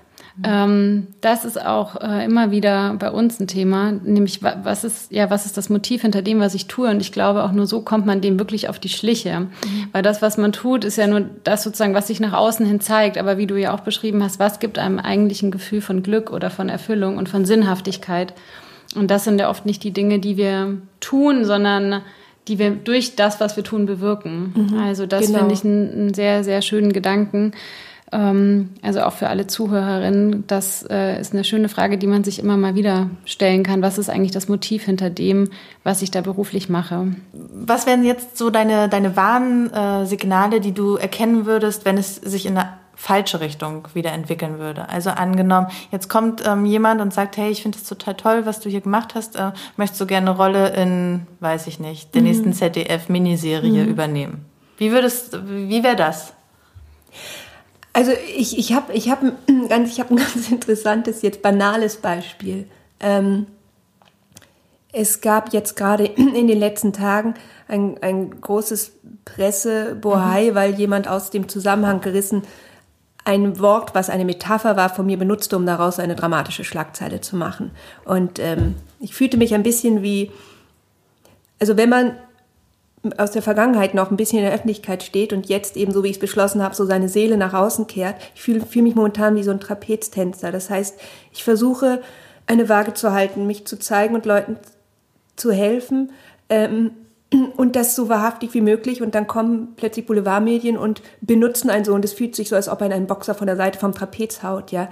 Ähm, 0.45 1.09
das 1.21 1.45
ist 1.45 1.61
auch 1.61 2.01
äh, 2.01 2.25
immer 2.25 2.51
wieder 2.51 2.95
bei 2.99 3.11
uns 3.11 3.41
ein 3.41 3.49
Thema, 3.49 3.93
nämlich 3.93 4.43
was 4.43 4.85
ist, 4.85 5.11
ja, 5.11 5.31
was 5.31 5.47
ist 5.47 5.57
das 5.57 5.69
Motiv 5.69 6.03
hinter 6.03 6.23
dem, 6.23 6.39
was 6.39 6.55
ich 6.55 6.67
tue? 6.67 6.89
Und 6.89 7.01
ich 7.01 7.11
glaube, 7.11 7.43
auch 7.45 7.53
nur 7.53 7.67
so 7.67 7.81
kommt 7.81 8.07
man 8.07 8.21
dem 8.21 8.39
wirklich 8.39 8.69
auf 8.69 8.79
die 8.79 8.89
Schliche. 8.89 9.41
Mhm. 9.41 9.49
Weil 9.93 10.03
das, 10.03 10.23
was 10.23 10.39
man 10.39 10.53
tut, 10.53 10.85
ist 10.85 10.97
ja 10.97 11.07
nur 11.07 11.25
das 11.45 11.63
sozusagen, 11.63 11.95
was 11.95 12.07
sich 12.07 12.21
nach 12.21 12.33
außen 12.33 12.65
hin 12.65 12.81
zeigt. 12.81 13.19
Aber 13.19 13.39
wie 13.39 13.47
du 13.47 13.57
ja 13.57 13.75
auch 13.75 13.81
beschrieben 13.81 14.23
hast, 14.23 14.39
was 14.39 14.61
gibt 14.61 14.79
einem 14.79 14.99
eigentlich 14.99 15.43
ein 15.43 15.51
Gefühl 15.51 15.81
von 15.81 16.03
Glück 16.03 16.31
oder 16.31 16.51
von 16.51 16.69
Erfüllung 16.69 17.17
und 17.17 17.29
von 17.29 17.45
Sinnhaftigkeit? 17.45 18.35
Und 18.95 19.11
das 19.11 19.25
sind 19.25 19.41
ja 19.41 19.51
oft 19.51 19.67
nicht 19.67 19.83
die 19.85 19.93
Dinge, 19.93 20.19
die 20.19 20.37
wir 20.37 20.79
tun, 21.01 21.45
sondern 21.45 22.03
die 22.49 22.59
wir 22.59 22.71
durch 22.71 23.15
das, 23.15 23.41
was 23.41 23.57
wir 23.57 23.65
tun, 23.65 23.87
bewirken. 23.87 24.55
Mhm, 24.55 24.79
also 24.79 25.07
das 25.07 25.27
genau. 25.27 25.41
finde 25.41 25.55
ich 25.55 25.65
einen, 25.65 26.15
sehr, 26.15 26.45
sehr 26.45 26.63
schönen 26.63 26.93
Gedanken. 26.93 27.53
Ähm, 28.13 28.71
also 28.83 29.03
auch 29.03 29.13
für 29.13 29.29
alle 29.29 29.47
Zuhörerinnen, 29.47 30.45
das 30.47 30.85
äh, 30.89 31.21
ist 31.21 31.33
eine 31.33 31.45
schöne 31.45 31.69
Frage, 31.69 31.99
die 31.99 32.07
man 32.07 32.25
sich 32.25 32.39
immer 32.39 32.57
mal 32.57 32.75
wieder 32.75 33.11
stellen 33.25 33.63
kann. 33.63 33.83
Was 33.83 33.99
ist 33.99 34.09
eigentlich 34.09 34.33
das 34.33 34.49
Motiv 34.49 34.85
hinter 34.85 35.11
dem, 35.11 35.51
was 35.85 36.03
ich 36.03 36.11
da 36.11 36.21
beruflich 36.21 36.69
mache? 36.69 37.09
Was 37.33 37.87
wären 37.87 38.05
jetzt 38.05 38.39
so 38.39 38.51
deine, 38.51 38.89
deine 38.89 39.17
Warnsignale, 39.17 40.61
die 40.61 40.73
du 40.73 40.97
erkennen 40.97 41.47
würdest, 41.47 41.85
wenn 41.85 41.99
es 41.99 42.17
sich 42.17 42.47
in 42.47 42.57
eine 42.57 42.69
falsche 42.99 43.41
Richtung 43.41 43.87
wieder 43.95 44.11
entwickeln 44.11 44.59
würde. 44.59 44.89
Also 44.89 45.11
angenommen, 45.11 45.69
jetzt 45.93 46.09
kommt 46.09 46.43
ähm, 46.45 46.67
jemand 46.67 47.01
und 47.01 47.15
sagt, 47.15 47.37
hey, 47.37 47.49
ich 47.49 47.63
finde 47.63 47.79
es 47.79 47.85
total 47.85 48.15
toll, 48.15 48.45
was 48.45 48.59
du 48.59 48.69
hier 48.69 48.81
gemacht 48.81 49.15
hast, 49.15 49.37
äh, 49.37 49.53
möchtest 49.77 50.01
du 50.01 50.07
gerne 50.07 50.31
eine 50.31 50.37
Rolle 50.37 50.71
in, 50.71 51.25
weiß 51.39 51.69
ich 51.69 51.79
nicht, 51.79 52.13
der 52.17 52.23
mhm. 52.23 52.27
nächsten 52.27 52.53
ZDF-Miniserie 52.53 53.85
mhm. 53.85 53.89
übernehmen. 53.89 54.45
Wie 54.79 54.91
würdest, 54.91 55.39
wie 55.47 55.85
wäre 55.85 55.95
das? 55.95 56.33
Also 57.99 58.13
ich, 58.13 58.57
ich 58.57 58.75
habe 58.75 58.93
ich 58.93 59.11
hab 59.11 59.25
ein, 59.25 59.33
ganz, 59.69 59.99
hab 59.99 60.13
ein 60.13 60.17
ganz 60.19 60.53
interessantes, 60.53 61.21
jetzt 61.23 61.43
banales 61.43 61.97
Beispiel. 61.97 62.69
Ähm, 63.01 63.49
es 64.93 65.21
gab 65.21 65.53
jetzt 65.53 65.75
gerade 65.75 66.05
in 66.07 66.47
den 66.47 66.61
letzten 66.61 66.93
Tagen 66.93 67.35
ein, 67.67 67.99
ein 68.01 68.41
großes 68.41 68.93
Pressebohai, 69.25 70.53
mhm. 70.53 70.55
weil 70.55 70.75
jemand 70.75 71.09
aus 71.09 71.31
dem 71.31 71.49
Zusammenhang 71.49 72.01
gerissen 72.01 72.43
ein 73.25 73.59
Wort, 73.59 73.97
was 73.97 74.11
eine 74.11 74.25
Metapher 74.25 74.77
war, 74.77 74.91
von 74.91 75.05
mir 75.05 75.19
benutzte, 75.19 75.57
um 75.57 75.67
daraus 75.67 75.99
eine 75.99 76.15
dramatische 76.15 76.63
Schlagzeile 76.63 77.21
zu 77.21 77.35
machen. 77.35 77.73
Und 78.05 78.39
ähm, 78.39 78.77
ich 79.01 79.13
fühlte 79.13 79.39
mich 79.39 79.55
ein 79.55 79.65
bisschen 79.65 80.03
wie, 80.05 80.31
also 81.59 81.77
wenn 81.77 81.89
man 81.89 82.13
aus 83.17 83.31
der 83.31 83.43
Vergangenheit 83.43 83.95
noch 83.95 84.11
ein 84.11 84.17
bisschen 84.17 84.39
in 84.39 84.45
der 84.45 84.55
Öffentlichkeit 84.55 85.03
steht 85.03 85.33
und 85.33 85.49
jetzt 85.49 85.77
eben, 85.77 85.93
so 85.93 86.03
wie 86.03 86.09
ich 86.09 86.17
es 86.17 86.21
beschlossen 86.21 86.63
habe, 86.63 86.75
so 86.75 86.85
seine 86.85 87.09
Seele 87.09 87.37
nach 87.37 87.55
außen 87.55 87.87
kehrt. 87.87 88.17
Ich 88.35 88.43
fühle 88.43 88.61
fühl 88.61 88.83
mich 88.83 88.95
momentan 88.95 89.37
wie 89.37 89.43
so 89.43 89.51
ein 89.51 89.61
Trapeztänzer. 89.61 90.51
Das 90.51 90.69
heißt, 90.69 90.99
ich 91.33 91.45
versuche 91.45 92.03
eine 92.47 92.69
Waage 92.69 92.95
zu 92.95 93.13
halten, 93.13 93.47
mich 93.47 93.67
zu 93.67 93.79
zeigen 93.79 94.15
und 94.15 94.27
Leuten 94.27 94.57
zu 95.37 95.53
helfen 95.53 96.13
ähm, 96.49 96.91
und 97.57 97.77
das 97.77 97.95
so 97.95 98.09
wahrhaftig 98.09 98.55
wie 98.55 98.61
möglich. 98.61 99.03
Und 99.03 99.15
dann 99.15 99.27
kommen 99.27 99.75
plötzlich 99.77 100.07
Boulevardmedien 100.07 100.77
und 100.77 101.03
benutzen 101.21 101.71
einen 101.71 101.85
so 101.85 101.95
und 101.95 102.05
es 102.05 102.15
fühlt 102.15 102.35
sich 102.35 102.49
so, 102.49 102.57
als 102.57 102.69
ob 102.69 102.83
ein, 102.83 102.93
ein 102.93 103.07
Boxer 103.07 103.35
von 103.35 103.47
der 103.47 103.57
Seite 103.57 103.79
vom 103.79 103.95
Trapez 103.95 104.43
haut. 104.43 104.73
Ja? 104.73 104.89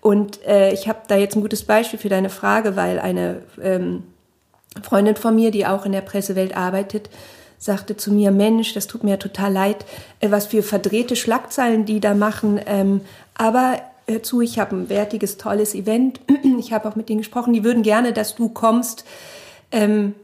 Und 0.00 0.44
äh, 0.46 0.72
ich 0.72 0.88
habe 0.88 1.00
da 1.08 1.16
jetzt 1.16 1.34
ein 1.34 1.42
gutes 1.42 1.64
Beispiel 1.64 1.98
für 1.98 2.08
deine 2.08 2.30
Frage, 2.30 2.76
weil 2.76 3.00
eine 3.00 3.42
ähm, 3.60 4.04
Freundin 4.82 5.16
von 5.16 5.34
mir, 5.34 5.50
die 5.50 5.66
auch 5.66 5.86
in 5.86 5.92
der 5.92 6.02
Pressewelt 6.02 6.56
arbeitet, 6.56 7.10
sagte 7.58 7.96
zu 7.96 8.12
mir, 8.12 8.30
Mensch, 8.30 8.72
das 8.74 8.86
tut 8.86 9.04
mir 9.04 9.18
total 9.18 9.52
leid, 9.52 9.84
äh, 10.20 10.30
was 10.30 10.46
für 10.46 10.62
verdrehte 10.62 11.16
Schlagzeilen 11.16 11.84
die 11.84 12.00
da 12.00 12.14
machen. 12.14 12.60
Ähm, 12.66 13.00
aber 13.34 13.80
hör 14.06 14.22
zu, 14.22 14.40
ich 14.40 14.58
habe 14.58 14.76
ein 14.76 14.88
wertiges, 14.88 15.36
tolles 15.36 15.74
Event. 15.74 16.20
Ich 16.58 16.72
habe 16.72 16.88
auch 16.88 16.96
mit 16.96 17.08
denen 17.08 17.20
gesprochen, 17.20 17.52
die 17.52 17.64
würden 17.64 17.82
gerne, 17.82 18.12
dass 18.12 18.34
du 18.34 18.48
kommst. 18.48 19.04
Ähm, 19.70 20.14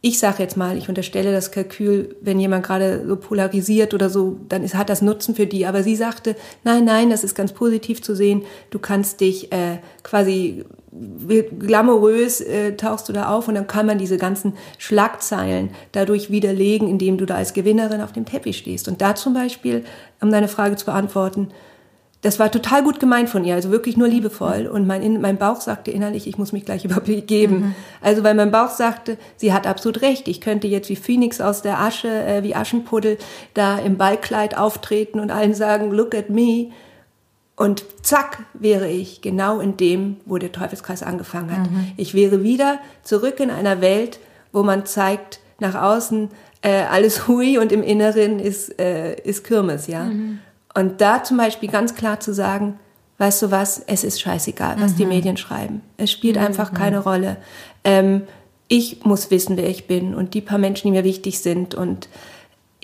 ich 0.00 0.18
sage 0.18 0.42
jetzt 0.42 0.58
mal, 0.58 0.76
ich 0.76 0.90
unterstelle 0.90 1.32
das 1.32 1.50
Kalkül, 1.50 2.16
wenn 2.20 2.38
jemand 2.38 2.66
gerade 2.66 3.06
so 3.06 3.16
polarisiert 3.16 3.94
oder 3.94 4.10
so, 4.10 4.38
dann 4.50 4.62
ist, 4.62 4.74
hat 4.74 4.90
das 4.90 5.00
Nutzen 5.00 5.34
für 5.34 5.46
die. 5.46 5.64
Aber 5.64 5.82
sie 5.82 5.96
sagte, 5.96 6.36
nein, 6.62 6.84
nein, 6.84 7.08
das 7.08 7.24
ist 7.24 7.34
ganz 7.34 7.52
positiv 7.52 8.02
zu 8.02 8.14
sehen. 8.14 8.42
Du 8.68 8.78
kannst 8.78 9.20
dich 9.20 9.50
äh, 9.50 9.78
quasi 10.02 10.64
glamourös 11.58 12.40
äh, 12.40 12.76
tauchst 12.76 13.08
du 13.08 13.12
da 13.12 13.28
auf 13.28 13.48
und 13.48 13.54
dann 13.54 13.66
kann 13.66 13.86
man 13.86 13.98
diese 13.98 14.16
ganzen 14.16 14.54
Schlagzeilen 14.78 15.70
dadurch 15.92 16.30
widerlegen, 16.30 16.88
indem 16.88 17.18
du 17.18 17.26
da 17.26 17.34
als 17.34 17.52
Gewinnerin 17.52 18.00
auf 18.00 18.12
dem 18.12 18.24
Teppich 18.24 18.58
stehst. 18.58 18.86
Und 18.86 19.02
da 19.02 19.14
zum 19.14 19.34
Beispiel, 19.34 19.84
um 20.20 20.30
deine 20.30 20.48
Frage 20.48 20.76
zu 20.76 20.86
beantworten, 20.86 21.48
das 22.24 22.38
war 22.38 22.50
total 22.50 22.82
gut 22.82 23.00
gemeint 23.00 23.28
von 23.28 23.44
ihr, 23.44 23.54
also 23.54 23.70
wirklich 23.70 23.98
nur 23.98 24.08
liebevoll. 24.08 24.66
Und 24.66 24.86
mein, 24.86 25.20
mein 25.20 25.36
Bauch 25.36 25.60
sagte 25.60 25.90
innerlich, 25.90 26.26
ich 26.26 26.38
muss 26.38 26.52
mich 26.52 26.64
gleich 26.64 26.84
übergeben. 26.86 27.56
Mhm. 27.56 27.74
Also 28.00 28.24
weil 28.24 28.34
mein 28.34 28.50
Bauch 28.50 28.70
sagte, 28.70 29.18
sie 29.36 29.52
hat 29.52 29.66
absolut 29.66 30.00
recht. 30.00 30.26
Ich 30.26 30.40
könnte 30.40 30.66
jetzt 30.66 30.88
wie 30.88 30.96
Phoenix 30.96 31.42
aus 31.42 31.60
der 31.60 31.80
Asche, 31.80 32.08
äh, 32.08 32.42
wie 32.42 32.54
Aschenpuddel, 32.54 33.18
da 33.52 33.78
im 33.78 33.98
Ballkleid 33.98 34.56
auftreten 34.56 35.20
und 35.20 35.30
allen 35.30 35.54
sagen, 35.54 35.90
look 35.90 36.14
at 36.14 36.30
me. 36.30 36.70
Und 37.56 37.84
zack 38.02 38.44
wäre 38.52 38.88
ich 38.88 39.20
genau 39.20 39.60
in 39.60 39.76
dem, 39.76 40.16
wo 40.26 40.38
der 40.38 40.50
Teufelskreis 40.50 41.02
angefangen 41.02 41.56
hat. 41.56 41.70
Mhm. 41.70 41.92
Ich 41.96 42.14
wäre 42.14 42.42
wieder 42.42 42.80
zurück 43.02 43.38
in 43.38 43.50
einer 43.50 43.80
Welt, 43.80 44.18
wo 44.52 44.62
man 44.62 44.86
zeigt, 44.86 45.40
nach 45.60 45.80
außen 45.80 46.30
äh, 46.62 46.82
alles 46.82 47.28
hui 47.28 47.58
und 47.58 47.70
im 47.70 47.82
Inneren 47.82 48.40
ist, 48.40 48.78
äh, 48.80 49.14
ist 49.20 49.44
Kirmes, 49.44 49.86
ja. 49.86 50.04
Mhm. 50.04 50.40
Und 50.74 51.00
da 51.00 51.22
zum 51.22 51.36
Beispiel 51.36 51.68
ganz 51.68 51.94
klar 51.94 52.18
zu 52.18 52.34
sagen, 52.34 52.80
weißt 53.18 53.42
du 53.42 53.50
was, 53.52 53.80
es 53.86 54.02
ist 54.02 54.20
scheißegal, 54.20 54.76
was 54.80 54.92
mhm. 54.92 54.96
die 54.96 55.06
Medien 55.06 55.36
schreiben. 55.36 55.82
Es 55.96 56.10
spielt 56.10 56.36
mhm. 56.36 56.46
einfach 56.46 56.74
keine 56.74 56.98
Rolle. 56.98 57.36
Ähm, 57.84 58.22
ich 58.66 59.04
muss 59.04 59.30
wissen, 59.30 59.56
wer 59.56 59.68
ich 59.68 59.86
bin 59.86 60.14
und 60.14 60.34
die 60.34 60.40
paar 60.40 60.58
Menschen, 60.58 60.88
die 60.88 60.92
mir 60.92 61.04
wichtig 61.04 61.38
sind 61.38 61.76
und 61.76 62.08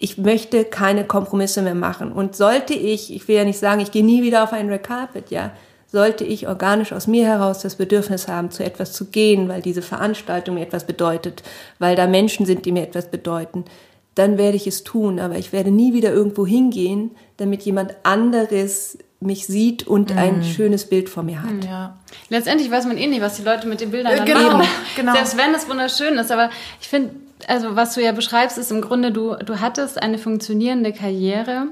ich 0.03 0.17
möchte 0.17 0.65
keine 0.65 1.05
Kompromisse 1.05 1.61
mehr 1.61 1.75
machen. 1.75 2.11
Und 2.11 2.35
sollte 2.35 2.73
ich, 2.73 3.15
ich 3.15 3.29
will 3.29 3.37
ja 3.37 3.45
nicht 3.45 3.59
sagen, 3.59 3.81
ich 3.81 3.93
gehe 3.93 4.05
nie 4.05 4.23
wieder 4.23 4.43
auf 4.43 4.53
einen 4.55 4.71
Red 4.71 4.83
Carpet, 4.83 5.31
ja, 5.31 5.53
sollte 5.87 6.25
ich 6.25 6.49
organisch 6.49 6.93
aus 6.93 7.07
mir 7.07 7.27
heraus 7.27 7.61
das 7.61 7.75
Bedürfnis 7.77 8.27
haben, 8.27 8.51
zu 8.51 8.65
etwas 8.65 8.93
zu 8.93 9.07
gehen, 9.07 9.49
weil 9.49 9.61
diese 9.61 9.83
Veranstaltung 9.83 10.55
mir 10.55 10.63
etwas 10.63 10.87
bedeutet, 10.87 11.43
weil 11.79 11.97
da 11.97 12.07
Menschen 12.07 12.47
sind, 12.47 12.65
die 12.65 12.73
mir 12.73 12.83
etwas 12.83 13.11
bedeuten, 13.11 13.67
dann 14.15 14.39
werde 14.39 14.57
ich 14.57 14.67
es 14.67 14.85
tun. 14.85 15.21
Aber 15.21 15.37
ich 15.37 15.53
werde 15.53 15.71
nie 15.71 15.93
wieder 15.93 16.13
irgendwo 16.13 16.47
hingehen, 16.47 17.11
damit 17.37 17.63
jemand 17.63 17.95
anderes 18.03 18.97
mich 19.21 19.47
sieht 19.47 19.87
und 19.87 20.13
mhm. 20.13 20.19
ein 20.19 20.45
schönes 20.45 20.87
Bild 20.87 21.11
vor 21.11 21.25
mir 21.25 21.43
hat. 21.43 21.65
Ja. 21.67 21.99
Letztendlich 22.31 22.71
weiß 22.71 22.87
man 22.87 22.97
eh 22.97 23.07
nicht, 23.07 23.21
was 23.21 23.37
die 23.37 23.43
Leute 23.43 23.69
mit 23.69 23.83
den 23.83 23.91
Bildern 23.91 24.17
dann 24.17 24.25
genau, 24.25 24.59
machen. 24.59 24.69
Genau. 24.97 25.13
Selbst 25.13 25.37
wenn 25.37 25.55
es 25.55 25.69
wunderschön 25.69 26.15
ist. 26.17 26.33
Aber 26.33 26.49
ich 26.81 26.89
finde, 26.89 27.11
also 27.49 27.77
was 27.77 27.95
du 27.95 28.03
ja 28.03 28.13
beschreibst, 28.13 28.59
ist 28.59 28.71
im 28.71 28.81
Grunde, 28.81 29.13
du, 29.13 29.37
du 29.37 29.61
hattest 29.61 30.03
eine 30.03 30.19
funktionierende 30.19 30.93
Karriere. 30.93 31.69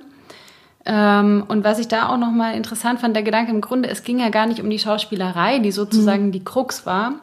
Ähm, 0.84 1.44
und 1.48 1.64
was 1.64 1.78
ich 1.78 1.88
da 1.88 2.08
auch 2.08 2.18
nochmal 2.18 2.54
interessant 2.54 3.00
fand, 3.00 3.14
der 3.14 3.22
Gedanke 3.22 3.50
im 3.50 3.60
Grunde, 3.60 3.88
es 3.88 4.04
ging 4.04 4.20
ja 4.20 4.30
gar 4.30 4.46
nicht 4.46 4.60
um 4.60 4.70
die 4.70 4.78
Schauspielerei, 4.78 5.58
die 5.58 5.72
sozusagen 5.72 6.26
mhm. 6.26 6.32
die 6.32 6.44
Krux 6.44 6.86
war, 6.86 7.14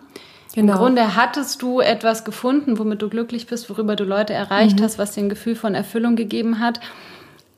Genau. 0.56 0.72
Im 0.72 0.80
Grunde 0.80 1.16
hattest 1.18 1.62
du 1.62 1.82
etwas 1.82 2.24
gefunden, 2.24 2.80
womit 2.80 3.02
du 3.02 3.10
glücklich 3.10 3.46
bist, 3.46 3.70
worüber 3.70 3.98
du 3.98 4.06
Leute 4.06 4.32
erreicht 4.32 4.80
mhm. 4.80 4.84
hast, 4.84 4.98
was 4.98 5.12
dir 5.12 5.22
ein 5.22 5.30
Gefühl 5.30 5.56
von 5.56 5.76
Erfüllung 5.76 6.16
gegeben 6.16 6.60
hat. 6.60 6.80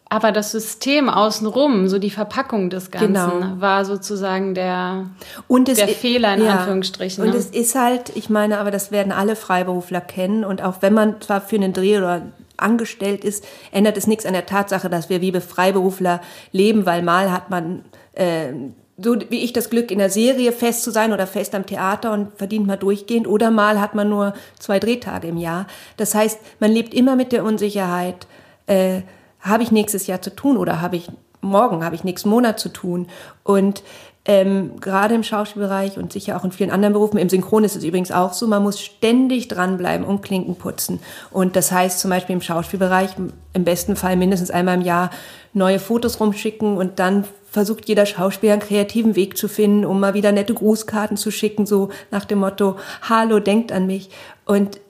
Aber 0.09 0.31
das 0.31 0.51
System 0.51 1.09
außenrum, 1.09 1.89
so 1.89 1.99
die 1.99 2.09
Verpackung 2.09 2.69
des 2.69 2.91
Ganzen, 2.91 3.13
genau. 3.13 3.59
war 3.59 3.83
sozusagen 3.83 4.53
der, 4.53 5.07
und 5.47 5.67
der 5.67 5.87
Fehler 5.87 6.33
in 6.35 6.45
ja. 6.45 6.59
Anführungsstrichen. 6.59 7.23
Und 7.23 7.31
ne? 7.31 7.35
es 7.35 7.47
ist 7.47 7.75
halt, 7.75 8.15
ich 8.15 8.29
meine, 8.29 8.59
aber 8.59 8.71
das 8.71 8.91
werden 8.91 9.11
alle 9.11 9.35
Freiberufler 9.35 10.01
kennen. 10.01 10.45
Und 10.45 10.63
auch 10.63 10.81
wenn 10.81 10.93
man 10.93 11.19
zwar 11.19 11.41
für 11.41 11.57
einen 11.57 11.73
Dreh 11.73 11.97
oder 11.97 12.21
angestellt 12.55 13.23
ist, 13.23 13.45
ändert 13.71 13.97
es 13.97 14.07
nichts 14.07 14.25
an 14.25 14.33
der 14.33 14.45
Tatsache, 14.45 14.89
dass 14.89 15.09
wir 15.09 15.21
wie 15.21 15.31
Freiberufler 15.39 16.21
leben, 16.51 16.85
weil 16.85 17.03
mal 17.03 17.31
hat 17.31 17.49
man 17.49 17.83
äh, 18.13 18.53
so 18.99 19.15
wie 19.29 19.43
ich 19.43 19.53
das 19.53 19.69
Glück 19.69 19.91
in 19.91 19.99
der 19.99 20.09
Serie 20.09 20.51
fest 20.51 20.83
zu 20.83 20.91
sein 20.91 21.13
oder 21.13 21.27
fest 21.27 21.53
am 21.53 21.65
Theater 21.65 22.13
und 22.13 22.33
verdient 22.35 22.65
mal 22.65 22.77
durchgehend 22.77 23.27
oder 23.27 23.51
mal 23.51 23.79
hat 23.79 23.93
man 23.93 24.09
nur 24.09 24.33
zwei 24.57 24.79
Drehtage 24.79 25.27
im 25.27 25.37
Jahr. 25.37 25.67
Das 25.97 26.15
heißt, 26.15 26.39
man 26.59 26.71
lebt 26.71 26.95
immer 26.95 27.15
mit 27.15 27.31
der 27.31 27.43
Unsicherheit, 27.43 28.25
äh, 28.65 29.01
habe 29.47 29.63
ich 29.63 29.71
nächstes 29.71 30.07
Jahr 30.07 30.21
zu 30.21 30.35
tun 30.35 30.57
oder 30.57 30.81
habe 30.81 30.95
ich 30.95 31.09
morgen, 31.41 31.83
habe 31.83 31.95
ich 31.95 32.03
nächsten 32.03 32.29
Monat 32.29 32.59
zu 32.59 32.69
tun 32.69 33.07
und 33.43 33.83
ähm, 34.29 34.81
gerade 34.81 35.15
im 35.15 35.23
Schauspielbereich 35.23 35.97
und 35.97 36.11
sicher 36.11 36.35
auch 36.35 36.43
in 36.43 36.51
vielen 36.51 36.69
anderen 36.69 36.91
Berufen, 36.91 37.17
im 37.17 37.29
Synchron 37.29 37.63
ist 37.63 37.77
es 37.77 37.85
übrigens 37.85 38.11
auch 38.11 38.33
so, 38.33 38.45
man 38.45 38.61
muss 38.61 38.81
ständig 38.81 39.47
dranbleiben 39.47 40.05
und 40.05 40.21
Klinken 40.21 40.55
putzen. 40.55 40.99
Und 41.31 41.55
das 41.55 41.71
heißt 41.71 41.99
zum 41.99 42.09
Beispiel 42.09 42.35
im 42.35 42.41
Schauspielbereich 42.41 43.11
im 43.53 43.63
besten 43.63 43.95
Fall 43.95 44.17
mindestens 44.17 44.51
einmal 44.51 44.75
im 44.75 44.81
Jahr 44.81 45.11
neue 45.53 45.79
Fotos 45.79 46.19
rumschicken 46.19 46.75
und 46.75 46.99
dann 46.99 47.23
versucht 47.49 47.87
jeder 47.87 48.05
Schauspieler 48.05 48.53
einen 48.53 48.61
kreativen 48.61 49.15
Weg 49.15 49.37
zu 49.37 49.47
finden, 49.47 49.85
um 49.85 50.01
mal 50.01 50.13
wieder 50.13 50.33
nette 50.33 50.53
Grußkarten 50.53 51.15
zu 51.15 51.31
schicken, 51.31 51.65
so 51.65 51.87
nach 52.11 52.25
dem 52.25 52.39
Motto, 52.39 52.75
hallo, 53.03 53.39
denkt 53.39 53.71
an 53.71 53.87
mich. 53.87 54.09
Und 54.43 54.81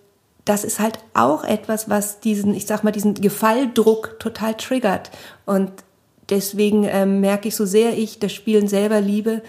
das 0.48 0.64
ist 0.64 0.80
halt 0.80 1.00
auch 1.14 1.44
etwas, 1.44 1.90
was 1.90 2.20
diesen, 2.20 2.54
ich 2.54 2.66
sag 2.66 2.84
mal, 2.84 2.92
diesen 2.92 3.14
Gefalldruck 3.16 4.20
total 4.20 4.54
triggert. 4.56 5.12
Und 5.46 5.72
deswegen 6.30 6.86
ähm, 6.86 7.20
merke 7.20 7.50
ich, 7.50 7.56
so 7.56 7.66
sehr 7.66 7.98
ich 7.98 8.20
das 8.20 8.32
Spielen 8.32 8.68
selber 8.68 9.02
liebe, 9.02 9.42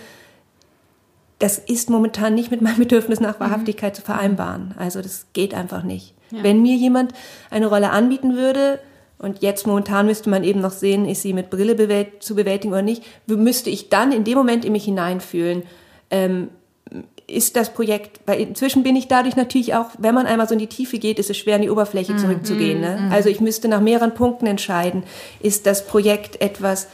das 1.38 1.59
ist 1.59 1.88
momentan 1.88 2.34
nicht 2.34 2.51
mit 2.51 2.62
meinem 2.62 2.78
Bedürfnis 2.78 3.20
nach. 3.20 3.38
Wahrhaftigkeit 3.38 3.92
mhm. 3.92 3.96
zu 3.96 4.03
vereinbaren. 4.03 4.74
Also 4.76 5.01
das 5.01 5.26
geht 5.32 5.55
einfach 5.55 5.84
nicht. 5.84 6.14
Ja. 6.30 6.42
Wenn 6.42 6.62
mir 6.62 6.74
jemand 6.74 7.12
eine 7.51 7.66
Rolle 7.66 7.90
anbieten 7.90 8.34
würde, 8.36 8.80
und 9.20 9.42
jetzt 9.42 9.66
momentan 9.66 10.07
müsste 10.07 10.30
man 10.30 10.44
eben 10.44 10.61
noch 10.61 10.70
sehen, 10.70 11.05
ist 11.05 11.22
sie 11.22 11.32
mit 11.32 11.51
Brille 11.51 11.74
bewält, 11.74 12.22
zu 12.22 12.36
bewältigen 12.36 12.72
oder 12.72 12.82
nicht, 12.82 13.03
müsste 13.26 13.68
ich 13.68 13.88
dann 13.88 14.12
in 14.12 14.24
dem 14.24 14.38
Moment 14.38 14.64
in 14.64 14.72
mich 14.72 14.84
hineinfühlen, 14.84 15.64
ähm, 16.11 16.51
ist 17.29 17.57
das 17.57 17.72
Projekt, 17.74 18.20
weil 18.26 18.41
inzwischen 18.41 18.83
bin 18.83 18.97
ich 18.97 19.07
dadurch 19.07 19.37
natürlich 19.37 19.74
auch, 19.74 19.91
wenn 19.99 20.14
man 20.14 20.26
einmal 20.26 20.49
so 20.49 20.55
in 20.55 20.59
die 20.59 20.66
Tiefe 20.66 20.99
geht, 20.99 21.18
ist 21.18 21.29
es 21.29 21.37
schwer, 21.37 21.57
in 21.57 21.62
die 21.62 21.70
Oberfläche 21.70 22.14
mhm. 22.14 22.18
zurückzugehen. 22.18 22.81
Ne? 22.81 22.99
Mhm. 23.01 23.12
Also 23.12 23.29
ich 23.29 23.41
müsste 23.41 23.68
nach 23.68 23.81
mehreren 23.81 24.14
Punkten 24.14 24.47
entscheiden, 24.47 25.03
ist 25.41 25.66
das 25.66 25.87
Projekt 25.87 26.41
etwas, 26.41 26.89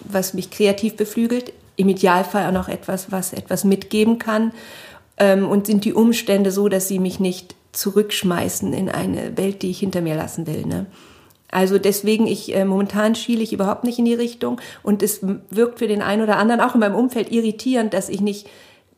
was 0.00 0.32
mich 0.32 0.50
kreativ 0.50 0.96
beflügelt, 0.96 1.52
im 1.76 1.90
Idealfall 1.90 2.46
auch 2.46 2.52
noch 2.52 2.68
etwas, 2.68 3.12
was 3.12 3.34
etwas 3.34 3.64
mitgeben 3.64 4.18
kann, 4.18 4.52
ähm, 5.18 5.48
und 5.48 5.66
sind 5.66 5.84
die 5.84 5.92
Umstände 5.92 6.50
so, 6.50 6.68
dass 6.68 6.88
sie 6.88 6.98
mich 6.98 7.20
nicht 7.20 7.54
zurückschmeißen 7.72 8.72
in 8.72 8.88
eine 8.88 9.36
Welt, 9.36 9.62
die 9.62 9.70
ich 9.70 9.80
hinter 9.80 10.00
mir 10.00 10.16
lassen 10.16 10.46
will. 10.46 10.64
Ne? 10.64 10.86
Also 11.50 11.78
deswegen, 11.78 12.26
ich 12.26 12.54
äh, 12.54 12.64
momentan 12.64 13.14
schiele 13.14 13.42
ich 13.42 13.52
überhaupt 13.52 13.84
nicht 13.84 13.98
in 13.98 14.06
die 14.06 14.14
Richtung 14.14 14.60
und 14.82 15.02
es 15.02 15.20
wirkt 15.50 15.78
für 15.78 15.86
den 15.86 16.00
einen 16.00 16.22
oder 16.22 16.38
anderen 16.38 16.60
auch 16.60 16.74
in 16.74 16.80
meinem 16.80 16.94
Umfeld 16.94 17.30
irritierend, 17.30 17.92
dass 17.92 18.08
ich 18.08 18.20
nicht 18.20 18.48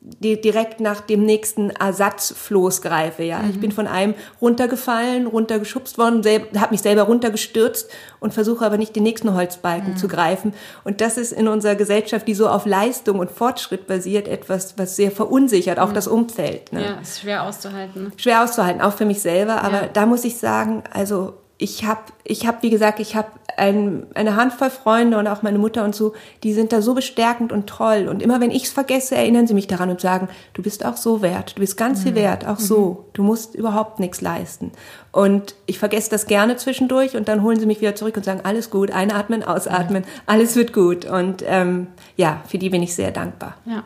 direkt 0.05 0.81
nach 0.81 1.01
dem 1.01 1.25
nächsten 1.25 1.71
Ersatzfloß 1.71 2.83
greife. 2.83 3.23
Ja, 3.23 3.39
mhm. 3.39 3.51
ich 3.51 3.61
bin 3.61 3.71
von 3.71 3.87
einem 3.87 4.15
runtergefallen, 4.41 5.27
runtergeschubst 5.27 5.97
worden, 5.97 6.25
habe 6.57 6.73
mich 6.73 6.83
selber 6.83 7.03
runtergestürzt 7.03 7.89
und 8.19 8.35
versuche 8.35 8.65
aber 8.67 8.79
nicht 8.79 8.97
den 8.97 9.05
nächsten 9.05 9.33
Holzbalken 9.35 9.93
mhm. 9.93 9.97
zu 9.97 10.09
greifen. 10.09 10.55
Und 10.83 11.01
das 11.01 11.19
ist 11.19 11.33
in 11.33 11.47
unserer 11.47 11.77
Gesellschaft, 11.77 12.27
die 12.27 12.35
so 12.35 12.49
auf 12.49 12.67
Leistung 12.67 13.21
und 13.21 13.31
Fortschritt 13.31 13.87
basiert, 13.87 14.27
etwas, 14.27 14.77
was 14.77 14.97
sehr 14.97 15.13
verunsichert, 15.13 15.79
auch 15.79 15.91
mhm. 15.91 15.95
das 15.95 16.09
Umfeld. 16.09 16.73
Ne? 16.73 16.85
Ja, 16.85 17.01
ist 17.01 17.21
schwer 17.21 17.45
auszuhalten. 17.45 18.13
Schwer 18.17 18.43
auszuhalten, 18.43 18.81
auch 18.81 18.95
für 18.95 19.05
mich 19.05 19.23
selber. 19.23 19.63
Aber 19.63 19.83
ja. 19.83 19.89
da 19.93 20.07
muss 20.07 20.25
ich 20.25 20.37
sagen, 20.37 20.83
also 20.93 21.35
ich 21.63 21.85
habe, 21.85 22.01
ich 22.25 22.47
hab, 22.47 22.63
wie 22.65 22.71
gesagt, 22.71 22.99
ich 22.99 23.15
habe 23.15 23.29
ein, 23.57 24.07
eine 24.15 24.35
Handvoll 24.35 24.71
Freunde 24.71 25.17
und 25.19 25.29
auch 25.29 25.43
meine 25.43 25.59
Mutter 25.59 25.85
und 25.85 25.95
so, 25.95 26.13
die 26.43 26.53
sind 26.53 26.73
da 26.73 26.83
so 26.83 26.95
bestärkend 26.95 27.53
und 27.53 27.69
toll. 27.69 28.09
Und 28.09 28.21
immer 28.21 28.41
wenn 28.41 28.51
ich 28.51 28.65
es 28.65 28.73
vergesse, 28.73 29.15
erinnern 29.15 29.47
sie 29.47 29.55
mich 29.55 29.69
daran 29.69 29.89
und 29.89 30.01
sagen, 30.01 30.29
du 30.55 30.63
bist 30.63 30.85
auch 30.85 30.97
so 30.97 31.23
wert, 31.23 31.57
du 31.57 31.61
bist 31.61 31.77
ganz 31.77 32.03
viel 32.03 32.13
mhm. 32.13 32.17
wert, 32.17 32.47
auch 32.47 32.59
mhm. 32.59 32.65
so. 32.65 33.05
Du 33.13 33.23
musst 33.23 33.55
überhaupt 33.55 34.01
nichts 34.01 34.21
leisten. 34.21 34.73
Und 35.13 35.55
ich 35.67 35.79
vergesse 35.79 36.11
das 36.11 36.27
gerne 36.27 36.57
zwischendurch 36.57 37.17
und 37.17 37.29
dann 37.29 37.43
holen 37.43 37.61
sie 37.61 37.67
mich 37.67 37.81
wieder 37.81 37.95
zurück 37.95 38.17
und 38.17 38.25
sagen, 38.25 38.41
alles 38.43 38.71
gut, 38.71 38.91
einatmen, 38.91 39.45
ausatmen, 39.45 40.05
alles 40.27 40.57
wird 40.57 40.73
gut. 40.73 41.05
Und 41.05 41.45
ähm, 41.47 41.87
ja, 42.17 42.43
für 42.49 42.59
die 42.59 42.71
bin 42.71 42.83
ich 42.83 42.95
sehr 42.95 43.13
dankbar. 43.13 43.57
Ja. 43.67 43.85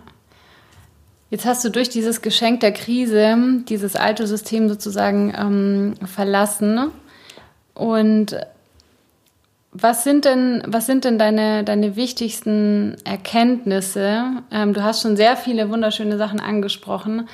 Jetzt 1.29 1.45
hast 1.45 1.65
du 1.65 1.71
durch 1.71 1.91
dieses 1.91 2.23
Geschenk 2.23 2.61
der 2.61 2.73
Krise 2.73 3.37
dieses 3.69 3.97
alte 3.97 4.27
System 4.27 4.69
sozusagen 4.69 5.35
ähm, 5.37 5.95
verlassen 6.07 6.93
und 7.77 8.37
was 9.73 10.05
sind 10.05 10.25
denn, 10.25 10.63
was 10.67 10.87
sind 10.87 11.05
denn 11.05 11.19
deine, 11.19 11.63
deine 11.63 11.97
wichtigsten 11.97 12.97
Erkenntnisse? 13.05 14.25
Ähm, 14.51 14.73
du 14.73 14.83
hast 14.83 15.03
schon 15.03 15.17
sehr 15.17 15.37
viele 15.37 15.69
wunderschöne 15.69 16.17
Sachen 16.17 16.41
angesprochen, 16.41 17.29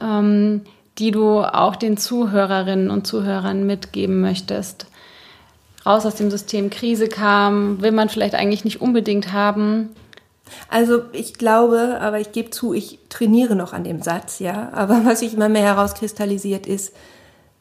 ähm, 0.00 0.62
die 0.98 1.10
du 1.10 1.40
auch 1.40 1.76
den 1.76 1.98
Zuhörerinnen 1.98 2.90
und 2.90 3.06
Zuhörern 3.06 3.66
mitgeben 3.66 4.20
möchtest. 4.22 4.86
Raus 5.84 6.06
aus 6.06 6.14
dem 6.14 6.30
System 6.30 6.70
Krise 6.70 7.08
kam, 7.08 7.82
will 7.82 7.92
man 7.92 8.08
vielleicht 8.08 8.34
eigentlich 8.34 8.64
nicht 8.64 8.80
unbedingt 8.80 9.32
haben. 9.32 9.90
Also 10.68 11.02
ich 11.12 11.34
glaube, 11.34 11.98
aber 12.00 12.20
ich 12.20 12.32
gebe 12.32 12.50
zu, 12.50 12.72
ich 12.72 13.00
trainiere 13.08 13.56
noch 13.56 13.72
an 13.72 13.84
dem 13.84 14.00
Satz, 14.00 14.38
ja. 14.38 14.70
Aber 14.72 15.04
was 15.04 15.20
sich 15.20 15.34
immer 15.34 15.48
mehr 15.48 15.62
herauskristallisiert 15.62 16.66
ist, 16.66 16.94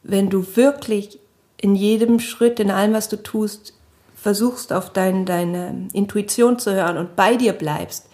wenn 0.03 0.29
du 0.29 0.45
wirklich 0.55 1.19
in 1.61 1.75
jedem 1.75 2.19
Schritt, 2.19 2.59
in 2.59 2.71
allem, 2.71 2.93
was 2.93 3.07
du 3.07 3.21
tust, 3.21 3.73
versuchst, 4.15 4.73
auf 4.73 4.91
dein, 4.91 5.25
deine 5.25 5.87
Intuition 5.93 6.59
zu 6.59 6.73
hören 6.73 6.97
und 6.97 7.15
bei 7.15 7.35
dir 7.35 7.53
bleibst, 7.53 8.07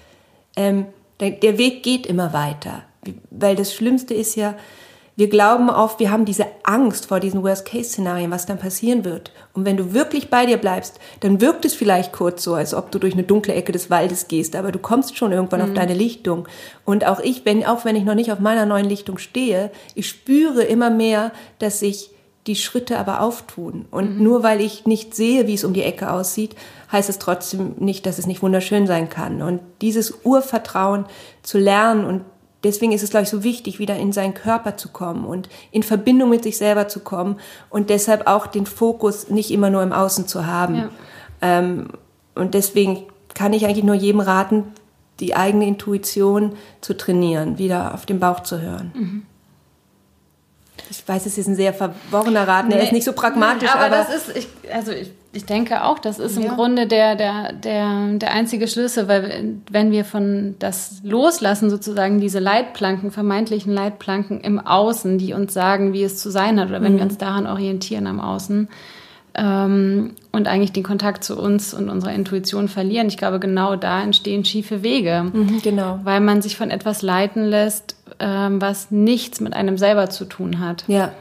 ähm, 0.56 0.86
der, 1.20 1.32
der 1.32 1.58
Weg 1.58 1.84
geht 1.84 2.06
immer 2.06 2.34
weiter. 2.34 2.84
Weil 3.32 3.56
das 3.56 3.74
Schlimmste 3.74 4.14
ist 4.14 4.36
ja, 4.36 4.56
wir 5.16 5.30
glauben 5.30 5.72
oft, 5.72 6.00
wir 6.00 6.12
haben 6.12 6.26
diese 6.26 6.46
Angst 6.64 7.08
vor 7.08 7.20
diesen 7.20 7.42
Worst-Case-Szenarien, 7.42 8.30
was 8.30 8.46
dann 8.46 8.60
passieren 8.60 9.04
wird. 9.04 9.32
Und 9.54 9.66
wenn 9.66 9.76
du 9.76 9.94
wirklich 9.94 10.30
bei 10.30 10.46
dir 10.46 10.58
bleibst, 10.58 11.00
dann 11.22 11.42
wirkt 11.42 11.66
es 11.66 11.74
vielleicht 11.74 12.14
kurz 12.14 12.44
so, 12.44 12.54
als 12.54 12.76
ob 12.76 12.92
du 12.92 13.00
durch 13.00 13.14
eine 13.14 13.24
dunkle 13.24 13.56
Ecke 13.56 13.72
des 13.72 13.90
Waldes 13.90 14.28
gehst, 14.28 14.56
aber 14.56 14.72
du 14.72 14.78
kommst 14.78 15.18
schon 15.18 15.32
irgendwann 15.32 15.62
mhm. 15.62 15.70
auf 15.70 15.74
deine 15.74 15.96
Lichtung. 15.96 16.48
Und 16.86 17.08
auch 17.08 17.20
ich, 17.20 17.46
wenn, 17.46 17.66
auch 17.66 17.84
wenn 17.84 17.96
ich 17.96 18.04
noch 18.04 18.14
nicht 18.14 18.32
auf 18.32 18.40
meiner 18.40 18.68
neuen 18.68 18.86
Lichtung 18.86 19.18
stehe, 19.18 19.72
ich 19.96 20.08
spüre 20.08 20.62
immer 20.64 20.92
mehr, 20.92 21.32
dass 21.58 21.80
sich 21.80 22.12
die 22.48 22.56
Schritte 22.56 22.98
aber 22.98 23.22
auftun. 23.22 23.86
Und 23.92 24.18
mhm. 24.18 24.24
nur 24.24 24.44
weil 24.44 24.62
ich 24.62 24.86
nicht 24.86 25.16
sehe, 25.16 25.48
wie 25.48 25.54
es 25.54 25.64
um 25.64 25.74
die 25.74 25.84
Ecke 25.84 26.12
aussieht, 26.12 26.56
heißt 26.92 27.10
es 27.10 27.20
trotzdem 27.20 27.76
nicht, 27.78 28.06
dass 28.06 28.18
es 28.18 28.26
nicht 28.26 28.42
wunderschön 28.42 28.88
sein 28.88 29.10
kann. 29.10 29.42
Und 29.42 29.60
dieses 29.82 30.20
Urvertrauen 30.24 31.06
zu 31.44 31.58
lernen 31.58 32.06
und 32.06 32.22
deswegen 32.64 32.94
ist 32.94 33.04
es, 33.04 33.10
glaube 33.10 33.26
ich, 33.26 33.30
so 33.30 33.44
wichtig, 33.44 33.80
wieder 33.80 33.98
in 33.98 34.14
seinen 34.14 34.34
Körper 34.34 34.78
zu 34.78 34.90
kommen 34.90 35.26
und 35.26 35.50
in 35.72 35.84
Verbindung 35.84 36.30
mit 36.30 36.44
sich 36.44 36.58
selber 36.58 36.88
zu 36.88 37.02
kommen 37.02 37.40
und 37.70 37.90
deshalb 37.90 38.28
auch 38.28 38.48
den 38.48 38.66
Fokus 38.66 39.30
nicht 39.30 39.52
immer 39.52 39.70
nur 39.70 39.84
im 39.84 39.94
Außen 39.94 40.28
zu 40.28 40.48
haben. 40.48 40.76
Ja. 40.76 40.90
Ähm, 41.42 41.90
und 42.34 42.54
deswegen 42.54 43.04
kann 43.34 43.54
ich 43.54 43.66
eigentlich 43.66 43.84
nur 43.84 43.96
jedem 43.96 44.22
raten, 44.22 44.64
die 45.20 45.36
eigene 45.36 45.68
Intuition 45.68 46.54
zu 46.82 46.96
trainieren, 46.96 47.58
wieder 47.58 47.94
auf 47.94 48.06
den 48.06 48.20
Bauch 48.20 48.42
zu 48.42 48.62
hören. 48.62 48.92
Mhm. 48.96 49.24
Ich 50.90 51.08
weiß, 51.08 51.26
es 51.26 51.38
ist 51.38 51.48
ein 51.48 51.56
sehr 51.56 51.74
verworrener 51.74 52.48
Rat, 52.48 52.68
nee, 52.68 52.76
er 52.76 52.84
ist 52.84 52.94
nicht 52.94 53.04
so 53.04 53.14
pragmatisch. 53.14 53.70
Aber, 53.70 53.86
aber 53.86 53.96
das 53.96 54.14
ist, 54.14 54.38
ich, 54.38 54.48
also 54.74 54.92
ich 54.92 55.12
ich 55.38 55.46
denke 55.46 55.84
auch, 55.84 56.00
das 56.00 56.18
ist 56.18 56.36
im 56.36 56.44
ja. 56.44 56.54
Grunde 56.56 56.88
der, 56.88 57.16
der, 57.16 57.54
der, 57.54 58.14
der 58.14 58.32
einzige 58.32 58.68
Schlüssel, 58.68 59.08
weil 59.08 59.58
wenn 59.70 59.92
wir 59.92 60.04
von 60.04 60.56
das 60.58 61.02
loslassen, 61.04 61.70
sozusagen 61.70 62.20
diese 62.20 62.40
Leitplanken, 62.40 63.12
vermeintlichen 63.12 63.72
Leitplanken 63.72 64.42
im 64.42 64.60
Außen, 64.60 65.20
die 65.20 65.34
uns 65.34 65.54
sagen, 65.54 65.94
wie 65.94 66.04
es 66.04 66.18
zu 66.18 66.32
sein 66.32 66.60
hat, 66.60 66.70
oder 66.70 66.82
wenn 66.82 66.94
mhm. 66.94 66.98
wir 66.98 67.04
uns 67.04 67.18
daran 67.18 67.46
orientieren 67.46 68.08
am 68.08 68.20
Außen 68.20 68.68
ähm, 69.38 70.12
und 70.32 70.48
eigentlich 70.48 70.72
den 70.74 70.84
Kontakt 70.84 71.24
zu 71.24 71.40
uns 71.40 71.74
und 71.74 71.90
unserer 71.90 72.14
Intuition 72.14 72.68
verlieren, 72.68 73.08
ich 73.08 73.18
glaube, 73.18 73.40
genau 73.40 73.76
da 73.76 74.02
entstehen 74.02 74.44
schiefe 74.44 74.84
Wege. 74.84 75.26
Mhm, 75.32 75.62
genau. 75.62 76.00
Weil 76.04 76.22
man 76.22 76.42
sich 76.42 76.58
von 76.58 76.72
etwas 76.72 77.04
leiten 77.04 77.46
lässt, 77.46 77.96
ähm, 78.20 78.60
was 78.60 78.90
nichts 78.90 79.40
mit 79.40 79.54
einem 79.54 79.78
selber 79.78 80.10
zu 80.10 80.26
tun 80.26 80.60
hat. 80.60 80.84
Ja. 80.88 81.12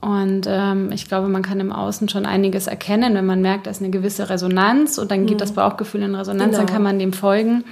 Und 0.00 0.46
ähm, 0.48 0.90
ich 0.92 1.08
glaube, 1.08 1.28
man 1.28 1.42
kann 1.42 1.60
im 1.60 1.72
Außen 1.72 2.08
schon 2.08 2.24
einiges 2.24 2.68
erkennen, 2.68 3.14
wenn 3.14 3.26
man 3.26 3.42
merkt, 3.42 3.66
da 3.66 3.70
ist 3.70 3.82
eine 3.82 3.90
gewisse 3.90 4.30
Resonanz 4.30 4.96
und 4.96 5.10
dann 5.10 5.26
geht 5.26 5.36
mhm. 5.36 5.40
das 5.40 5.52
Bauchgefühl 5.52 6.02
in 6.02 6.14
Resonanz, 6.14 6.52
genau. 6.52 6.58
dann 6.58 6.66
kann 6.66 6.82
man 6.82 6.98
dem 6.98 7.12
folgen. 7.12 7.64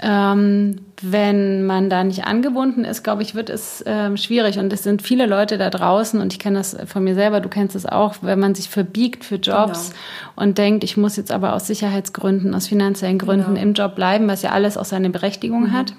Ähm, 0.00 0.80
wenn 1.02 1.66
man 1.66 1.90
da 1.90 2.04
nicht 2.04 2.24
angebunden 2.24 2.84
ist, 2.84 3.02
glaube 3.02 3.22
ich, 3.22 3.34
wird 3.34 3.50
es 3.50 3.82
ähm, 3.86 4.16
schwierig. 4.16 4.58
Und 4.58 4.72
es 4.72 4.82
sind 4.82 5.02
viele 5.02 5.26
Leute 5.26 5.58
da 5.58 5.70
draußen, 5.70 6.20
und 6.20 6.32
ich 6.32 6.38
kenne 6.38 6.58
das 6.58 6.76
von 6.86 7.04
mir 7.04 7.14
selber, 7.14 7.40
du 7.40 7.48
kennst 7.48 7.74
es 7.74 7.86
auch, 7.86 8.16
wenn 8.22 8.38
man 8.38 8.54
sich 8.54 8.68
verbiegt 8.68 9.24
für 9.24 9.36
Jobs 9.36 9.90
genau. 9.90 10.32
und 10.36 10.58
denkt, 10.58 10.84
ich 10.84 10.96
muss 10.96 11.16
jetzt 11.16 11.32
aber 11.32 11.54
aus 11.54 11.66
Sicherheitsgründen, 11.66 12.54
aus 12.54 12.68
finanziellen 12.68 13.18
Gründen 13.18 13.54
genau. 13.54 13.60
im 13.60 13.72
Job 13.74 13.94
bleiben, 13.94 14.28
was 14.28 14.42
ja 14.42 14.50
alles 14.50 14.76
auch 14.76 14.84
seine 14.84 15.10
Berechtigung 15.10 15.64
mhm. 15.64 15.72
hat. 15.72 15.94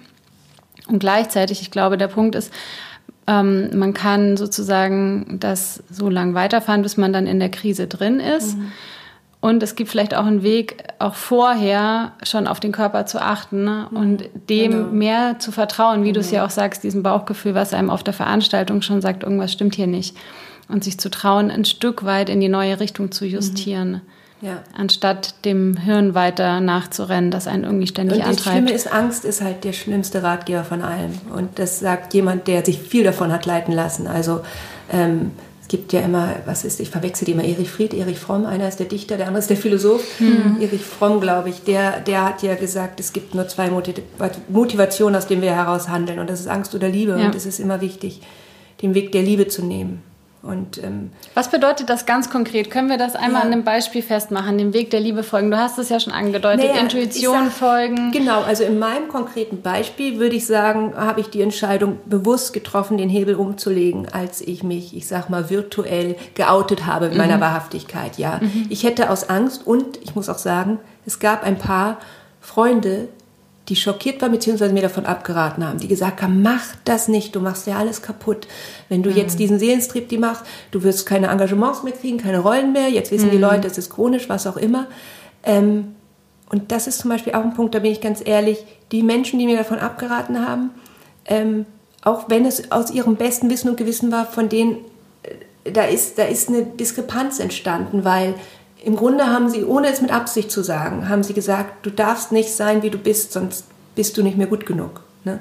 Und 0.87 0.99
gleichzeitig, 0.99 1.61
ich 1.61 1.71
glaube, 1.71 1.97
der 1.97 2.07
Punkt 2.07 2.35
ist, 2.35 2.53
ähm, 3.27 3.77
man 3.77 3.93
kann 3.93 4.37
sozusagen 4.37 5.37
das 5.39 5.83
so 5.89 6.09
lange 6.09 6.33
weiterfahren, 6.33 6.81
bis 6.81 6.97
man 6.97 7.13
dann 7.13 7.27
in 7.27 7.39
der 7.39 7.49
Krise 7.49 7.87
drin 7.87 8.19
ist. 8.19 8.57
Mhm. 8.57 8.71
Und 9.41 9.63
es 9.63 9.75
gibt 9.75 9.89
vielleicht 9.89 10.13
auch 10.15 10.25
einen 10.25 10.43
Weg, 10.43 10.83
auch 10.99 11.15
vorher 11.15 12.11
schon 12.23 12.45
auf 12.45 12.59
den 12.59 12.73
Körper 12.73 13.05
zu 13.05 13.21
achten 13.21 13.63
ne? 13.63 13.87
Mhm. 13.89 13.97
und 13.97 14.23
dem 14.49 14.71
genau. 14.71 14.87
mehr 14.91 15.39
zu 15.39 15.51
vertrauen, 15.51 16.01
wie 16.03 16.07
genau. 16.07 16.15
du 16.15 16.19
es 16.19 16.27
mhm. 16.27 16.35
ja 16.35 16.45
auch 16.45 16.49
sagst, 16.49 16.83
diesem 16.83 17.03
Bauchgefühl, 17.03 17.55
was 17.55 17.73
einem 17.73 17.89
auf 17.89 18.03
der 18.03 18.13
Veranstaltung 18.13 18.81
schon 18.81 19.01
sagt, 19.01 19.23
irgendwas 19.23 19.53
stimmt 19.53 19.75
hier 19.75 19.87
nicht. 19.87 20.17
Und 20.67 20.83
sich 20.83 20.99
zu 20.99 21.09
trauen, 21.09 21.49
ein 21.49 21.65
Stück 21.65 22.03
weit 22.03 22.29
in 22.29 22.41
die 22.41 22.49
neue 22.49 22.79
Richtung 22.79 23.11
zu 23.11 23.25
justieren. 23.25 23.91
Mhm. 23.91 24.01
Ja. 24.41 24.63
Anstatt 24.77 25.43
dem 25.45 25.75
Hirn 25.75 26.13
weiter 26.13 26.61
nachzurennen, 26.61 27.31
das 27.31 27.47
einen 27.47 27.63
irgendwie 27.63 27.87
ständig 27.87 28.19
und 28.19 28.23
antreibt. 28.23 28.45
Das 28.45 28.53
Schlimme 28.53 28.71
ist, 28.71 28.93
Angst 28.93 29.25
ist 29.25 29.41
halt 29.41 29.63
der 29.63 29.73
schlimmste 29.73 30.23
Ratgeber 30.23 30.63
von 30.63 30.81
allem. 30.81 31.11
Und 31.35 31.59
das 31.59 31.79
sagt 31.79 32.13
jemand, 32.13 32.47
der 32.47 32.63
sich 32.63 32.79
viel 32.79 33.03
davon 33.03 33.31
hat 33.31 33.45
leiten 33.45 33.73
lassen. 33.73 34.07
Also 34.07 34.41
ähm, 34.91 35.31
gibt 35.69 35.93
ja 35.93 36.01
immer, 36.01 36.35
was 36.45 36.65
ist, 36.65 36.81
ich 36.81 36.89
verwechsel 36.89 37.25
die 37.25 37.31
immer, 37.31 37.45
Erich 37.45 37.69
Fried, 37.69 37.93
Erich 37.93 38.19
Fromm, 38.19 38.45
einer 38.45 38.67
ist 38.67 38.79
der 38.79 38.87
Dichter, 38.87 39.15
der 39.15 39.27
andere 39.27 39.39
ist 39.39 39.49
der 39.49 39.55
Philosoph. 39.55 40.19
Mhm. 40.19 40.57
Erich 40.59 40.83
Fromm, 40.83 41.21
glaube 41.21 41.49
ich, 41.49 41.63
der, 41.63 42.01
der 42.01 42.25
hat 42.25 42.43
ja 42.43 42.55
gesagt, 42.55 42.99
es 42.99 43.13
gibt 43.13 43.35
nur 43.35 43.47
zwei 43.47 43.71
Motivationen, 44.49 45.15
aus 45.15 45.27
denen 45.27 45.41
wir 45.41 45.55
heraus 45.55 45.87
handeln. 45.87 46.19
Und 46.19 46.29
das 46.29 46.41
ist 46.41 46.47
Angst 46.47 46.75
oder 46.75 46.89
Liebe. 46.89 47.17
Ja. 47.17 47.27
Und 47.27 47.35
es 47.35 47.45
ist 47.45 47.59
immer 47.59 47.79
wichtig, 47.79 48.21
den 48.81 48.95
Weg 48.95 49.11
der 49.11 49.21
Liebe 49.21 49.47
zu 49.47 49.63
nehmen. 49.63 50.01
Und, 50.41 50.81
ähm, 50.81 51.11
Was 51.33 51.51
bedeutet 51.51 51.89
das 51.89 52.05
ganz 52.05 52.29
konkret? 52.29 52.71
Können 52.71 52.89
wir 52.89 52.97
das 52.97 53.15
einmal 53.15 53.41
ja. 53.41 53.47
an 53.47 53.53
einem 53.53 53.63
Beispiel 53.65 54.01
festmachen, 54.01 54.57
dem 54.57 54.73
Weg 54.73 54.89
der 54.89 55.01
Liebe 55.01 55.23
folgen? 55.23 55.51
Du 55.51 55.57
hast 55.57 55.77
es 55.77 55.89
ja 55.89 55.99
schon 55.99 56.13
angedeutet, 56.13 56.65
naja, 56.65 56.79
Intuition 56.79 57.45
sag, 57.45 57.53
folgen. 57.53 58.11
Genau, 58.11 58.41
also 58.43 58.63
in 58.63 58.79
meinem 58.79 59.09
konkreten 59.09 59.61
Beispiel 59.61 60.17
würde 60.17 60.37
ich 60.37 60.47
sagen, 60.47 60.93
habe 60.95 61.19
ich 61.19 61.29
die 61.29 61.41
Entscheidung 61.41 61.97
bewusst 62.05 62.53
getroffen, 62.53 62.97
den 62.97 63.09
Hebel 63.09 63.35
umzulegen, 63.35 64.07
als 64.07 64.39
ich 64.39 64.63
mich, 64.63 64.95
ich 64.95 65.07
sag 65.07 65.29
mal, 65.29 65.49
virtuell 65.49 66.15
geoutet 66.35 66.85
habe 66.85 67.07
in 67.07 67.11
mhm. 67.13 67.17
meiner 67.17 67.41
Wahrhaftigkeit. 67.41 68.17
Ja, 68.17 68.39
mhm. 68.41 68.67
ich 68.69 68.83
hätte 68.83 69.09
aus 69.09 69.29
Angst 69.29 69.67
und 69.67 69.99
ich 70.01 70.15
muss 70.15 70.29
auch 70.29 70.37
sagen, 70.37 70.79
es 71.05 71.19
gab 71.19 71.43
ein 71.43 71.57
paar 71.57 71.97
Freunde, 72.39 73.09
die 73.69 73.75
schockiert 73.75 74.21
waren, 74.21 74.31
beziehungsweise 74.31 74.73
mir 74.73 74.81
davon 74.81 75.05
abgeraten 75.05 75.65
haben, 75.65 75.77
die 75.77 75.87
gesagt 75.87 76.21
haben, 76.21 76.41
mach 76.41 76.75
das 76.85 77.07
nicht, 77.07 77.35
du 77.35 77.39
machst 77.39 77.67
ja 77.67 77.77
alles 77.77 78.01
kaputt. 78.01 78.47
Wenn 78.89 79.03
du 79.03 79.11
mhm. 79.11 79.17
jetzt 79.17 79.39
diesen 79.39 79.59
Seelenstrip 79.59 80.09
die 80.09 80.17
machst, 80.17 80.43
du 80.71 80.83
wirst 80.83 81.05
keine 81.05 81.27
Engagements 81.27 81.83
mehr 81.83 81.93
kriegen, 81.93 82.17
keine 82.17 82.39
Rollen 82.39 82.73
mehr, 82.73 82.89
jetzt 82.89 83.11
wissen 83.11 83.27
mhm. 83.27 83.31
die 83.31 83.37
Leute, 83.37 83.67
es 83.67 83.77
ist 83.77 83.91
chronisch, 83.91 84.27
was 84.27 84.47
auch 84.47 84.57
immer. 84.57 84.87
Ähm, 85.43 85.95
und 86.49 86.71
das 86.71 86.87
ist 86.87 86.99
zum 86.99 87.11
Beispiel 87.11 87.33
auch 87.33 87.43
ein 87.43 87.53
Punkt, 87.53 87.75
da 87.75 87.79
bin 87.79 87.91
ich 87.91 88.01
ganz 88.01 88.21
ehrlich, 88.25 88.65
die 88.91 89.03
Menschen, 89.03 89.37
die 89.37 89.45
mir 89.45 89.57
davon 89.57 89.77
abgeraten 89.77 90.47
haben, 90.47 90.71
ähm, 91.25 91.65
auch 92.03 92.25
wenn 92.27 92.45
es 92.45 92.71
aus 92.71 92.89
ihrem 92.89 93.17
besten 93.17 93.49
Wissen 93.49 93.69
und 93.69 93.77
Gewissen 93.77 94.11
war, 94.11 94.25
von 94.25 94.49
denen, 94.49 94.77
äh, 95.63 95.71
da 95.71 95.83
ist, 95.83 96.17
da 96.17 96.23
ist 96.23 96.49
eine 96.49 96.63
Diskrepanz 96.63 97.39
entstanden, 97.39 98.03
weil 98.03 98.33
im 98.83 98.95
Grunde 98.95 99.27
haben 99.27 99.49
sie, 99.49 99.63
ohne 99.63 99.87
es 99.87 100.01
mit 100.01 100.11
Absicht 100.11 100.51
zu 100.51 100.63
sagen, 100.63 101.09
haben 101.09 101.23
sie 101.23 101.33
gesagt, 101.33 101.85
du 101.85 101.89
darfst 101.89 102.31
nicht 102.31 102.53
sein, 102.53 102.81
wie 102.81 102.89
du 102.89 102.97
bist, 102.97 103.33
sonst 103.33 103.65
bist 103.95 104.17
du 104.17 104.23
nicht 104.23 104.37
mehr 104.37 104.47
gut 104.47 104.65
genug. 104.65 105.01
Ne? 105.25 105.39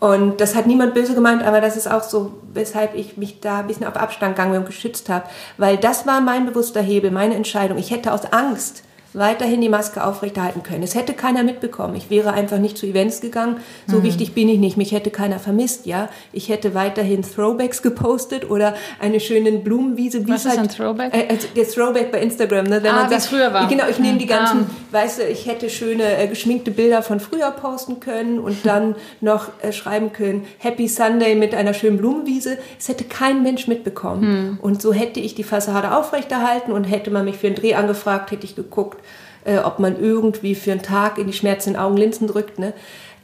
Und 0.00 0.40
das 0.40 0.54
hat 0.54 0.66
niemand 0.66 0.94
böse 0.94 1.14
gemeint, 1.14 1.42
aber 1.42 1.60
das 1.60 1.76
ist 1.76 1.90
auch 1.90 2.02
so, 2.02 2.34
weshalb 2.52 2.94
ich 2.94 3.16
mich 3.16 3.40
da 3.40 3.60
ein 3.60 3.66
bisschen 3.66 3.86
auf 3.86 3.96
Abstand 3.96 4.36
gegangen 4.36 4.58
und 4.58 4.66
geschützt 4.66 5.08
habe. 5.08 5.26
Weil 5.56 5.76
das 5.76 6.06
war 6.06 6.20
mein 6.20 6.46
bewusster 6.46 6.82
Hebel, 6.82 7.10
meine 7.10 7.34
Entscheidung. 7.34 7.78
Ich 7.78 7.90
hätte 7.90 8.12
aus 8.12 8.32
Angst 8.32 8.82
weiterhin 9.14 9.60
die 9.60 9.68
Maske 9.68 10.04
aufrechterhalten 10.04 10.62
können. 10.62 10.82
Es 10.82 10.94
hätte 10.94 11.14
keiner 11.14 11.44
mitbekommen. 11.44 11.94
Ich 11.94 12.10
wäre 12.10 12.32
einfach 12.32 12.58
nicht 12.58 12.76
zu 12.76 12.86
Events 12.86 13.20
gegangen. 13.20 13.58
So 13.86 13.98
mhm. 13.98 14.02
wichtig 14.02 14.34
bin 14.34 14.48
ich 14.48 14.58
nicht. 14.58 14.76
Mich 14.76 14.92
hätte 14.92 15.10
keiner 15.10 15.38
vermisst, 15.38 15.86
ja. 15.86 16.08
Ich 16.32 16.48
hätte 16.48 16.74
weiterhin 16.74 17.22
Throwbacks 17.22 17.80
gepostet 17.80 18.50
oder 18.50 18.74
eine 19.00 19.20
schöne 19.20 19.52
Blumenwiese. 19.52 20.28
Was 20.28 20.44
ist 20.44 20.50
halt, 20.50 20.58
ein 20.58 20.68
Throwback? 20.68 21.14
Äh, 21.14 21.28
also 21.30 21.46
der 21.54 21.68
Throwback 21.68 22.10
bei 22.10 22.20
Instagram, 22.20 22.66
ne? 22.66 22.82
Wenn 22.82 22.90
ah, 22.90 23.02
man 23.02 23.10
sagt, 23.10 23.22
früher 23.22 23.52
war. 23.52 23.68
Genau, 23.68 23.84
ich 23.88 24.00
nehme 24.00 24.18
die 24.18 24.26
ganzen, 24.26 24.62
ah. 24.62 24.94
weißt 24.94 25.20
du, 25.20 25.28
ich 25.28 25.46
hätte 25.46 25.70
schöne 25.70 26.18
äh, 26.18 26.26
geschminkte 26.26 26.72
Bilder 26.72 27.02
von 27.02 27.20
früher 27.20 27.52
posten 27.52 28.00
können 28.00 28.40
und 28.40 28.58
dann 28.66 28.96
noch 29.20 29.48
äh, 29.62 29.72
schreiben 29.72 30.12
können, 30.12 30.44
Happy 30.58 30.88
Sunday 30.88 31.36
mit 31.36 31.54
einer 31.54 31.74
schönen 31.74 31.98
Blumenwiese. 31.98 32.58
Es 32.78 32.88
hätte 32.88 33.04
kein 33.04 33.44
Mensch 33.44 33.68
mitbekommen. 33.68 34.50
Mhm. 34.50 34.58
Und 34.60 34.82
so 34.82 34.92
hätte 34.92 35.20
ich 35.20 35.36
die 35.36 35.44
Fassade 35.44 35.96
aufrechterhalten 35.96 36.72
und 36.72 36.84
hätte 36.84 37.12
man 37.12 37.24
mich 37.24 37.36
für 37.36 37.46
einen 37.46 37.56
Dreh 37.56 37.74
angefragt, 37.74 38.32
hätte 38.32 38.44
ich 38.44 38.56
geguckt, 38.56 39.03
äh, 39.44 39.58
ob 39.58 39.78
man 39.78 40.00
irgendwie 40.00 40.54
für 40.54 40.72
einen 40.72 40.82
Tag 40.82 41.18
in 41.18 41.26
die 41.26 41.32
Schmerzen 41.32 41.70
in 41.70 41.76
Augenlinsen 41.76 42.26
drückt. 42.26 42.58
Ne? 42.58 42.72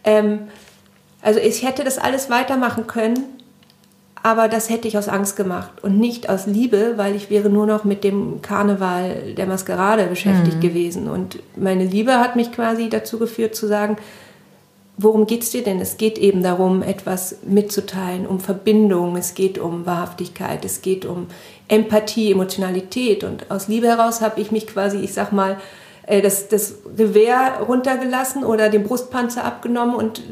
Ähm, 0.05 0.49
also 1.23 1.41
ich 1.41 1.67
hätte 1.67 1.85
das 1.85 1.99
alles 1.99 2.31
weitermachen 2.31 2.87
können, 2.87 3.25
aber 4.23 4.49
das 4.49 4.69
hätte 4.69 4.87
ich 4.87 4.99
aus 4.99 5.09
Angst 5.09 5.37
gemacht 5.37 5.83
und 5.83 5.99
nicht 5.99 6.29
aus 6.29 6.47
Liebe, 6.47 6.95
weil 6.97 7.15
ich 7.15 7.31
wäre 7.31 7.49
nur 7.49 7.67
noch 7.67 7.85
mit 7.85 8.05
dem 8.05 8.43
Karneval 8.43 9.35
der 9.37 9.47
Maskerade 9.47 10.07
beschäftigt 10.07 10.57
mhm. 10.57 10.61
gewesen. 10.61 11.09
Und 11.09 11.39
meine 11.57 11.85
Liebe 11.85 12.19
hat 12.19 12.37
mich 12.37 12.53
quasi 12.53 12.89
dazu 12.91 13.19
geführt 13.19 13.55
zu 13.55 13.67
sagen, 13.67 13.97
worum 14.99 15.27
geht 15.27 15.43
es 15.43 15.51
dir 15.51 15.63
denn? 15.63 15.81
Es 15.81 15.97
geht 15.97 16.19
eben 16.19 16.43
darum, 16.43 16.83
etwas 16.83 17.39
mitzuteilen, 17.43 18.27
um 18.27 18.41
Verbindung, 18.41 19.17
es 19.17 19.35
geht 19.35 19.59
um 19.59 19.87
Wahrhaftigkeit, 19.87 20.65
es 20.67 20.83
geht 20.83 21.07
um 21.07 21.29
Empathie, 21.69 22.33
Emotionalität. 22.33 23.25
Und 23.25 23.51
aus 23.51 23.69
Liebe 23.69 23.87
heraus 23.87 24.21
habe 24.21 24.41
ich 24.41 24.51
mich 24.51 24.67
quasi, 24.67 24.99
ich 24.99 25.15
sag 25.15 25.33
mal, 25.33 25.57
äh, 26.11 26.21
das, 26.21 26.49
das 26.49 26.75
Gewehr 26.97 27.61
runtergelassen 27.67 28.45
oder 28.45 28.69
den 28.69 28.83
Brustpanzer 28.83 29.45
abgenommen 29.45 29.95
und 29.95 30.23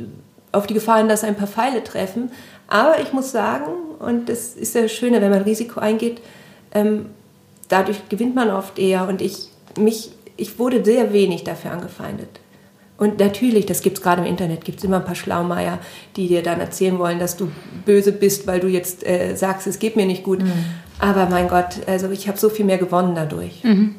auf 0.50 0.66
die 0.66 0.74
Gefahr 0.74 0.98
hin, 0.98 1.08
dass 1.08 1.22
ein 1.22 1.36
paar 1.36 1.46
Pfeile 1.46 1.84
treffen. 1.84 2.32
Aber 2.66 3.00
ich 3.00 3.12
muss 3.12 3.30
sagen, 3.30 3.70
und 4.00 4.28
das 4.28 4.54
ist 4.54 4.74
das 4.74 4.92
Schöne, 4.92 5.20
wenn 5.20 5.30
man 5.30 5.42
Risiko 5.42 5.78
eingeht, 5.78 6.20
ähm, 6.72 7.06
dadurch 7.68 8.08
gewinnt 8.08 8.34
man 8.34 8.50
oft 8.50 8.78
eher 8.78 9.06
und 9.06 9.22
ich, 9.22 9.48
mich, 9.78 10.10
ich 10.36 10.58
wurde 10.58 10.84
sehr 10.84 11.12
wenig 11.12 11.44
dafür 11.44 11.70
angefeindet. 11.70 12.28
Und 12.96 13.20
natürlich, 13.20 13.64
das 13.64 13.82
gibt 13.82 13.98
es 13.98 14.02
gerade 14.02 14.22
im 14.22 14.26
Internet, 14.26 14.64
gibt 14.64 14.78
es 14.78 14.84
immer 14.84 14.96
ein 14.96 15.04
paar 15.04 15.14
Schlaumeier, 15.14 15.78
die 16.16 16.26
dir 16.26 16.42
dann 16.42 16.58
erzählen 16.58 16.98
wollen, 16.98 17.20
dass 17.20 17.36
du 17.36 17.52
böse 17.84 18.10
bist, 18.10 18.48
weil 18.48 18.58
du 18.58 18.66
jetzt 18.66 19.06
äh, 19.06 19.36
sagst, 19.36 19.68
es 19.68 19.78
geht 19.78 19.94
mir 19.94 20.06
nicht 20.06 20.24
gut. 20.24 20.42
Mhm. 20.42 20.52
Aber 20.98 21.26
mein 21.26 21.46
Gott, 21.46 21.86
also 21.86 22.10
ich 22.10 22.26
habe 22.26 22.36
so 22.36 22.48
viel 22.48 22.64
mehr 22.64 22.78
gewonnen 22.78 23.14
dadurch. 23.14 23.62
Mhm. 23.62 23.94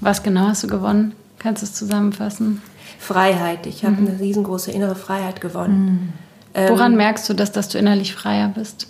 Was 0.00 0.22
genau 0.22 0.48
hast 0.48 0.62
du 0.62 0.66
gewonnen? 0.66 1.14
Kannst 1.38 1.62
du 1.62 1.66
es 1.66 1.74
zusammenfassen? 1.74 2.62
Freiheit. 2.98 3.66
Ich 3.66 3.84
habe 3.84 4.00
mhm. 4.00 4.08
eine 4.08 4.20
riesengroße 4.20 4.70
innere 4.70 4.94
Freiheit 4.94 5.40
gewonnen. 5.40 6.12
Mhm. 6.54 6.68
Woran 6.68 6.92
ähm, 6.92 6.98
merkst 6.98 7.28
du 7.28 7.34
das, 7.34 7.52
dass 7.52 7.68
du 7.68 7.78
innerlich 7.78 8.14
freier 8.14 8.48
bist? 8.48 8.88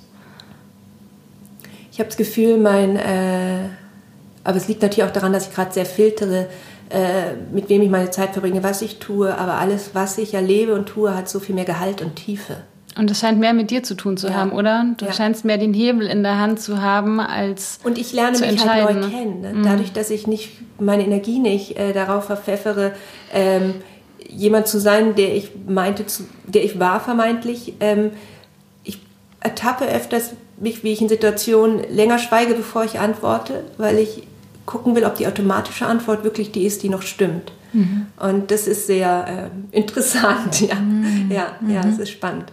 Ich 1.90 1.98
habe 1.98 2.08
das 2.08 2.16
Gefühl, 2.16 2.58
mein, 2.58 2.96
äh, 2.96 3.68
aber 4.42 4.56
es 4.56 4.68
liegt 4.68 4.82
natürlich 4.82 5.08
auch 5.08 5.12
daran, 5.12 5.32
dass 5.32 5.48
ich 5.48 5.54
gerade 5.54 5.72
sehr 5.72 5.86
filtere, 5.86 6.48
äh, 6.90 7.34
mit 7.52 7.68
wem 7.68 7.82
ich 7.82 7.90
meine 7.90 8.10
Zeit 8.10 8.32
verbringe, 8.32 8.62
was 8.62 8.82
ich 8.82 8.98
tue, 8.98 9.36
aber 9.36 9.54
alles, 9.54 9.90
was 9.94 10.18
ich 10.18 10.34
erlebe 10.34 10.74
und 10.74 10.86
tue, 10.86 11.14
hat 11.14 11.28
so 11.28 11.40
viel 11.40 11.54
mehr 11.54 11.64
Gehalt 11.64 12.02
und 12.02 12.16
Tiefe. 12.16 12.56
Und 12.96 13.10
es 13.10 13.20
scheint 13.20 13.40
mehr 13.40 13.52
mit 13.54 13.70
dir 13.70 13.82
zu 13.82 13.94
tun 13.96 14.16
zu 14.16 14.28
ja. 14.28 14.34
haben, 14.34 14.52
oder? 14.52 14.86
Du 14.96 15.06
ja. 15.06 15.12
scheinst 15.12 15.44
mehr 15.44 15.58
den 15.58 15.74
Hebel 15.74 16.06
in 16.06 16.22
der 16.22 16.38
Hand 16.38 16.60
zu 16.60 16.80
haben, 16.80 17.18
als 17.18 17.80
Und 17.82 17.98
ich 17.98 18.12
lerne 18.12 18.36
zu 18.36 18.46
mich 18.46 18.66
halt 18.66 19.00
neu 19.00 19.08
kennen. 19.08 19.40
Ne? 19.40 19.52
Mhm. 19.54 19.62
Dadurch, 19.64 19.92
dass 19.92 20.10
ich 20.10 20.26
nicht 20.26 20.50
meine 20.78 21.04
Energie 21.04 21.40
nicht 21.40 21.76
äh, 21.76 21.92
darauf 21.92 22.26
verpfeffere, 22.26 22.92
ähm, 23.32 23.74
jemand 24.28 24.68
zu 24.68 24.78
sein, 24.78 25.14
der 25.16 25.34
ich 25.34 25.50
meinte, 25.66 26.06
zu, 26.06 26.24
der 26.46 26.64
ich 26.64 26.78
war 26.78 27.00
vermeintlich. 27.00 27.74
Ähm, 27.80 28.12
ich 28.84 29.00
ertappe 29.40 29.86
öfters 29.86 30.30
mich, 30.56 30.84
wie 30.84 30.92
ich 30.92 31.00
in 31.00 31.08
Situationen 31.08 31.82
länger 31.90 32.18
schweige, 32.18 32.54
bevor 32.54 32.84
ich 32.84 33.00
antworte, 33.00 33.64
weil 33.76 33.98
ich 33.98 34.22
gucken 34.66 34.94
will, 34.94 35.04
ob 35.04 35.16
die 35.16 35.26
automatische 35.26 35.86
Antwort 35.86 36.24
wirklich 36.24 36.52
die 36.52 36.64
ist, 36.64 36.82
die 36.82 36.88
noch 36.88 37.02
stimmt. 37.02 37.52
Mhm. 37.72 38.06
Und 38.18 38.50
das 38.50 38.66
ist 38.66 38.86
sehr 38.86 39.50
äh, 39.72 39.76
interessant. 39.76 40.60
Ja, 40.60 40.76
mhm. 40.76 41.30
ja, 41.30 41.46
ja, 41.68 41.80
es 41.88 41.98
ist 41.98 42.10
spannend. 42.10 42.46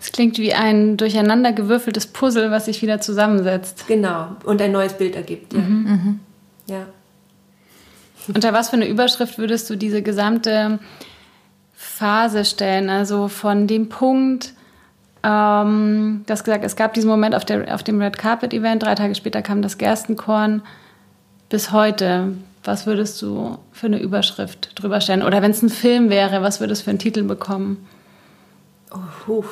Es 0.00 0.12
klingt 0.12 0.38
wie 0.38 0.54
ein 0.54 0.96
durcheinandergewürfeltes 0.96 2.06
Puzzle, 2.06 2.50
was 2.50 2.64
sich 2.64 2.80
wieder 2.80 3.00
zusammensetzt. 3.02 3.86
Genau, 3.86 4.36
und 4.44 4.62
ein 4.62 4.72
neues 4.72 4.94
Bild 4.94 5.14
ergibt. 5.14 5.52
Ja. 5.52 5.60
Mhm. 5.60 5.84
mhm. 5.84 6.20
ja. 6.66 6.86
Unter 8.34 8.52
was 8.52 8.70
für 8.70 8.76
eine 8.76 8.88
Überschrift 8.88 9.38
würdest 9.38 9.68
du 9.70 9.76
diese 9.76 10.02
gesamte 10.02 10.78
Phase 11.74 12.44
stellen? 12.44 12.88
Also 12.88 13.28
von 13.28 13.66
dem 13.66 13.88
Punkt, 13.88 14.54
ähm, 15.22 16.22
das 16.26 16.44
gesagt, 16.44 16.64
es 16.64 16.76
gab 16.76 16.94
diesen 16.94 17.08
Moment 17.08 17.34
auf, 17.34 17.44
der, 17.44 17.74
auf 17.74 17.82
dem 17.82 18.00
Red 18.00 18.18
Carpet 18.18 18.54
Event, 18.54 18.82
drei 18.82 18.94
Tage 18.94 19.14
später 19.14 19.42
kam 19.42 19.62
das 19.62 19.78
Gerstenkorn, 19.78 20.62
bis 21.48 21.72
heute. 21.72 22.32
Was 22.62 22.86
würdest 22.86 23.20
du 23.22 23.58
für 23.72 23.86
eine 23.86 23.98
Überschrift 23.98 24.80
drüber 24.80 25.00
stellen? 25.00 25.22
Oder 25.22 25.40
wenn 25.40 25.50
es 25.50 25.62
ein 25.62 25.70
Film 25.70 26.10
wäre, 26.10 26.42
was 26.42 26.60
würdest 26.60 26.82
du 26.82 26.84
für 26.84 26.90
einen 26.90 26.98
Titel 26.98 27.22
bekommen? 27.22 27.86
Oh, 28.92 29.44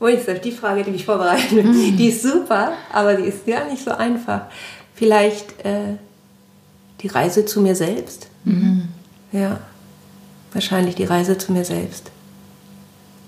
jetzt 0.00 0.44
die 0.44 0.52
Frage, 0.52 0.84
die 0.84 0.90
mich 0.90 1.04
vorbereitet. 1.04 1.64
Mhm. 1.64 1.96
Die 1.96 2.08
ist 2.08 2.22
super, 2.22 2.72
aber 2.92 3.14
die 3.14 3.24
ist 3.24 3.46
gar 3.46 3.68
nicht 3.70 3.82
so 3.82 3.90
einfach. 3.92 4.42
Vielleicht 4.94 5.64
äh, 5.64 5.96
die 7.00 7.08
Reise 7.08 7.44
zu 7.44 7.60
mir 7.60 7.74
selbst. 7.74 8.28
Mhm. 8.44 8.88
Ja, 9.32 9.60
wahrscheinlich 10.52 10.94
die 10.94 11.04
Reise 11.04 11.38
zu 11.38 11.52
mir 11.52 11.64
selbst. 11.64 12.10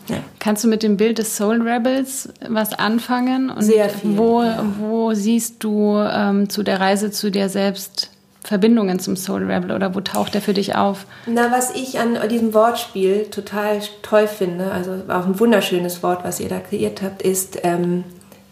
Ja. 0.09 0.19
Kannst 0.39 0.63
du 0.63 0.69
mit 0.69 0.83
dem 0.83 0.97
Bild 0.97 1.19
des 1.19 1.37
Soul 1.37 1.63
Rebels 1.63 2.29
was 2.49 2.73
anfangen? 2.73 3.51
Und 3.51 3.63
Sehr 3.63 3.89
viel. 3.89 4.17
Wo, 4.17 4.43
ja. 4.43 4.65
wo 4.79 5.15
siehst 5.15 5.65
du 5.65 5.97
ähm, 5.97 6.49
zu 6.49 6.63
der 6.63 6.81
Reise 6.81 7.11
zu 7.11 7.31
dir 7.31 7.49
selbst 7.49 8.11
Verbindungen 8.47 9.01
zum 9.01 9.17
Soul 9.17 9.51
Rebel 9.51 9.73
oder 9.73 9.97
wo 9.97 10.01
taucht 10.01 10.35
der 10.35 10.41
für 10.41 10.55
dich 10.55 10.77
auf? 10.77 11.05
Na, 11.27 11.51
was 11.51 11.75
ich 11.75 11.99
an 11.99 12.17
diesem 12.29 12.55
Wortspiel 12.55 13.25
total 13.25 13.81
toll 14.03 14.29
finde, 14.29 14.71
also 14.71 14.93
auch 15.09 15.27
ein 15.27 15.41
wunderschönes 15.41 16.05
Wort, 16.05 16.23
was 16.23 16.39
ihr 16.39 16.49
da 16.49 16.61
kreiert 16.61 17.03
habt, 17.03 17.23
ist, 17.23 17.59
ähm, 17.65 18.05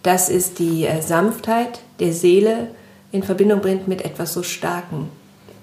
dass 0.03 0.30
es 0.30 0.55
die 0.55 0.84
äh, 0.84 1.01
Sanftheit 1.01 1.78
der 2.01 2.12
Seele 2.12 2.68
in 3.12 3.22
Verbindung 3.22 3.61
bringt 3.61 3.86
mit 3.86 4.05
etwas 4.05 4.32
so 4.32 4.42
Starken. 4.42 5.11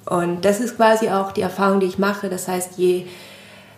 Und 0.05 0.45
das 0.45 0.61
ist 0.61 0.77
quasi 0.77 1.09
auch 1.09 1.33
die 1.33 1.41
Erfahrung, 1.41 1.81
die 1.81 1.87
ich 1.87 1.99
mache. 1.99 2.29
Das 2.29 2.47
heißt, 2.47 2.77
je 2.77 3.07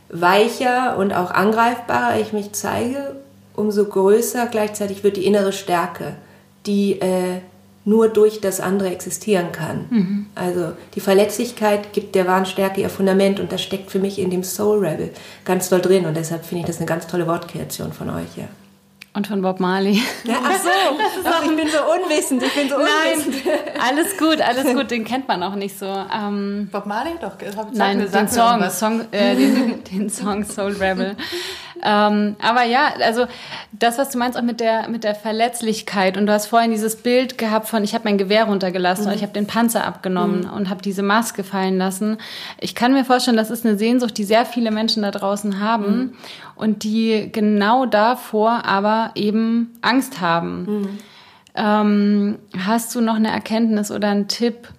weicher 0.09 0.97
und 0.97 1.13
auch 1.13 1.31
angreifbarer 1.31 2.19
ich 2.19 2.31
mich 2.31 2.51
zeige, 2.51 3.15
umso 3.55 3.85
größer 3.85 4.45
gleichzeitig 4.45 5.03
wird 5.03 5.17
die 5.17 5.25
innere 5.25 5.51
Stärke, 5.51 6.13
die 6.67 7.01
äh, 7.01 7.39
nur 7.85 8.07
durch 8.07 8.39
das 8.41 8.59
andere 8.59 8.89
existieren 8.89 9.51
kann. 9.51 9.85
Mhm. 9.89 10.25
Also 10.35 10.73
die 10.95 11.01
Verletzlichkeit 11.01 11.93
gibt 11.93 12.15
der 12.15 12.27
wahren 12.27 12.45
Stärke 12.45 12.81
ihr 12.81 12.89
Fundament 12.89 13.39
und 13.39 13.51
das 13.51 13.61
steckt 13.61 13.91
für 13.91 13.99
mich 13.99 14.19
in 14.19 14.29
dem 14.29 14.43
Soul 14.43 14.85
Rebel 14.85 15.11
ganz 15.45 15.69
toll 15.69 15.81
drin 15.81 16.05
und 16.05 16.15
deshalb 16.15 16.45
finde 16.45 16.61
ich 16.61 16.67
das 16.67 16.77
eine 16.77 16.85
ganz 16.85 17.07
tolle 17.07 17.27
Wortkreation 17.27 17.91
von 17.91 18.09
euch. 18.09 18.37
Ja. 18.37 18.47
Und 19.15 19.27
von 19.27 19.43
Bob 19.43 19.59
Marley. 19.59 20.01
Ja, 20.23 20.37
ach 20.43 20.57
so, 20.57 20.69
ach, 21.23 21.43
ich 21.43 21.55
bin 21.55 21.67
so 21.67 21.77
unwissend, 21.77 22.41
ich 22.41 22.55
bin 22.55 22.67
so 22.67 22.75
unwissend. 22.75 23.45
Nein, 23.45 23.55
alles 23.79 24.17
gut, 24.17 24.41
alles 24.41 24.73
gut, 24.73 24.89
den 24.89 25.05
kennt 25.05 25.27
man 25.27 25.43
auch 25.43 25.53
nicht 25.53 25.77
so. 25.77 25.85
Ähm, 25.85 26.67
Bob 26.71 26.87
Marley 26.87 27.11
doch, 27.21 27.33
nein, 27.73 27.99
den 27.99 28.27
Song, 28.27 28.67
Song 28.71 29.01
äh, 29.11 29.35
den, 29.35 29.83
den, 29.91 30.09
Song 30.09 30.43
Soul 30.43 30.71
Rebel. 30.73 31.15
Ähm, 31.83 32.35
aber 32.41 32.63
ja, 32.63 32.93
also 33.03 33.25
das, 33.71 33.97
was 33.97 34.09
du 34.09 34.17
meinst 34.17 34.37
auch 34.37 34.43
mit 34.43 34.59
der, 34.59 34.89
mit 34.89 35.03
der 35.03 35.15
Verletzlichkeit 35.15 36.17
und 36.17 36.27
du 36.27 36.33
hast 36.33 36.47
vorhin 36.47 36.71
dieses 36.71 36.95
Bild 36.95 37.37
gehabt 37.37 37.67
von, 37.67 37.83
ich 37.83 37.93
habe 37.93 38.05
mein 38.05 38.17
Gewehr 38.17 38.45
runtergelassen 38.45 39.05
mhm. 39.05 39.11
und 39.11 39.15
ich 39.15 39.23
habe 39.23 39.33
den 39.33 39.47
Panzer 39.47 39.85
abgenommen 39.85 40.41
mhm. 40.41 40.53
und 40.53 40.69
habe 40.69 40.81
diese 40.81 41.03
Maske 41.03 41.43
fallen 41.43 41.77
lassen. 41.77 42.17
Ich 42.59 42.75
kann 42.75 42.93
mir 42.93 43.05
vorstellen, 43.05 43.37
das 43.37 43.51
ist 43.51 43.65
eine 43.65 43.77
Sehnsucht, 43.77 44.17
die 44.17 44.23
sehr 44.23 44.45
viele 44.45 44.71
Menschen 44.71 45.03
da 45.03 45.11
draußen 45.11 45.59
haben. 45.59 45.97
Mhm 45.97 46.13
und 46.55 46.83
die 46.83 47.29
genau 47.31 47.85
davor 47.85 48.65
aber 48.65 49.11
eben 49.15 49.77
Angst 49.81 50.21
haben. 50.21 50.65
Mhm. 50.65 50.99
Ähm, 51.55 52.39
hast 52.57 52.93
du 52.95 53.01
noch 53.01 53.15
eine 53.15 53.29
Erkenntnis 53.29 53.91
oder 53.91 54.09
einen 54.09 54.27
Tipp, 54.27 54.69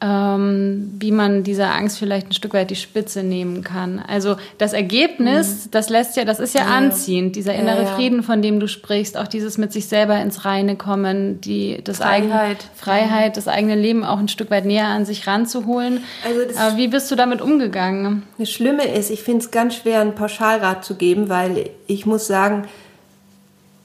ähm, 0.00 0.94
wie 1.00 1.10
man 1.10 1.42
dieser 1.42 1.74
Angst 1.74 1.98
vielleicht 1.98 2.28
ein 2.28 2.32
Stück 2.32 2.54
weit 2.54 2.70
die 2.70 2.76
Spitze 2.76 3.24
nehmen 3.24 3.64
kann. 3.64 3.98
Also 3.98 4.36
das 4.56 4.72
Ergebnis, 4.72 5.66
mhm. 5.66 5.70
das 5.72 5.88
lässt 5.88 6.16
ja, 6.16 6.24
das 6.24 6.38
ist 6.38 6.54
ja, 6.54 6.62
ja. 6.62 6.66
anziehend, 6.68 7.34
dieser 7.34 7.54
innere 7.54 7.82
ja, 7.82 7.88
ja. 7.88 7.94
Frieden, 7.96 8.22
von 8.22 8.40
dem 8.40 8.60
du 8.60 8.68
sprichst, 8.68 9.16
auch 9.16 9.26
dieses 9.26 9.58
mit 9.58 9.72
sich 9.72 9.86
selber 9.86 10.20
ins 10.20 10.44
Reine 10.44 10.76
kommen, 10.76 11.40
die 11.40 11.82
das 11.82 11.98
Freiheit, 11.98 12.30
eigene, 12.30 12.56
Freiheit, 12.76 13.36
das 13.36 13.48
eigene 13.48 13.74
Leben 13.74 14.04
auch 14.04 14.18
ein 14.18 14.28
Stück 14.28 14.52
weit 14.52 14.66
näher 14.66 14.86
an 14.86 15.04
sich 15.04 15.26
ranzuholen. 15.26 16.04
Also 16.24 16.58
Aber 16.58 16.76
wie 16.76 16.88
bist 16.88 17.10
du 17.10 17.16
damit 17.16 17.40
umgegangen? 17.40 18.22
Das 18.38 18.50
Schlimme 18.50 18.86
ist, 18.86 19.10
ich 19.10 19.24
finde 19.24 19.44
es 19.44 19.50
ganz 19.50 19.74
schwer, 19.74 20.00
einen 20.00 20.14
Pauschalrat 20.14 20.84
zu 20.84 20.94
geben, 20.94 21.28
weil 21.28 21.70
ich 21.88 22.06
muss 22.06 22.28
sagen, 22.28 22.68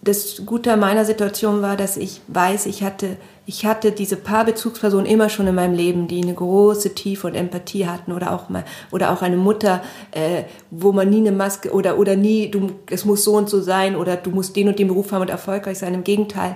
das 0.04 0.44
Gute 0.46 0.74
an 0.74 0.80
meiner 0.80 1.06
Situation 1.06 1.62
war, 1.62 1.78
dass 1.78 1.98
ich 1.98 2.22
weiß, 2.28 2.68
ich 2.68 2.84
hatte 2.84 3.18
ich 3.46 3.66
hatte 3.66 3.92
diese 3.92 4.16
paar 4.16 4.46
Bezugspersonen 4.46 5.06
immer 5.06 5.30
schon 5.30 5.48
in 5.48 5.56
meinem 5.56 5.74
Leben, 5.74 6.08
die 6.08 6.22
eine 6.22 6.34
große 6.34 6.96
Tiefe 6.96 7.28
und 7.28 7.36
Empathie 7.36 7.88
hatten 7.88 8.14
oder 8.14 8.32
auch 8.32 8.50
mal 8.50 8.64
oder 8.92 9.12
auch 9.12 9.22
eine 9.22 9.36
Mutter, 9.36 9.82
äh, 10.12 10.44
wo 10.72 10.94
man 10.94 11.10
nie 11.10 11.18
eine 11.18 11.34
Maske 11.34 11.72
oder 11.72 11.98
oder 11.98 12.16
nie, 12.16 12.50
du, 12.50 12.72
es 12.90 13.04
muss 13.04 13.24
so 13.24 13.36
und 13.36 13.50
so 13.50 13.62
sein 13.62 13.96
oder 13.96 14.16
du 14.16 14.30
musst 14.32 14.56
den 14.56 14.70
und 14.70 14.80
den 14.80 14.88
Beruf 14.88 15.12
haben 15.12 15.22
und 15.22 15.30
erfolgreich 15.30 15.78
sein. 15.78 15.94
Im 15.94 16.04
Gegenteil, 16.06 16.56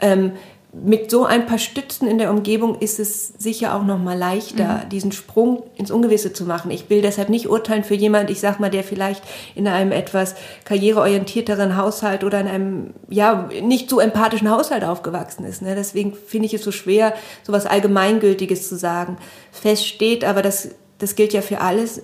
ähm, 0.00 0.32
mit 0.72 1.10
so 1.10 1.26
ein 1.26 1.44
paar 1.44 1.58
Stützen 1.58 2.08
in 2.08 2.16
der 2.16 2.30
Umgebung 2.30 2.78
ist 2.78 2.98
es 2.98 3.28
sicher 3.36 3.74
auch 3.74 3.84
noch 3.84 3.98
mal 3.98 4.16
leichter, 4.16 4.82
mhm. 4.84 4.88
diesen 4.88 5.12
Sprung 5.12 5.64
ins 5.76 5.90
Ungewisse 5.90 6.32
zu 6.32 6.44
machen. 6.44 6.70
Ich 6.70 6.88
will 6.88 7.02
deshalb 7.02 7.28
nicht 7.28 7.48
urteilen 7.50 7.84
für 7.84 7.94
jemand, 7.94 8.30
ich 8.30 8.40
sag 8.40 8.58
mal, 8.58 8.70
der 8.70 8.82
vielleicht 8.82 9.22
in 9.54 9.68
einem 9.68 9.92
etwas 9.92 10.34
karriereorientierteren 10.64 11.76
Haushalt 11.76 12.24
oder 12.24 12.40
in 12.40 12.48
einem 12.48 12.94
ja 13.10 13.50
nicht 13.62 13.90
so 13.90 14.00
empathischen 14.00 14.50
Haushalt 14.50 14.82
aufgewachsen 14.82 15.44
ist. 15.44 15.60
Ne? 15.60 15.74
Deswegen 15.74 16.14
finde 16.14 16.46
ich 16.46 16.54
es 16.54 16.64
so 16.64 16.72
schwer, 16.72 17.12
so 17.42 17.52
was 17.52 17.66
Allgemeingültiges 17.66 18.68
zu 18.68 18.76
sagen. 18.76 19.18
Fest 19.50 19.86
steht, 19.86 20.24
aber 20.24 20.40
das 20.40 20.70
das 21.02 21.16
gilt 21.16 21.32
ja 21.32 21.42
für 21.42 21.60
alles 21.60 22.02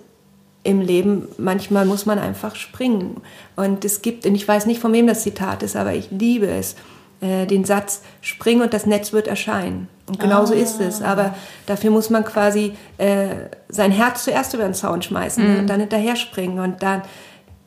im 0.64 0.80
Leben. 0.80 1.28
Manchmal 1.38 1.86
muss 1.86 2.04
man 2.04 2.18
einfach 2.18 2.56
springen. 2.56 3.22
Und 3.54 3.84
es 3.84 4.02
gibt, 4.02 4.26
und 4.26 4.34
ich 4.34 4.46
weiß 4.46 4.66
nicht, 4.66 4.80
von 4.80 4.92
wem 4.92 5.06
das 5.06 5.22
Zitat 5.22 5.62
ist, 5.62 5.76
aber 5.76 5.94
ich 5.94 6.10
liebe 6.10 6.48
es 6.48 6.74
äh, 7.20 7.46
den 7.46 7.64
Satz, 7.64 8.02
spring 8.20 8.60
und 8.60 8.72
das 8.72 8.86
Netz 8.86 9.12
wird 9.12 9.26
erscheinen. 9.26 9.88
Und 10.08 10.20
genau 10.20 10.44
so 10.44 10.54
ah. 10.54 10.58
ist 10.58 10.80
es. 10.80 11.02
Aber 11.02 11.34
dafür 11.66 11.90
muss 11.90 12.10
man 12.10 12.24
quasi 12.24 12.74
äh, 12.96 13.28
sein 13.68 13.90
Herz 13.90 14.24
zuerst 14.24 14.54
über 14.54 14.64
den 14.64 14.74
Zaun 14.74 15.02
schmeißen 15.02 15.52
mhm. 15.52 15.58
und 15.60 15.66
dann 15.66 15.80
hinterher 15.80 16.16
springen. 16.16 16.60
Und, 16.60 16.82
dann, 16.82 17.02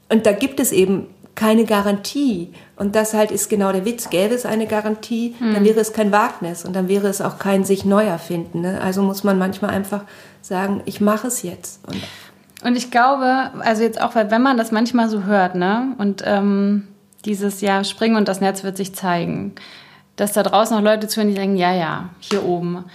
und 0.10 0.26
da 0.26 0.32
gibt 0.32 0.60
es 0.60 0.72
eben 0.72 1.08
keine 1.36 1.66
Garantie. 1.66 2.54
Und 2.76 2.96
das 2.96 3.14
halt 3.14 3.32
ist 3.32 3.50
genau 3.50 3.72
der 3.72 3.86
Witz. 3.86 4.10
Gäbe 4.10 4.34
es 4.34 4.46
eine 4.46 4.68
Garantie, 4.68 5.36
mhm. 5.40 5.54
dann 5.54 5.66
wäre 5.66 5.80
es 5.80 5.94
kein 5.94 6.12
Wagnis 6.12 6.66
und 6.66 6.76
dann 6.76 6.88
wäre 6.88 7.08
es 7.08 7.22
auch 7.22 7.38
kein 7.38 7.64
sich 7.64 7.86
neu 7.86 8.06
erfinden. 8.06 8.62
Ne? 8.62 8.80
Also 8.82 9.02
muss 9.02 9.24
man 9.24 9.38
manchmal 9.38 9.72
einfach 9.72 10.04
sagen, 10.42 10.82
ich 10.86 11.02
mache 11.02 11.28
es 11.28 11.44
jetzt. 11.44 11.88
Und, 11.88 12.02
und 12.66 12.76
ich 12.76 12.92
glaube, 12.92 13.52
also 13.60 13.84
jetzt 13.84 14.02
auch, 14.02 14.16
weil 14.16 14.32
wenn 14.32 14.42
man 14.42 14.58
das 14.58 14.72
manchmal 14.72 15.10
so 15.10 15.24
hört, 15.24 15.56
ne, 15.56 15.96
und 15.98 16.24
ähm, 16.26 16.88
dieses 17.26 17.62
Jahr 17.62 17.84
springen 17.84 18.16
und 18.16 18.28
das 18.28 18.42
Netz 18.42 18.64
wird 18.64 18.78
sich 18.78 18.94
zeigen. 18.94 19.54
Dass 20.16 20.34
da 20.34 20.44
draußen 20.44 20.76
noch 20.76 20.84
Leute 20.84 21.08
zuhören, 21.08 21.30
die 21.30 21.36
denken, 21.36 21.58
ja, 21.58 21.74
ja, 21.74 22.10
hier 22.20 22.44
oben. 22.44 22.86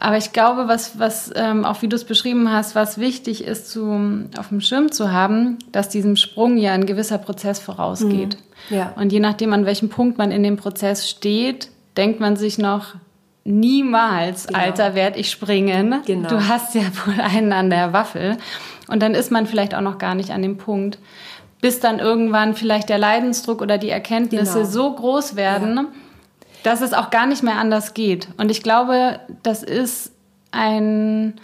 Aber 0.00 0.16
ich 0.16 0.32
glaube, 0.32 0.68
was, 0.68 0.98
was 0.98 1.32
ähm, 1.34 1.64
auch 1.64 1.82
wie 1.82 1.88
du 1.88 1.96
es 1.96 2.04
beschrieben 2.04 2.52
hast, 2.52 2.76
was 2.76 2.98
wichtig 2.98 3.42
ist, 3.44 3.68
zu, 3.68 4.28
auf 4.38 4.48
dem 4.48 4.60
Schirm 4.60 4.92
zu 4.92 5.10
haben, 5.10 5.58
dass 5.72 5.88
diesem 5.88 6.14
Sprung 6.14 6.56
ja 6.56 6.72
ein 6.72 6.86
gewisser 6.86 7.18
Prozess 7.18 7.58
vorausgeht. 7.58 8.38
Mhm. 8.70 8.76
Ja. 8.76 8.92
Und 8.96 9.12
je 9.12 9.18
nachdem, 9.18 9.52
an 9.52 9.66
welchem 9.66 9.88
Punkt 9.88 10.18
man 10.18 10.30
in 10.30 10.44
dem 10.44 10.56
Prozess 10.56 11.08
steht, 11.08 11.70
denkt 11.96 12.20
man 12.20 12.36
sich 12.36 12.58
noch, 12.58 12.94
niemals, 13.44 14.46
Genau. 14.46 14.58
Alter, 14.60 14.94
werde 14.94 15.18
ich 15.18 15.30
springen. 15.30 15.96
Genau. 16.06 16.28
Du 16.28 16.48
hast 16.48 16.74
ja 16.74 16.82
wohl 17.04 17.20
einen 17.20 17.52
an 17.52 17.70
der 17.70 17.92
Waffel. 17.92 18.36
Und 18.88 19.02
dann 19.02 19.14
ist 19.14 19.32
man 19.32 19.46
vielleicht 19.46 19.74
auch 19.74 19.80
noch 19.80 19.98
gar 19.98 20.14
nicht 20.14 20.30
an 20.30 20.42
dem 20.42 20.58
Punkt, 20.58 20.98
bis 21.60 21.80
dann 21.80 21.98
irgendwann 21.98 22.54
vielleicht 22.54 22.88
der 22.88 22.98
Leidensdruck 22.98 23.60
oder 23.62 23.78
die 23.78 23.90
Erkenntnisse 23.90 24.58
Genau. 24.60 24.70
so 24.70 24.92
groß 24.94 25.36
werden, 25.36 25.88
dass 26.62 26.80
es 26.80 26.92
auch 26.92 27.10
gar 27.10 27.26
nicht 27.26 27.42
mehr 27.42 27.56
anders 27.56 27.94
geht. 27.94 28.28
Und 28.36 28.50
ich 28.50 28.62
glaube, 28.62 29.20
das 29.42 29.62
ist 29.62 30.12
ein, 30.50 31.34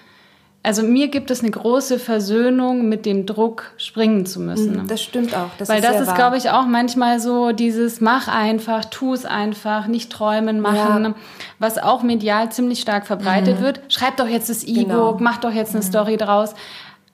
also 0.63 0.83
mir 0.83 1.09
gibt 1.09 1.31
es 1.31 1.41
eine 1.41 1.51
große 1.51 1.99
Versöhnung 1.99 2.89
mit 2.89 3.05
dem 3.07 3.27
Druck, 3.27 3.73
springen 3.77 4.25
zu 4.25 4.41
müssen. 4.41 4.87
Das 4.87 5.03
stimmt 5.03 5.37
auch. 5.37 5.51
Das 5.59 5.69
Weil 5.69 5.81
ist 5.81 5.85
das 5.89 6.01
ist, 6.01 6.07
wahr. 6.09 6.15
glaube 6.15 6.37
ich, 6.39 6.49
auch 6.51 6.67
manchmal 6.67 7.21
so 7.21 7.53
dieses 7.53 8.01
Mach 8.01 8.29
einfach, 8.29 8.85
tu 8.87 9.13
es 9.15 9.25
einfach, 9.27 9.87
nicht 9.89 10.11
träumen, 10.11 10.61
machen, 10.61 11.05
Ja. 11.05 11.15
was 11.59 11.77
auch 11.79 12.03
medial 12.03 12.51
ziemlich 12.51 12.81
stark 12.81 13.07
verbreitet 13.07 13.61
wird. 13.61 13.81
Schreib 13.89 14.17
doch 14.17 14.29
jetzt 14.29 14.49
das 14.49 14.65
E-Book, 14.65 14.87
Genau. 14.89 15.17
mach 15.21 15.39
doch 15.39 15.53
jetzt 15.53 15.75
eine 15.75 15.83
Story 15.83 16.17
draus. 16.17 16.55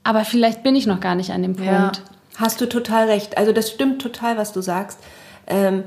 Aber 0.05 0.25
vielleicht 0.25 0.63
bin 0.63 0.75
ich 0.77 0.87
noch 0.87 1.01
gar 1.01 1.15
nicht 1.15 1.31
an 1.33 1.43
dem 1.43 1.57
Punkt. 1.57 1.71
Ja. 1.71 1.93
Hast 2.41 2.61
du 2.61 2.69
total 2.69 3.09
recht. 3.09 3.37
Also 3.39 3.53
das 3.53 3.71
stimmt 3.71 4.01
total, 4.01 4.37
was 4.37 4.53
du 4.53 4.61
sagst. 4.61 4.99
Ähm, 5.47 5.85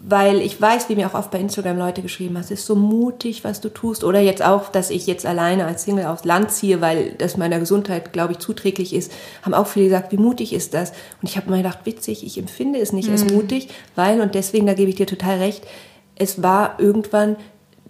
weil 0.00 0.40
ich 0.40 0.60
weiß, 0.60 0.88
wie 0.88 0.96
mir 0.96 1.06
auch 1.06 1.14
oft 1.14 1.30
bei 1.30 1.38
Instagram 1.38 1.78
Leute 1.78 2.02
geschrieben 2.02 2.34
haben, 2.34 2.42
es 2.42 2.50
ist 2.50 2.66
so 2.66 2.74
mutig, 2.74 3.44
was 3.44 3.60
du 3.60 3.68
tust. 3.68 4.04
Oder 4.04 4.20
jetzt 4.20 4.42
auch, 4.42 4.70
dass 4.70 4.90
ich 4.90 5.06
jetzt 5.06 5.24
alleine 5.24 5.66
als 5.66 5.84
Single 5.84 6.06
aufs 6.06 6.24
Land 6.24 6.50
ziehe, 6.50 6.80
weil 6.80 7.12
das 7.12 7.36
meiner 7.36 7.58
Gesundheit, 7.58 8.12
glaube 8.12 8.32
ich, 8.32 8.38
zuträglich 8.38 8.94
ist, 8.94 9.12
haben 9.42 9.54
auch 9.54 9.66
viele 9.66 9.86
gesagt, 9.86 10.12
wie 10.12 10.16
mutig 10.16 10.52
ist 10.52 10.74
das? 10.74 10.90
Und 11.22 11.28
ich 11.28 11.36
habe 11.36 11.50
mir 11.50 11.58
gedacht, 11.58 11.80
witzig, 11.84 12.24
ich 12.24 12.38
empfinde 12.38 12.80
es 12.80 12.92
nicht 12.92 13.10
als 13.10 13.30
mutig, 13.30 13.68
weil, 13.94 14.20
und 14.20 14.34
deswegen, 14.34 14.66
da 14.66 14.74
gebe 14.74 14.90
ich 14.90 14.96
dir 14.96 15.06
total 15.06 15.38
recht, 15.38 15.64
es 16.16 16.42
war 16.42 16.78
irgendwann 16.78 17.36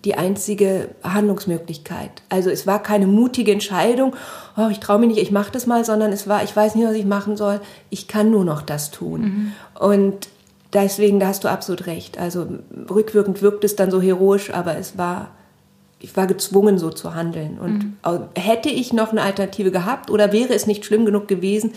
die 0.04 0.14
einzige 0.14 0.90
Handlungsmöglichkeit. 1.02 2.10
Also 2.28 2.50
es 2.50 2.66
war 2.66 2.82
keine 2.82 3.06
mutige 3.06 3.52
Entscheidung, 3.52 4.14
oh, 4.56 4.68
ich 4.70 4.78
traue 4.80 4.98
mich 5.00 5.08
nicht, 5.08 5.20
ich 5.20 5.30
mache 5.30 5.50
das 5.52 5.66
mal, 5.66 5.84
sondern 5.84 6.12
es 6.12 6.28
war, 6.28 6.42
ich 6.44 6.54
weiß 6.54 6.74
nicht, 6.74 6.86
was 6.86 6.94
ich 6.94 7.04
machen 7.04 7.36
soll, 7.36 7.60
ich 7.90 8.08
kann 8.08 8.30
nur 8.30 8.44
noch 8.44 8.62
das 8.62 8.90
tun. 8.90 9.52
Und 9.78 10.28
deswegen, 10.72 11.18
da 11.20 11.28
hast 11.28 11.44
du 11.44 11.48
absolut 11.48 11.86
recht. 11.86 12.18
Also 12.18 12.46
rückwirkend 12.88 13.42
wirkt 13.42 13.64
es 13.64 13.76
dann 13.76 13.90
so 13.90 14.00
heroisch, 14.00 14.50
aber 14.50 14.76
es 14.78 14.96
war, 14.98 15.30
ich 16.00 16.16
war 16.16 16.28
gezwungen, 16.28 16.78
so 16.78 16.90
zu 16.90 17.14
handeln. 17.14 17.58
Und 17.58 17.96
au- 18.02 18.28
hätte 18.36 18.68
ich 18.68 18.92
noch 18.92 19.10
eine 19.10 19.22
Alternative 19.22 19.72
gehabt 19.72 20.10
oder 20.10 20.32
wäre 20.32 20.54
es 20.54 20.66
nicht 20.68 20.84
schlimm 20.84 21.06
genug 21.06 21.26
gewesen, 21.26 21.72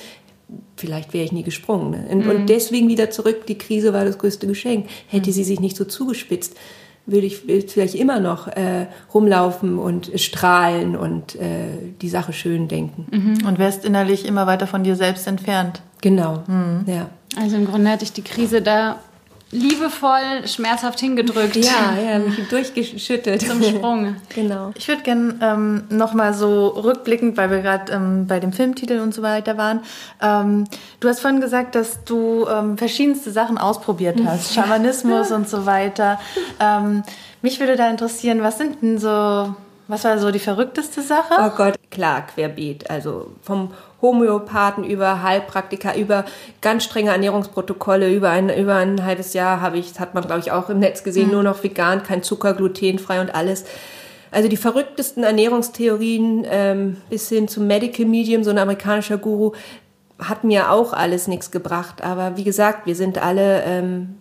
vielleicht 0.76 1.14
wäre 1.14 1.24
ich 1.26 1.32
nie 1.32 1.44
gesprungen. 1.44 1.92
Ne? 1.92 2.06
Und, 2.12 2.28
und 2.28 2.50
deswegen 2.50 2.88
wieder 2.88 3.10
zurück, 3.10 3.46
die 3.48 3.58
Krise 3.58 3.94
war 3.94 4.06
das 4.06 4.18
größte 4.20 4.46
Geschenk. 4.48 4.88
Hätte 5.08 5.32
sie 5.32 5.44
sich 5.44 5.60
nicht 5.60 5.76
so 5.78 5.86
zugespitzt, 5.86 6.56
würde 7.06 7.28
ich 7.28 7.40
vielleicht 7.40 7.96
immer 7.96 8.20
noch 8.20 8.48
äh, 8.48 8.88
rumlaufen 9.14 9.80
und 9.80 10.12
strahlen 10.20 10.96
und 10.96 11.36
äh, 11.36 11.94
die 12.02 12.10
Sache 12.10 12.34
schön 12.34 12.68
denken. 12.68 13.08
Und 13.48 13.60
wärst 13.60 13.86
innerlich 13.86 14.26
immer 14.26 14.48
weiter 14.48 14.68
von 14.68 14.84
dir 14.84 14.96
selbst 14.96 15.28
entfernt. 15.28 15.82
Genau, 16.02 16.44
ja. 16.86 17.10
Also 17.38 17.56
im 17.56 17.66
Grunde 17.66 17.90
hätte 17.90 18.04
ich 18.04 18.14
die 18.14 18.24
Krise 18.24 18.62
da 18.62 19.00
liebevoll, 19.52 20.48
schmerzhaft 20.48 21.00
hingedrückt. 21.00 21.56
Ja, 21.58 21.94
ja, 22.02 22.20
mich 22.20 22.48
durchgeschüttelt. 22.48 23.42
Zum 23.42 23.62
Sprung. 23.62 24.16
genau. 24.34 24.72
Ich 24.76 24.88
würde 24.88 25.04
gerne 25.04 25.36
ähm, 25.42 25.84
nochmal 25.90 26.34
so 26.34 26.68
rückblickend, 26.68 27.38
weil 27.38 27.52
wir 27.52 27.62
gerade 27.62 27.92
ähm, 27.92 28.28
bei 28.28 28.40
dem 28.40 28.54
Filmtitel 28.54 29.00
und 29.00 29.14
so 29.14 29.22
weiter 29.22 29.58
waren. 29.58 29.82
Ähm, 30.22 30.66
du 31.00 31.10
hast 31.10 31.20
vorhin 31.20 31.42
gesagt, 31.42 31.76
dass 31.76 32.04
du 32.04 32.48
ähm, 32.48 32.78
verschiedenste 32.78 33.32
Sachen 33.32 33.58
ausprobiert 33.58 34.20
hast, 34.26 34.54
Schamanismus 34.54 35.32
und 35.32 35.50
so 35.50 35.66
weiter. 35.66 36.20
Ähm, 36.60 37.04
mich 37.42 37.60
würde 37.60 37.76
da 37.76 37.90
interessieren, 37.90 38.42
was 38.42 38.58
sind 38.58 38.82
denn 38.82 39.00
so, 39.00 39.54
was 39.88 40.04
war 40.04 40.18
so 40.20 40.32
die 40.32 40.40
verrückteste 40.40 41.02
Sache? 41.02 41.34
Oh 41.38 41.50
Gott, 41.56 41.76
klar, 41.90 42.26
querbeet. 42.28 42.90
Also 42.90 43.32
vom 43.42 43.72
Homöopathen 44.02 44.84
über 44.84 45.24
Heilpraktiker, 45.24 45.96
über 45.96 46.26
ganz 46.62 46.84
strenge 46.84 47.12
Ernährungsprotokolle, 47.12 48.14
über 48.14 48.30
ein, 48.30 48.50
über 48.50 48.76
ein 48.76 49.06
halbes 49.06 49.34
Jahr 49.34 49.62
habe 49.62 49.78
ich, 49.78 49.90
das 49.90 50.00
hat 50.00 50.14
man 50.14 50.26
glaube 50.26 50.40
ich 50.42 50.52
auch 50.52 50.70
im 50.70 50.80
Netz 50.80 51.04
gesehen, 51.04 51.32
nur 51.32 51.44
noch 51.44 51.64
vegan, 51.64 52.04
kein 52.04 52.24
Zucker, 52.24 52.54
glutenfrei 52.54 53.22
und 53.22 53.34
alles. 53.34 53.66
Also 54.32 54.48
die 54.48 54.58
verrücktesten 54.58 55.24
Ernährungstheorien 55.24 56.46
ähm, 56.50 56.98
bis 57.10 57.28
hin 57.30 57.48
zum 57.48 57.68
Medical 57.68 58.06
Medium, 58.06 58.44
so 58.44 58.50
ein 58.50 58.58
amerikanischer 58.58 59.18
Guru, 59.18 59.52
hat 60.20 60.44
mir 60.44 60.72
auch 60.72 60.94
alles 60.94 61.28
nichts 61.28 61.52
gebracht. 61.52 62.02
Aber 62.02 62.38
wie 62.38 62.44
gesagt, 62.44 62.86
wir 62.86 62.96
sind 62.96 63.22
alle 63.22 63.64
ähm, 63.64 64.21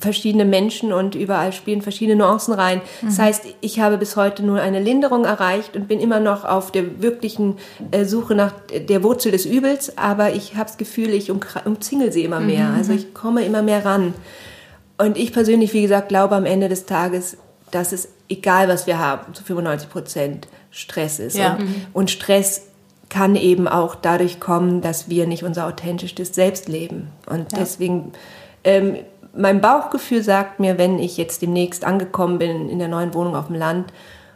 verschiedene 0.00 0.44
Menschen 0.44 0.92
und 0.92 1.14
überall 1.14 1.52
spielen 1.52 1.82
verschiedene 1.82 2.16
Nuancen 2.16 2.54
rein. 2.54 2.80
Das 3.02 3.18
heißt, 3.18 3.42
ich 3.60 3.80
habe 3.80 3.98
bis 3.98 4.16
heute 4.16 4.44
nur 4.44 4.60
eine 4.60 4.80
Linderung 4.80 5.24
erreicht 5.24 5.76
und 5.76 5.88
bin 5.88 6.00
immer 6.00 6.20
noch 6.20 6.44
auf 6.44 6.70
der 6.70 7.02
wirklichen 7.02 7.56
äh, 7.90 8.04
Suche 8.04 8.34
nach 8.34 8.52
der 8.70 9.02
Wurzel 9.02 9.32
des 9.32 9.46
Übels, 9.46 9.98
aber 9.98 10.32
ich 10.32 10.54
habe 10.54 10.66
das 10.66 10.76
Gefühl, 10.76 11.10
ich 11.10 11.30
umkra- 11.30 11.66
umzingel 11.66 12.12
sie 12.12 12.24
immer 12.24 12.40
mehr. 12.40 12.70
Also 12.70 12.92
ich 12.92 13.14
komme 13.14 13.44
immer 13.44 13.62
mehr 13.62 13.84
ran. 13.84 14.14
Und 14.96 15.18
ich 15.18 15.32
persönlich, 15.32 15.72
wie 15.72 15.82
gesagt, 15.82 16.08
glaube 16.08 16.36
am 16.36 16.46
Ende 16.46 16.68
des 16.68 16.86
Tages, 16.86 17.36
dass 17.72 17.90
es 17.92 18.08
egal, 18.28 18.68
was 18.68 18.86
wir 18.86 18.98
haben, 19.00 19.34
zu 19.34 19.42
95 19.42 19.90
Prozent 19.90 20.48
Stress 20.70 21.18
ist. 21.18 21.36
Ja. 21.36 21.54
Und, 21.54 21.68
und 21.92 22.10
Stress 22.10 22.68
kann 23.08 23.36
eben 23.36 23.68
auch 23.68 23.94
dadurch 23.94 24.40
kommen, 24.40 24.80
dass 24.80 25.08
wir 25.08 25.26
nicht 25.26 25.42
unser 25.44 25.66
authentischstes 25.66 26.34
Selbst 26.34 26.68
leben. 26.68 27.08
Und 27.26 27.48
deswegen, 27.56 28.12
ähm, 28.64 28.96
mein 29.36 29.60
Bauchgefühl 29.60 30.22
sagt 30.22 30.60
mir, 30.60 30.78
wenn 30.78 30.98
ich 30.98 31.16
jetzt 31.16 31.42
demnächst 31.42 31.84
angekommen 31.84 32.38
bin 32.38 32.68
in 32.68 32.78
der 32.78 32.88
neuen 32.88 33.14
Wohnung 33.14 33.36
auf 33.36 33.48
dem 33.48 33.56
Land 33.56 33.92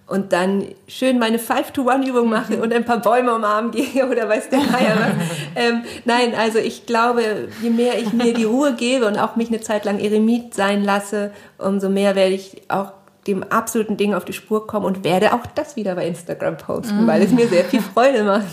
und 0.06 0.32
dann 0.32 0.64
schön 0.88 1.18
meine 1.18 1.38
Five-to-One-Übung 1.38 2.30
mache 2.30 2.60
und 2.62 2.72
ein 2.72 2.84
paar 2.84 2.98
Bäume 2.98 3.34
umarmen 3.34 3.70
gehe 3.70 4.08
oder 4.08 4.28
weiß 4.28 4.48
der 4.48 4.60
Geier 4.60 4.96
was. 4.96 5.36
ähm, 5.54 5.82
nein, 6.04 6.34
also 6.34 6.58
ich 6.58 6.86
glaube, 6.86 7.48
je 7.62 7.70
mehr 7.70 7.98
ich 7.98 8.12
mir 8.12 8.32
die 8.32 8.44
Ruhe 8.44 8.74
gebe 8.74 9.06
und 9.06 9.18
auch 9.18 9.36
mich 9.36 9.48
eine 9.48 9.60
Zeit 9.60 9.84
lang 9.84 9.98
Eremit 9.98 10.54
sein 10.54 10.82
lasse, 10.82 11.30
umso 11.58 11.90
mehr 11.90 12.16
werde 12.16 12.34
ich 12.34 12.62
auch 12.68 12.92
dem 13.26 13.42
absoluten 13.42 13.98
Ding 13.98 14.14
auf 14.14 14.24
die 14.24 14.32
Spur 14.32 14.66
kommen 14.66 14.86
und 14.86 15.04
werde 15.04 15.34
auch 15.34 15.44
das 15.54 15.76
wieder 15.76 15.94
bei 15.94 16.06
Instagram 16.06 16.56
posten, 16.56 17.06
weil 17.06 17.20
es 17.20 17.30
mir 17.30 17.46
sehr 17.46 17.64
viel 17.64 17.82
Freude 17.82 18.24
macht. 18.24 18.46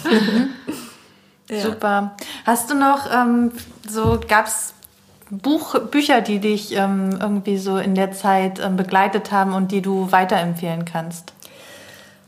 Super. 1.63 2.17
Hast 2.45 2.69
du 2.69 2.75
noch 2.75 3.09
ähm, 3.13 3.51
so, 3.87 4.19
gab's 4.27 4.73
Buch, 5.31 5.79
Bücher, 5.79 6.21
die 6.21 6.39
dich 6.39 6.75
ähm, 6.75 7.17
irgendwie 7.19 7.57
so 7.57 7.77
in 7.77 7.95
der 7.95 8.11
Zeit 8.11 8.59
ähm, 8.63 8.75
begleitet 8.77 9.31
haben 9.31 9.53
und 9.53 9.71
die 9.71 9.81
du 9.81 10.11
weiterempfehlen 10.11 10.85
kannst? 10.85 11.33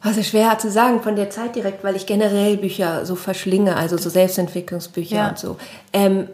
Also 0.01 0.23
schwer 0.23 0.57
zu 0.59 0.69
sagen 0.71 1.01
von 1.01 1.15
der 1.15 1.29
Zeit 1.29 1.55
direkt, 1.55 1.83
weil 1.83 1.95
ich 1.95 2.05
generell 2.05 2.57
Bücher 2.57 3.05
so 3.05 3.15
verschlinge, 3.15 3.75
also 3.75 3.97
so 3.97 4.09
Selbstentwicklungsbücher 4.09 5.15
Ja. 5.15 5.29
und 5.29 5.39
so. 5.39 5.57
Ähm, 5.93 6.27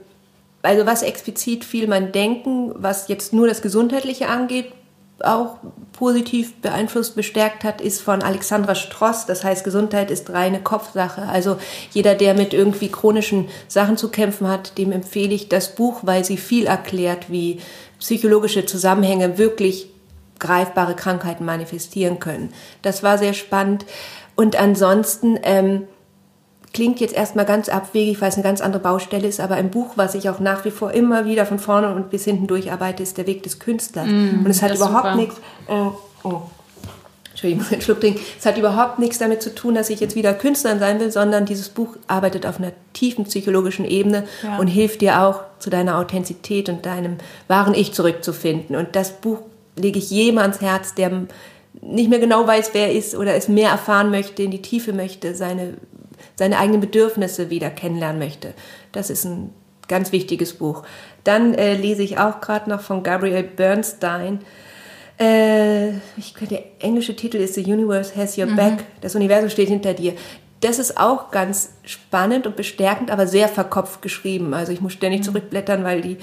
also 0.62 0.86
was 0.86 1.02
explizit 1.02 1.66
viel 1.66 1.88
mein 1.88 2.12
Denken, 2.12 2.72
was 2.76 3.08
jetzt 3.10 3.34
nur 3.34 3.48
das 3.48 3.62
Gesundheitliche 3.62 4.30
angeht, 4.30 4.72
auch 5.24 5.58
positiv 5.94 6.56
beeinflusst, 6.62 7.16
bestärkt 7.16 7.64
hat, 7.64 7.82
ist 7.82 8.02
von 8.02 8.22
Alexandra 8.22 8.76
Stross. 8.76 9.26
Das 9.26 9.44
heißt, 9.44 9.64
Gesundheit 9.64 10.12
ist 10.12 10.30
reine 10.32 10.62
Kopfsache. 10.62 11.24
Also 11.24 11.58
jeder, 11.92 12.16
der 12.16 12.34
mit 12.34 12.54
irgendwie 12.54 12.90
chronischen 12.90 13.48
Sachen 13.68 13.98
zu 13.98 14.10
kämpfen 14.10 14.48
hat, 14.48 14.78
dem 14.78 14.92
empfehle 14.92 15.34
ich 15.34 15.50
das 15.50 15.76
Buch, 15.76 16.02
weil 16.04 16.26
sie 16.26 16.38
viel 16.38 16.66
erklärt, 16.66 17.32
wie 17.32 17.60
psychologische 18.00 18.66
Zusammenhänge 18.66 19.38
wirklich 19.38 19.88
greifbare 20.40 20.96
Krankheiten 20.96 21.46
manifestieren 21.46 22.20
können. 22.20 22.54
Das 22.82 23.04
war 23.04 23.18
sehr 23.18 23.34
spannend. 23.34 23.86
Und 24.36 24.60
ansonsten 24.60 25.40
ähm, 25.44 25.88
klingt 26.74 27.00
jetzt 27.00 27.14
erstmal 27.14 27.46
ganz 27.46 27.70
abwegig, 27.70 28.20
weil 28.22 28.30
es 28.30 28.36
eine 28.36 28.44
ganz 28.44 28.60
andere 28.62 28.82
Baustelle 28.82 29.28
ist, 29.28 29.40
aber 29.40 29.56
ein 29.56 29.70
Buch, 29.70 29.92
was 29.96 30.16
ich 30.16 30.30
auch 30.30 30.40
nach 30.40 30.66
wie 30.66 30.72
vor 30.72 30.92
immer 30.92 31.26
wieder 31.26 31.46
von 31.46 31.60
vorne 31.60 31.94
und 31.94 32.10
bis 32.10 32.26
hinten 32.26 32.48
durcharbeite, 32.48 33.04
ist 33.04 33.18
Der 33.18 33.28
Weg 33.28 33.44
des 33.44 33.60
Künstlers. 33.60 34.08
und 34.08 34.48
es 34.48 34.62
hat 34.62 34.76
überhaupt 34.76 35.16
nichts. 35.16 35.36
Äh, 35.68 35.74
oh. 36.24 36.42
Entschuldigung, 37.30 37.62
ich 37.64 37.66
muss 37.66 37.72
einen 37.74 37.82
Schluck 37.82 38.02
trinken. 38.02 38.20
Es 38.40 38.46
hat 38.46 38.58
überhaupt 38.58 39.00
nichts 39.00 39.18
damit 39.20 39.42
zu 39.42 39.54
tun, 39.54 39.76
dass 39.76 39.90
ich 39.90 40.00
jetzt 40.00 40.16
wieder 40.16 40.34
Künstlerin 40.34 40.80
sein 40.80 41.00
will, 41.00 41.12
sondern 41.12 41.46
dieses 41.46 41.70
Buch 41.70 41.96
arbeitet 42.08 42.46
auf 42.46 42.58
einer 42.60 42.72
tiefen 42.94 43.26
psychologischen 43.26 43.86
Ebene 43.86 44.24
Ja. 44.44 44.58
und 44.58 44.68
hilft 44.68 45.02
dir 45.02 45.22
auch, 45.22 45.42
zu 45.60 45.70
deiner 45.70 45.98
Authentizität 45.98 46.70
und 46.70 46.86
deinem 46.86 47.18
wahren 47.48 47.74
Ich 47.74 47.94
zurückzufinden. 47.94 48.76
Und 48.76 48.96
das 48.96 49.12
Buch 49.14 49.40
lege 49.78 49.98
ich 50.00 50.10
jedem 50.12 50.40
ans 50.40 50.60
Herz, 50.60 50.94
der 50.94 51.12
nicht 51.82 52.10
mehr 52.10 52.20
genau 52.20 52.46
weiß, 52.46 52.70
wer 52.74 52.88
er 52.88 52.94
ist 52.94 53.16
oder 53.16 53.34
es 53.36 53.48
mehr 53.48 53.70
erfahren 53.70 54.12
möchte, 54.12 54.44
in 54.44 54.52
die 54.52 54.62
Tiefe 54.62 54.94
möchte, 54.94 55.34
seine, 55.36 55.74
seine 56.36 56.58
eigenen 56.58 56.82
Bedürfnisse 56.82 57.50
wieder 57.50 57.70
kennenlernen 57.70 58.20
möchte. 58.20 58.54
Das 58.92 59.10
ist 59.10 59.26
ein 59.26 59.52
ganz 59.88 60.12
wichtiges 60.12 60.54
Buch. 60.54 60.84
Dann 61.24 61.54
äh, 61.54 61.76
lese 61.76 62.04
ich 62.04 62.18
auch 62.18 62.42
gerade 62.42 62.70
noch 62.70 62.82
von 62.82 63.04
Gabriel 63.04 63.44
Bernstein. 63.44 64.40
Äh, 65.20 65.90
ich, 66.18 66.34
der 66.50 66.64
englische 66.80 67.16
Titel 67.16 67.38
ist 67.38 67.56
The 67.56 67.64
Universe 67.64 68.16
Has 68.16 68.38
Your 68.38 68.48
Back. 68.48 68.84
Das 69.02 69.16
Universum 69.16 69.50
steht 69.50 69.70
hinter 69.70 69.94
dir. 69.94 70.14
Das 70.62 70.80
ist 70.80 70.98
auch 70.98 71.30
ganz 71.30 71.74
spannend 71.84 72.48
und 72.48 72.56
bestärkend, 72.56 73.12
aber 73.12 73.28
sehr 73.28 73.50
verkopft 73.50 74.02
geschrieben. 74.02 74.54
Also 74.54 74.72
ich 74.72 74.80
muss 74.80 74.94
ständig 74.94 75.24
zurückblättern, 75.24 75.84
weil 75.84 76.02
die 76.02 76.18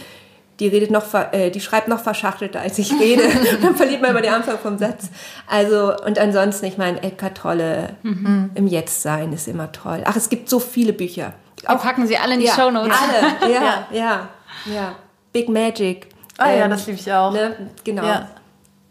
die 0.61 0.69
redet 0.69 0.91
noch, 0.91 1.03
äh, 1.33 1.51
die 1.51 1.61
schreibt 1.61 1.89
noch 1.89 2.01
verschachtelter 2.01 2.61
als 2.61 2.79
ich 2.79 2.93
rede. 3.01 3.23
dann 3.63 3.75
verliert 3.75 4.03
man 4.03 4.11
immer 4.11 4.21
den 4.21 4.33
Anfang 4.33 4.59
vom 4.59 4.79
Satz. 4.79 5.09
Also, 5.49 5.97
und 6.05 6.19
ansonsten, 6.19 6.67
ich 6.67 6.77
meine, 6.79 7.03
Edgar 7.03 7.35
Tolle 7.35 7.97
mhm. 8.03 8.51
im 8.55 8.67
Jetzt-Sein 8.67 9.33
ist 9.33 9.49
immer 9.49 9.73
toll. 9.73 10.03
Ach, 10.05 10.17
es 10.17 10.29
gibt 10.29 10.49
so 10.51 10.61
viele 10.61 10.93
Bücher. 10.93 11.33
Wir 11.61 11.71
auch 11.71 11.83
packen 11.83 12.07
sie 12.07 12.17
alle 12.17 12.35
in 12.35 12.41
die 12.41 12.47
ja, 12.47 12.55
Show 12.55 12.71
Notes. 12.71 12.95
Alle, 12.97 13.53
ja, 13.53 13.87
ja, 13.91 14.29
ja. 14.67 14.95
Big 15.33 15.49
Magic. 15.49 16.09
Ah 16.39 16.51
ähm, 16.51 16.59
ja, 16.59 16.69
das 16.69 16.87
liebe 16.87 16.99
ich 16.99 17.13
auch. 17.13 17.33
Ne? 17.33 17.71
Genau. 17.85 18.05
Ja. 18.05 18.29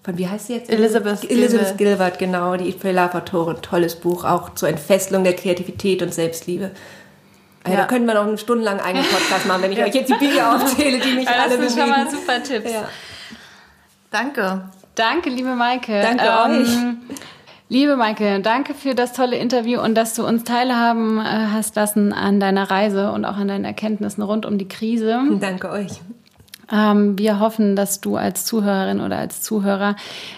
Von 0.03 0.17
wie 0.17 0.27
heißt 0.27 0.47
sie 0.47 0.55
jetzt? 0.55 0.69
Elizabeth 0.69 1.29
Elizabeth 1.29 1.77
Gilbert, 1.77 2.17
genau, 2.19 2.55
die 2.55 2.71
Verlag-Autorin. 2.71 3.57
Tolles 3.61 3.95
Buch, 3.95 4.23
auch 4.23 4.55
zur 4.55 4.69
Entfesselung 4.69 5.23
der 5.23 5.35
Kreativität 5.35 6.01
und 6.01 6.13
Selbstliebe. 6.13 6.71
Ja. 7.71 7.77
Da 7.77 7.85
könnten 7.85 8.07
wir 8.07 8.13
noch 8.15 8.27
einen 8.27 8.37
stundenlangen 8.37 8.81
eigenen 8.81 9.05
Podcast 9.05 9.45
machen, 9.47 9.61
wenn 9.63 9.71
ich 9.71 9.83
euch 9.83 9.93
jetzt 9.93 10.09
die 10.09 10.15
Bücher 10.15 10.55
aufzähle, 10.55 10.99
die 10.99 11.13
mich 11.13 11.25
ja, 11.25 11.31
alle 11.43 11.57
Das 11.57 11.73
sind 11.73 11.81
schon 11.81 11.89
mal 11.89 12.09
super 12.09 12.43
Tipps. 12.43 12.71
Ja. 12.71 12.87
Danke. 14.11 14.69
Danke, 14.95 15.29
liebe 15.29 15.55
Maike. 15.55 16.01
Danke 16.01 16.25
ähm, 16.25 16.61
euch. 16.61 17.19
Liebe 17.71 17.95
Maike, 17.95 18.39
danke 18.39 18.73
für 18.73 18.95
das 18.95 19.13
tolle 19.13 19.37
Interview 19.37 19.79
und 19.79 19.93
dass 19.93 20.15
du 20.15 20.25
uns 20.25 20.43
teilhaben 20.43 21.19
äh, 21.19 21.23
hast 21.23 21.75
lassen 21.75 22.13
an 22.13 22.39
deiner 22.39 22.71
Reise 22.71 23.11
und 23.11 23.25
auch 23.25 23.37
an 23.37 23.47
deinen 23.47 23.63
Erkenntnissen 23.63 24.23
rund 24.23 24.47
um 24.47 24.57
die 24.57 24.67
Krise. 24.67 25.21
Danke 25.39 25.69
euch. 25.69 26.01
Ähm, 26.71 27.17
wir 27.17 27.39
hoffen, 27.39 27.75
dass 27.75 28.01
du 28.01 28.15
als 28.15 28.45
Zuhörerin 28.45 29.01
oder 29.01 29.17
als 29.17 29.41
Zuhörer 29.41 29.95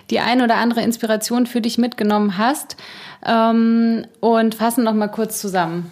die 0.09 0.19
ein 0.19 0.41
oder 0.41 0.55
andere 0.57 0.81
Inspiration 0.81 1.45
für 1.45 1.61
dich 1.61 1.77
mitgenommen 1.77 2.37
hast 2.37 2.75
ähm, 3.25 4.05
und 4.19 4.55
fassen 4.55 4.83
noch 4.83 4.93
mal 4.93 5.07
kurz 5.07 5.39
zusammen. 5.39 5.89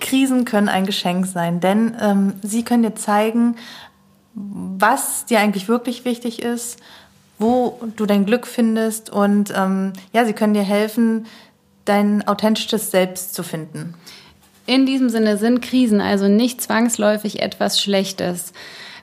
Krisen 0.00 0.44
können 0.44 0.68
ein 0.68 0.86
Geschenk 0.86 1.26
sein, 1.26 1.60
denn 1.60 1.96
ähm, 2.00 2.32
sie 2.42 2.64
können 2.64 2.82
dir 2.82 2.94
zeigen, 2.94 3.56
was 4.34 5.26
dir 5.26 5.40
eigentlich 5.40 5.68
wirklich 5.68 6.04
wichtig 6.04 6.42
ist, 6.42 6.78
wo 7.38 7.80
du 7.96 8.06
dein 8.06 8.26
Glück 8.26 8.46
findest 8.46 9.10
und 9.10 9.52
ähm, 9.56 9.92
ja, 10.12 10.24
sie 10.24 10.32
können 10.32 10.54
dir 10.54 10.62
helfen, 10.62 11.26
dein 11.84 12.26
authentisches 12.28 12.90
Selbst 12.90 13.34
zu 13.34 13.42
finden. 13.42 13.94
In 14.66 14.86
diesem 14.86 15.08
Sinne 15.08 15.36
sind 15.36 15.62
Krisen 15.62 16.00
also 16.00 16.28
nicht 16.28 16.60
zwangsläufig 16.60 17.42
etwas 17.42 17.80
Schlechtes. 17.80 18.52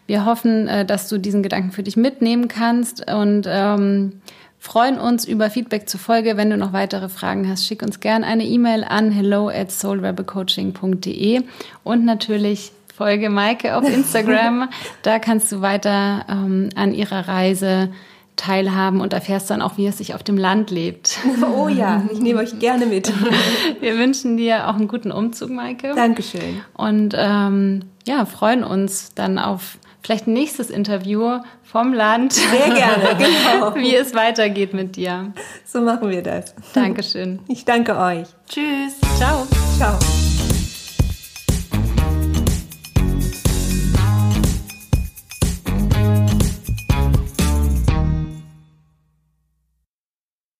Wir 0.05 0.23
hoffen, 0.25 0.67
äh, 0.67 0.85
dass 0.85 1.09
du 1.09 1.17
diesen 1.17 1.43
Gedanken 1.43 1.71
für 1.71 1.83
dich 1.83 1.97
mitnehmen 1.97 2.47
kannst 2.47 3.11
und 3.11 3.45
ähm, 3.47 4.21
freuen 4.67 4.99
uns 4.99 5.25
über 5.25 5.49
Feedback 5.49 5.87
zur 5.87 6.01
Folge. 6.01 6.35
Wenn 6.35 6.49
du 6.49 6.57
noch 6.57 6.73
weitere 6.73 7.07
Fragen 7.07 7.49
hast, 7.49 7.65
schick 7.65 7.81
uns 7.81 8.01
gerne 8.01 8.25
eine 8.25 8.43
E-Mail 8.43 8.83
an 8.83 9.11
hello 9.11 9.47
at 9.47 9.71
soulrebelcoaching.de 9.71 11.43
und 11.85 12.03
natürlich 12.03 12.73
folge 12.93 13.29
Maike 13.29 13.77
auf 13.77 13.89
Instagram. 13.89 14.67
da 15.03 15.19
kannst 15.19 15.53
du 15.53 15.61
weiter 15.61 16.25
ähm, 16.27 16.67
an 16.75 16.93
ihrer 16.93 17.29
Reise 17.29 17.93
teilhaben 18.35 18.99
und 18.99 19.13
erfährst 19.13 19.49
dann 19.49 19.61
auch, 19.61 19.77
wie 19.77 19.87
es 19.87 19.99
sich 19.99 20.13
auf 20.13 20.21
dem 20.21 20.37
Land 20.37 20.69
lebt. 20.69 21.17
Oh 21.55 21.69
ja, 21.69 22.03
ich 22.11 22.19
nehme 22.19 22.41
euch 22.41 22.59
gerne 22.59 22.87
mit. 22.87 23.11
Wir 23.79 23.97
wünschen 23.97 24.35
dir 24.35 24.67
auch 24.67 24.75
einen 24.75 24.89
guten 24.89 25.13
Umzug, 25.13 25.49
Maike. 25.49 25.93
Dankeschön. 25.95 26.61
Und 26.73 27.15
ähm, 27.17 27.85
ja, 28.05 28.25
freuen 28.25 28.65
uns 28.65 29.13
dann 29.15 29.39
auf 29.39 29.77
vielleicht 30.07 30.25
ein 30.25 30.33
nächstes 30.33 30.69
Interview 30.69 31.41
vom 31.63 31.93
Land. 31.93 32.31
Sehr 32.31 32.73
gerne, 32.73 33.17
genau. 33.17 33.75
Wie 33.75 33.93
es 33.93 34.15
weitergeht 34.15 34.73
mit 34.73 34.95
dir. 34.95 35.33
So 35.65 35.81
machen 35.81 36.09
wir 36.09 36.23
das. 36.23 36.55
Dankeschön. 36.73 37.39
Ich 37.49 37.65
danke 37.65 37.97
euch. 37.97 38.27
Tschüss. 38.47 38.95
Ciao. 39.17 39.45
Ciao. 39.77 39.99